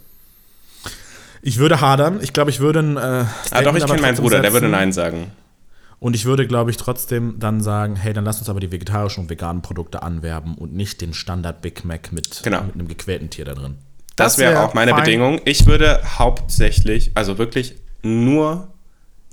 Ich 1.41 1.57
würde 1.57 1.81
hadern. 1.81 2.19
Ich 2.21 2.31
glaube, 2.31 2.51
ich 2.51 2.59
würde. 2.59 2.79
Äh, 2.79 3.55
ah, 3.55 3.61
doch, 3.63 3.75
ich 3.75 3.87
kenne 3.87 4.01
meinen 4.01 4.17
Bruder, 4.17 4.37
setzen. 4.37 4.43
der 4.43 4.53
würde 4.53 4.69
Nein 4.69 4.93
sagen. 4.93 5.31
Und 6.03 6.17
ich 6.17 6.25
würde, 6.25 6.45
glaube 6.45 6.69
ich, 6.69 6.75
trotzdem 6.75 7.39
dann 7.39 7.61
sagen, 7.61 7.95
hey, 7.95 8.11
dann 8.11 8.25
lass 8.25 8.39
uns 8.39 8.49
aber 8.49 8.59
die 8.59 8.73
vegetarischen 8.73 9.23
und 9.23 9.29
veganen 9.29 9.61
Produkte 9.61 10.03
anwerben 10.03 10.55
und 10.55 10.73
nicht 10.73 10.99
den 10.99 11.13
Standard 11.13 11.61
Big 11.61 11.85
Mac 11.85 12.11
mit, 12.11 12.41
genau. 12.43 12.61
mit 12.61 12.73
einem 12.73 12.89
gequälten 12.89 13.29
Tier 13.29 13.45
da 13.45 13.53
drin. 13.53 13.77
Das, 14.17 14.33
das 14.33 14.37
wäre 14.39 14.51
wär 14.51 14.65
auch 14.65 14.73
meine 14.73 14.91
fein. 14.91 14.99
Bedingung. 14.99 15.39
Ich 15.45 15.65
würde 15.65 16.01
hauptsächlich, 16.19 17.11
also 17.15 17.37
wirklich 17.37 17.75
nur 18.01 18.67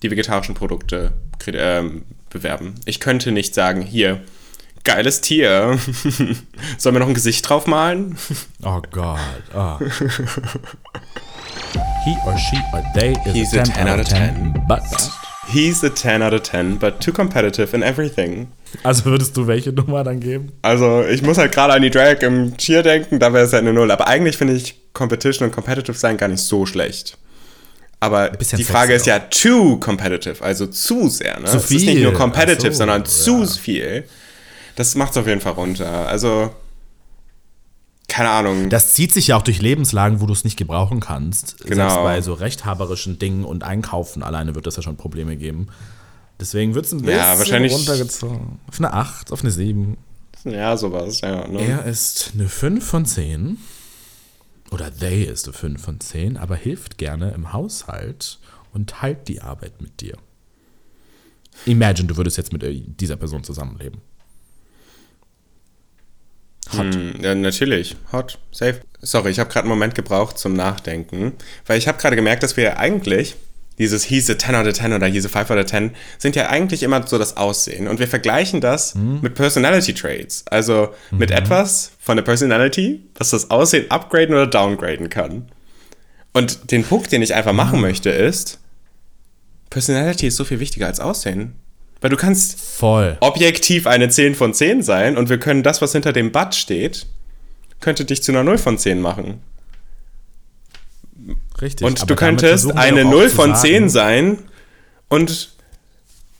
die 0.05 0.13
vegetarischen 0.13 0.55
Produkte 0.55 1.11
ähm, 1.49 2.05
bewerben. 2.31 2.77
Ich 2.85 3.01
könnte 3.01 3.33
nicht 3.33 3.53
sagen, 3.53 3.83
hier, 3.83 4.21
geiles 4.85 5.23
Tier. 5.23 5.77
Sollen 6.79 6.95
wir 6.95 7.01
noch 7.01 7.09
ein 7.09 7.15
Gesicht 7.15 7.49
drauf 7.49 7.67
malen? 7.67 8.17
Oh 8.63 8.81
Gott. 8.93 9.19
Oh. 9.57 9.77
He 12.05 12.17
or 12.25 12.39
she 12.39 12.57
or 12.73 12.85
they 12.95 13.17
is 13.27 13.33
He's 13.33 13.55
a 13.55 13.65
10, 13.65 13.73
a 13.73 13.75
10 13.75 13.89
out 13.89 13.99
of 13.99 14.09
10, 14.09 14.35
10 14.55 14.65
but 14.69 14.83
He's 15.53 15.83
a 15.85 15.91
10 15.91 16.23
out 16.23 16.33
of 16.33 16.43
10, 16.43 16.79
but 16.79 17.01
too 17.01 17.13
competitive 17.13 17.75
in 17.75 17.83
everything. 17.83 18.49
Also 18.83 19.05
würdest 19.05 19.37
du 19.37 19.47
welche 19.47 19.73
Nummer 19.73 20.05
dann 20.05 20.21
geben? 20.21 20.53
Also 20.63 21.05
ich 21.05 21.23
muss 21.23 21.39
halt 21.39 21.53
gerade 21.53 21.73
an 21.73 21.83
die 21.83 21.91
Drag 21.91 22.23
im 22.23 22.57
Cheer 22.57 22.83
denken, 22.83 23.19
da 23.19 23.33
wäre 23.33 23.45
es 23.45 23.53
halt 23.53 23.63
eine 23.63 23.73
Null. 23.73 23.91
Aber 23.91 24.07
eigentlich 24.07 24.37
finde 24.37 24.55
ich 24.55 24.77
Competition 24.93 25.49
und 25.49 25.55
Competitive 25.55 25.97
sein 25.97 26.17
gar 26.17 26.29
nicht 26.29 26.43
so 26.43 26.67
schlecht. 26.67 27.19
Aber 28.01 28.31
die 28.31 28.65
Frage 28.65 28.95
ist 28.95 29.07
ja 29.07 29.19
too 29.19 29.77
competitive, 29.77 30.43
also 30.43 30.67
zu 30.67 31.09
sehr. 31.09 31.39
Ne? 31.39 31.47
Zu 31.47 31.61
viel. 31.61 31.77
Es 31.77 31.83
ist 31.83 31.89
nicht 31.89 32.03
nur 32.03 32.15
competitive, 32.15 32.73
so, 32.73 32.79
sondern 32.79 33.03
ja. 33.03 33.05
zu 33.05 33.47
viel. 33.47 34.05
Das 34.77 34.95
macht 34.95 35.11
es 35.11 35.19
auf 35.19 35.27
jeden 35.27 35.43
Fall 35.43 35.53
runter. 35.53 36.09
Also 36.09 36.51
keine 38.11 38.31
Ahnung. 38.31 38.69
Das 38.69 38.93
zieht 38.95 39.13
sich 39.13 39.29
ja 39.29 39.37
auch 39.37 39.43
durch 39.43 39.63
Lebenslagen, 39.63 40.21
wo 40.21 40.27
du 40.27 40.33
es 40.33 40.45
nicht 40.45 40.59
gebrauchen 40.59 41.01
kannst. 41.01 41.59
Genau. 41.65 41.89
Selbst 41.89 41.97
bei 41.97 42.21
so 42.21 42.35
rechthaberischen 42.35 43.19
Dingen 43.19 43.45
und 43.45 43.65
Einkaufen 43.65 44.23
alleine 44.23 44.55
wird 44.55 44.67
es 44.67 44.77
ja 44.77 44.83
schon 44.83 44.97
Probleme 44.97 45.37
geben. 45.37 45.69
Deswegen 46.39 46.75
wird 46.75 46.87
es 46.87 46.93
ein 46.93 47.03
bisschen 47.03 47.19
ja, 47.19 47.39
wahrscheinlich 47.39 47.73
runtergezogen. 47.73 48.59
Auf 48.67 48.79
eine 48.79 48.93
8, 48.93 49.33
auf 49.33 49.43
eine 49.43 49.51
7. 49.51 49.97
Ja, 50.45 50.77
sowas, 50.77 51.21
ja. 51.21 51.47
Ne? 51.47 51.61
Er 51.61 51.85
ist 51.85 52.33
eine 52.35 52.49
5 52.49 52.85
von 52.85 53.07
10. 53.07 53.59
Oder 54.71 54.95
they 54.95 55.25
ist 55.25 55.47
eine 55.47 55.53
5 55.53 55.83
von 55.83 56.01
10, 56.01 56.37
aber 56.37 56.57
hilft 56.57 56.99
gerne 56.99 57.33
im 57.33 57.53
Haushalt 57.53 58.39
und 58.73 58.91
teilt 58.91 59.29
die 59.29 59.43
Arbeit 59.43 59.81
mit 59.81 60.01
dir. 60.01 60.17
Imagine, 61.67 62.09
du 62.09 62.17
würdest 62.17 62.37
jetzt 62.39 62.53
mit 62.53 62.65
dieser 63.01 63.17
Person 63.17 63.45
zusammenleben. 63.45 64.01
Hot. 66.73 66.95
Hm, 66.95 67.15
ja, 67.21 67.35
natürlich. 67.35 67.97
Hot. 68.13 68.39
Safe. 68.53 68.81
Sorry, 69.01 69.31
ich 69.31 69.39
habe 69.39 69.51
gerade 69.51 69.65
einen 69.65 69.71
Moment 69.71 69.95
gebraucht 69.95 70.39
zum 70.39 70.55
Nachdenken, 70.55 71.33
weil 71.67 71.79
ich 71.79 71.89
habe 71.89 71.99
gerade 71.99 72.17
gemerkt, 72.17 72.43
dass 72.43 72.57
wir 72.57 72.65
ja 72.65 72.77
eigentlich 72.77 73.37
dieses 73.81 74.05
hieße 74.05 74.37
10 74.37 74.55
out 74.57 74.67
of 74.67 74.75
10 74.75 74.93
oder 74.93 75.07
hieße 75.07 75.31
5 75.31 75.51
out 75.51 75.59
of 75.59 75.65
10 75.65 75.93
sind 76.19 76.37
ja 76.37 76.51
eigentlich 76.51 76.83
immer 76.83 77.07
so 77.07 77.17
das 77.17 77.39
Aussehen. 77.39 77.89
Und 77.89 77.99
wir 77.99 78.09
vergleichen 78.09 78.61
das 78.61 78.95
mhm. 78.95 79.21
mit 79.23 79.35
Personality 79.35 79.95
Traits. 79.95 80.45
Also 80.49 80.91
mhm. 81.11 81.19
mit 81.19 81.31
etwas 81.31 81.93
von 81.99 82.17
der 82.17 82.23
Personality, 82.23 83.01
was 83.15 83.31
das 83.31 83.51
Aussehen 83.51 83.91
upgraden 83.91 84.35
oder 84.35 84.47
downgraden 84.47 85.09
kann. 85.09 85.51
Und 86.35 86.71
den 86.71 86.85
Punkt, 86.85 87.11
den 87.11 87.23
ich 87.23 87.35
einfach 87.35 87.55
machen 87.55 87.77
mhm. 87.77 87.87
möchte, 87.87 88.11
ist, 88.11 88.59
Personality 89.71 90.27
ist 90.27 90.37
so 90.37 90.45
viel 90.45 90.61
wichtiger 90.61 90.87
als 90.87 91.01
Aussehen. 91.01 91.55
Weil 92.01 92.11
du 92.11 92.17
kannst 92.17 92.59
Voll. 92.61 93.17
objektiv 93.21 93.87
eine 93.87 94.09
10 94.09 94.35
von 94.35 94.55
10 94.55 94.83
sein 94.83 95.17
und 95.17 95.29
wir 95.29 95.39
können 95.39 95.63
das, 95.63 95.83
was 95.83 95.93
hinter 95.93 96.13
dem 96.13 96.33
But 96.33 96.55
steht, 96.55 97.07
könnte 97.81 98.05
dich 98.05 98.23
zu 98.23 98.33
einer 98.33 98.43
0 98.43 98.59
von 98.59 98.79
10 98.79 99.01
machen. 99.01 99.41
Richtig. 101.61 101.87
Und 101.87 102.09
du 102.09 102.17
könntest 102.17 102.75
eine 102.77 103.05
0 103.05 103.29
von 103.29 103.55
10 103.55 103.91
sein 103.91 104.39
und 105.09 105.51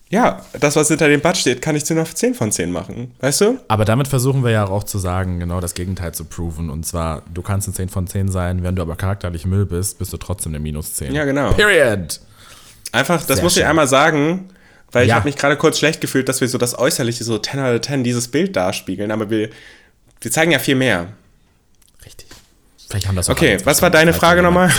ja, 0.09 0.45
das, 0.59 0.75
was 0.75 0.89
hinter 0.89 1.09
dem 1.09 1.21
But 1.21 1.37
steht, 1.37 1.63
kann 1.63 1.77
ich 1.77 1.85
zu 1.85 1.95
einer 1.95 2.05
10 2.05 2.35
von 2.35 2.51
10 2.51 2.73
machen. 2.73 3.15
Weißt 3.21 3.43
du? 3.43 3.59
Aber 3.69 3.85
damit 3.85 4.09
versuchen 4.09 4.43
wir 4.43 4.51
ja 4.51 4.67
auch 4.67 4.83
zu 4.83 4.99
sagen, 4.99 5.39
genau 5.39 5.61
das 5.61 5.75
Gegenteil 5.75 6.13
zu 6.13 6.25
proven. 6.25 6.69
Und 6.69 6.85
zwar, 6.85 7.23
du 7.33 7.43
kannst 7.43 7.69
eine 7.69 7.77
10 7.77 7.91
von 7.91 8.07
10 8.09 8.29
sein, 8.29 8.65
wenn 8.65 8.75
du 8.75 8.83
aber 8.83 8.97
charakterlich 8.97 9.47
Müll 9.47 9.67
bist, 9.67 10.01
bist 10.01 10.13
du 10.13 10.17
trotzdem 10.17 10.51
eine 10.53 10.59
Minus 10.59 10.95
10. 10.95 11.15
Ja, 11.15 11.25
genau. 11.25 11.53
Period. 11.53 12.21
Einfach, 12.91 13.19
das 13.25 13.37
Sehr 13.37 13.45
muss 13.45 13.55
schön. 13.55 13.63
ich 13.63 13.69
einmal 13.69 13.87
sagen 13.87 14.49
weil 14.93 15.07
ja. 15.07 15.09
ich 15.09 15.15
habe 15.15 15.29
mich 15.29 15.37
gerade 15.37 15.57
kurz 15.57 15.79
schlecht 15.79 16.01
gefühlt, 16.01 16.29
dass 16.29 16.41
wir 16.41 16.49
so 16.49 16.59
das 16.59 16.79
Äußerliche, 16.79 17.25
so 17.25 17.39
10 17.39 17.61
out 17.61 17.75
of 17.75 17.81
10, 17.83 18.05
dieses 18.05 18.29
Bild 18.29 18.57
darspiegeln, 18.57 19.11
aber 19.11 19.31
wir, 19.31 19.51
wir 20.21 20.31
zeigen 20.31 20.53
ja 20.53 20.59
viel 20.59 20.75
mehr. 20.75 21.09
Richtig. 22.05 22.27
Vielleicht 22.89 23.09
haben 23.09 23.17
das 23.17 23.29
auch 23.29 23.35
Okay, 23.35 23.59
was 23.65 23.83
war 23.83 23.91
deine 23.91 24.13
Frage 24.13 24.43
nochmal? 24.43 24.71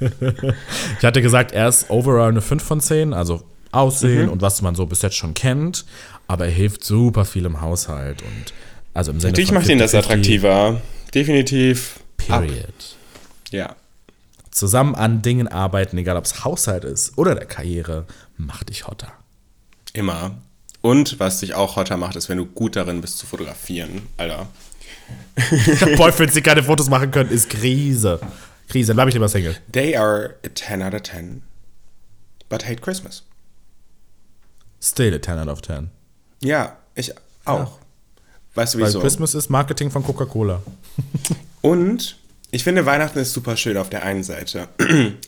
ich 0.98 1.04
hatte 1.04 1.22
gesagt, 1.22 1.52
er 1.52 1.68
ist 1.68 1.90
overall 1.90 2.30
eine 2.30 2.42
5 2.42 2.62
von 2.62 2.80
10, 2.80 3.12
also 3.12 3.42
Aussehen 3.72 4.26
mhm. 4.26 4.32
und 4.32 4.42
was 4.42 4.62
man 4.62 4.74
so 4.74 4.86
bis 4.86 5.02
jetzt 5.02 5.16
schon 5.16 5.34
kennt, 5.34 5.84
aber 6.28 6.46
er 6.46 6.50
hilft 6.50 6.84
super 6.84 7.24
viel 7.24 7.44
im 7.44 7.60
Haushalt 7.60 8.22
und 8.22 8.54
also 8.94 9.10
im 9.10 9.20
Sinne 9.20 9.32
Natürlich 9.32 9.52
macht 9.52 9.68
ihn 9.68 9.78
das 9.78 9.94
attraktiver. 9.94 10.80
Definitiv. 11.14 12.00
Period. 12.16 12.64
Ab. 12.64 13.50
Ja 13.50 13.76
zusammen 14.56 14.94
an 14.94 15.22
Dingen 15.22 15.48
arbeiten, 15.48 15.98
egal 15.98 16.16
ob 16.16 16.24
es 16.24 16.44
Haushalt 16.44 16.84
ist 16.84 17.16
oder 17.18 17.34
der 17.34 17.46
Karriere, 17.46 18.06
macht 18.36 18.70
dich 18.70 18.86
hotter. 18.86 19.12
Immer. 19.92 20.36
Und 20.80 21.20
was 21.20 21.40
dich 21.40 21.54
auch 21.54 21.76
hotter 21.76 21.96
macht, 21.96 22.16
ist, 22.16 22.28
wenn 22.28 22.38
du 22.38 22.46
gut 22.46 22.76
darin 22.76 23.00
bist 23.00 23.18
zu 23.18 23.26
fotografieren, 23.26 24.02
Alter. 24.16 24.46
Boyfriends, 25.96 26.34
die 26.34 26.42
keine 26.42 26.62
Fotos 26.62 26.88
machen 26.88 27.10
können, 27.10 27.30
ist 27.30 27.50
Krise. 27.50 28.20
Krise, 28.68 28.94
bleib 28.94 29.08
ich 29.08 29.14
lieber 29.14 29.28
Single. 29.28 29.56
They 29.72 29.96
are 29.96 30.34
a 30.44 30.48
10 30.48 30.82
out 30.82 30.94
of 30.94 31.02
10. 31.02 31.42
but 32.48 32.64
hate 32.64 32.80
Christmas. 32.80 33.22
Still 34.80 35.14
a 35.14 35.18
10 35.18 35.38
out 35.38 35.48
of 35.48 35.62
10. 35.62 35.90
Ja, 36.42 36.76
ich 36.94 37.12
auch. 37.44 37.58
Ja. 37.58 37.78
Weißt 38.54 38.74
du 38.74 38.78
wieso? 38.78 38.94
Weil 38.94 39.02
Christmas 39.02 39.34
ist 39.34 39.50
Marketing 39.50 39.90
von 39.90 40.02
Coca-Cola. 40.02 40.62
Und 41.60 42.18
ich 42.50 42.64
finde, 42.64 42.86
Weihnachten 42.86 43.18
ist 43.18 43.32
super 43.32 43.56
schön 43.56 43.76
auf 43.76 43.90
der 43.90 44.04
einen 44.04 44.22
Seite. 44.22 44.68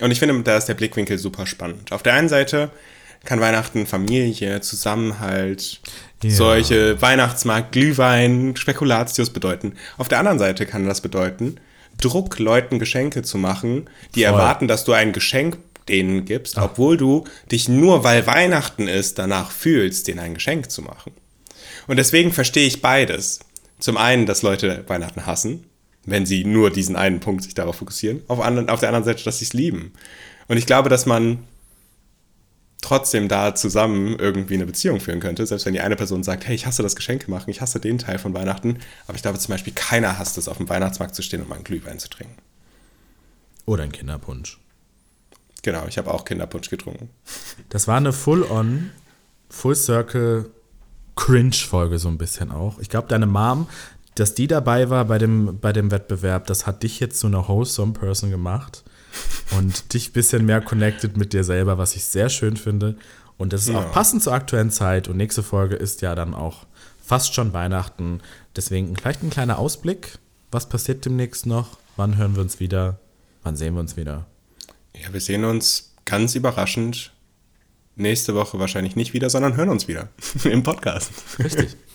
Und 0.01 0.11
ich 0.11 0.19
finde, 0.19 0.41
da 0.43 0.57
ist 0.57 0.67
der 0.67 0.75
Blickwinkel 0.75 1.19
super 1.19 1.47
spannend. 1.47 1.93
Auf 1.93 2.03
der 2.03 2.15
einen 2.15 2.29
Seite 2.29 2.71
kann 3.25 3.41
Weihnachten 3.41 3.87
Familie, 3.87 4.61
Zusammenhalt, 4.61 5.81
ja. 6.23 6.31
solche 6.31 7.01
Weihnachtsmarkt, 7.03 7.73
Glühwein, 7.73 8.55
Spekulatius 8.57 9.31
bedeuten. 9.31 9.75
Auf 9.97 10.09
der 10.09 10.19
anderen 10.19 10.39
Seite 10.39 10.67
kann 10.67 10.87
das 10.87 11.01
bedeuten, 11.01 11.57
Druck, 12.01 12.39
Leuten 12.39 12.79
Geschenke 12.79 13.23
zu 13.23 13.39
machen, 13.39 13.91
die 14.15 14.23
Voll. 14.23 14.33
erwarten, 14.33 14.69
dass 14.69 14.85
du 14.85 14.93
ein 14.93 15.13
Geschenk 15.13 15.59
denen 15.89 16.25
gibst, 16.25 16.59
Ach. 16.59 16.65
obwohl 16.65 16.97
du 16.97 17.25
dich 17.51 17.69
nur, 17.69 18.05
weil 18.05 18.27
Weihnachten 18.27 18.87
ist, 18.87 19.19
danach 19.19 19.51
fühlst, 19.51 20.07
denen 20.07 20.21
ein 20.21 20.35
Geschenk 20.35 20.71
zu 20.71 20.83
machen. 20.83 21.13
Und 21.87 21.97
deswegen 21.97 22.33
verstehe 22.33 22.67
ich 22.67 22.83
beides. 22.83 23.41
Zum 23.81 23.97
einen, 23.97 24.27
dass 24.27 24.43
Leute 24.43 24.85
Weihnachten 24.87 25.27
hassen, 25.27 25.65
wenn 26.11 26.27
sie 26.27 26.45
nur 26.45 26.71
diesen 26.71 26.97
einen 26.97 27.21
Punkt 27.21 27.43
sich 27.43 27.55
darauf 27.55 27.77
fokussieren. 27.77 28.23
Auf, 28.29 28.41
anderen, 28.41 28.69
auf 28.69 28.81
der 28.81 28.89
anderen 28.89 29.05
Seite, 29.05 29.25
dass 29.25 29.39
sie 29.39 29.45
es 29.45 29.53
lieben. 29.53 29.93
Und 30.49 30.57
ich 30.57 30.67
glaube, 30.67 30.89
dass 30.89 31.07
man 31.07 31.39
trotzdem 32.81 33.29
da 33.29 33.55
zusammen 33.55 34.19
irgendwie 34.19 34.55
eine 34.55 34.67
Beziehung 34.67 35.01
führen 35.01 35.21
könnte, 35.21 35.45
selbst 35.47 35.67
wenn 35.67 35.73
die 35.73 35.81
eine 35.81 35.97
Person 35.97 36.23
sagt, 36.23 36.47
hey, 36.47 36.55
ich 36.55 36.67
hasse 36.67 36.83
das 36.83 36.97
Geschenke 36.97 37.31
machen, 37.31 37.51
ich 37.51 37.61
hasse 37.61 37.81
den 37.81 37.99
Teil 37.99 38.19
von 38.19 38.35
Weihnachten, 38.35 38.79
aber 39.07 39.17
ich 39.17 39.23
glaube 39.23 39.39
zum 39.39 39.53
Beispiel, 39.53 39.73
keiner 39.75 40.19
hasst 40.19 40.39
es, 40.39 40.49
auf 40.49 40.59
dem 40.59 40.69
Weihnachtsmarkt 40.69 41.15
zu 41.15 41.23
stehen 41.23 41.43
und 41.43 41.49
mal 41.49 41.57
einen 41.57 41.65
Glühwein 41.65 41.99
zu 41.99 42.09
trinken. 42.09 42.37
Oder 43.67 43.83
einen 43.83 43.93
Kinderpunsch. 43.93 44.59
Genau, 45.63 45.87
ich 45.89 45.99
habe 45.99 46.13
auch 46.15 46.25
Kinderpunsch 46.25 46.71
getrunken. 46.71 47.11
Das 47.69 47.89
war 47.89 47.97
eine 47.97 48.13
Full-on, 48.13 48.91
Full-Circle 49.51 50.51
Cringe-Folge 51.17 51.99
so 51.99 52.09
ein 52.09 52.17
bisschen 52.17 52.53
auch. 52.53 52.79
Ich 52.79 52.89
glaube, 52.89 53.09
deine 53.09 53.27
Mom, 53.27 53.67
dass 54.19 54.35
die 54.35 54.47
dabei 54.47 54.91
war 54.91 55.05
bei 55.05 55.19
dem, 55.19 55.59
bei 55.61 55.73
dem 55.73 55.91
Wettbewerb, 55.91 56.47
das 56.47 56.67
hat 56.67 56.83
dich 56.83 57.01
jetzt 57.01 57.21
zu 57.21 57.27
einer 57.27 57.47
wholesome 57.47 57.93
Person 57.93 58.31
gemacht 58.31 58.83
und 59.57 59.95
dich 59.95 60.11
ein 60.11 60.13
bisschen 60.13 60.47
mehr 60.47 60.61
connected 60.61 61.17
mit 61.17 61.33
dir 61.33 61.45
selber, 61.45 61.79
was 61.79 61.95
ich 61.95 62.05
sehr 62.05 62.29
schön 62.29 62.57
finde. 62.57 62.97
Und 63.37 63.53
das 63.53 63.63
ist 63.63 63.69
ja. 63.69 63.79
auch 63.79 63.93
passend 63.93 64.23
zur 64.23 64.33
aktuellen 64.33 64.71
Zeit. 64.71 65.09
Und 65.09 65.17
nächste 65.17 65.43
Folge 65.43 65.77
ist 65.77 66.03
ja 66.03 66.15
dann 66.15 66.35
auch 66.35 66.67
fast 67.05 67.35
schon 67.35 67.53
Weihnachten. 67.53 68.21
Deswegen 68.57 68.97
vielleicht 68.97 69.23
ein 69.23 69.31
kleiner 69.31 69.59
Ausblick. 69.59 70.19
Was 70.51 70.69
passiert 70.69 71.05
demnächst 71.05 71.47
noch? 71.47 71.79
Wann 71.97 72.17
hören 72.17 72.35
wir 72.35 72.43
uns 72.43 72.59
wieder? 72.59 72.99
Wann 73.45 73.57
sehen 73.57 73.75
wir 73.75 73.81
uns 73.81 73.97
wieder? 73.97 74.27
Ja, 74.97 75.13
wir 75.13 75.21
sehen 75.21 75.45
uns 75.45 75.93
ganz 76.05 76.35
überraschend 76.35 77.13
nächste 77.95 78.35
Woche 78.35 78.59
wahrscheinlich 78.59 78.97
nicht 78.97 79.13
wieder, 79.13 79.31
sondern 79.31 79.57
hören 79.57 79.69
uns 79.69 79.87
wieder 79.87 80.09
im 80.45 80.63
Podcast. 80.63 81.13
Richtig. 81.39 81.77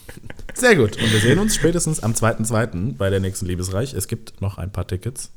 Sehr 0.54 0.76
gut. 0.76 0.96
Und 0.96 1.12
wir 1.12 1.20
sehen 1.20 1.38
uns 1.38 1.54
spätestens 1.54 2.00
am 2.00 2.12
2.2. 2.12 2.96
bei 2.96 3.10
der 3.10 3.20
nächsten 3.20 3.46
Liebesreich. 3.46 3.92
Es 3.94 4.08
gibt 4.08 4.40
noch 4.40 4.58
ein 4.58 4.72
paar 4.72 4.86
Tickets. 4.86 5.30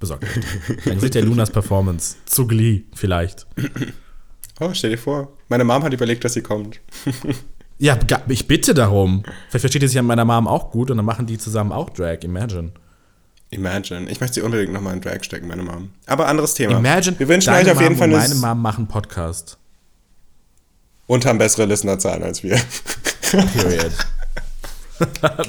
Besorgt 0.00 0.24
euch. 0.24 0.84
Dann 0.86 0.98
seht 0.98 1.14
ihr 1.14 1.22
Lunas 1.22 1.50
Performance. 1.50 2.16
Zu 2.24 2.46
Glee 2.46 2.82
vielleicht. 2.94 3.46
Oh, 4.58 4.70
stell 4.72 4.90
dir 4.90 4.98
vor. 4.98 5.32
Meine 5.48 5.64
Mom 5.64 5.82
hat 5.82 5.92
überlegt, 5.92 6.24
dass 6.24 6.34
sie 6.34 6.42
kommt. 6.42 6.80
ja, 7.78 7.98
ich 8.28 8.48
bitte 8.48 8.74
darum. 8.74 9.22
Vielleicht 9.48 9.60
versteht 9.60 9.82
ihr 9.82 9.88
sich 9.88 9.98
an 9.98 10.06
meiner 10.06 10.24
Mom 10.24 10.48
auch 10.48 10.70
gut 10.70 10.90
und 10.90 10.96
dann 10.96 11.06
machen 11.06 11.26
die 11.26 11.38
zusammen 11.38 11.72
auch 11.72 11.90
Drag. 11.90 12.22
Imagine. 12.22 12.72
Imagine. 13.50 14.08
Ich 14.10 14.20
möchte 14.20 14.34
sie 14.34 14.42
unbedingt 14.42 14.72
nochmal 14.72 14.94
in 14.94 15.00
Drag 15.00 15.22
stecken, 15.22 15.48
meine 15.48 15.62
Mom. 15.62 15.90
Aber 16.06 16.28
anderes 16.28 16.54
Thema. 16.54 16.78
Imagine. 16.78 17.18
Wir 17.18 17.28
wünschen 17.28 17.52
euch 17.52 17.70
auf 17.70 17.80
jeden 17.80 17.96
Fall 17.96 18.08
eine. 18.08 18.16
Meine 18.16 18.34
Mom 18.36 18.62
machen 18.62 18.86
Podcast. 18.86 19.58
Und 21.06 21.26
haben 21.26 21.38
bessere 21.38 21.66
Listenerzahlen 21.66 22.22
als 22.22 22.42
wir. 22.42 22.58
Period. 23.30 23.92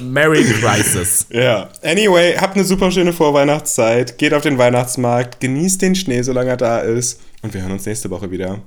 Merry 0.00 0.44
Crisis. 0.44 1.26
Ja. 1.30 1.68
Anyway, 1.82 2.36
habt 2.36 2.56
eine 2.56 2.64
super 2.64 2.90
schöne 2.90 3.12
Vorweihnachtszeit. 3.12 4.18
Geht 4.18 4.32
auf 4.34 4.42
den 4.42 4.58
Weihnachtsmarkt. 4.58 5.40
Genießt 5.40 5.82
den 5.82 5.94
Schnee, 5.94 6.22
solange 6.22 6.50
er 6.50 6.56
da 6.56 6.78
ist. 6.78 7.20
Und 7.42 7.52
wir 7.52 7.62
hören 7.62 7.72
uns 7.72 7.84
nächste 7.84 8.08
Woche 8.10 8.30
wieder. 8.30 8.60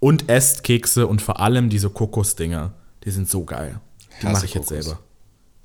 Und 0.00 0.28
esst 0.28 0.62
Kekse 0.62 1.06
und 1.06 1.20
vor 1.22 1.40
allem 1.40 1.70
diese 1.70 1.90
Kokosdinger. 1.90 2.72
Die 3.04 3.10
sind 3.10 3.28
so 3.28 3.44
geil. 3.44 3.80
Die 4.22 4.26
mache 4.26 4.44
ich 4.44 4.54
jetzt 4.54 4.68
selber 4.68 4.98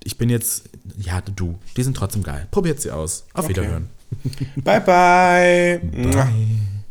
ich 0.03 0.17
bin 0.17 0.29
jetzt, 0.29 0.69
ja, 0.97 1.21
du, 1.21 1.57
die 1.77 1.83
sind 1.83 1.95
trotzdem 1.95 2.23
geil. 2.23 2.47
Probiert 2.51 2.81
sie 2.81 2.91
aus. 2.91 3.25
Auf 3.33 3.45
okay. 3.45 3.49
Wiederhören. 3.49 3.89
bye, 4.55 4.81
bye. 4.81 5.81
bye. 5.81 6.82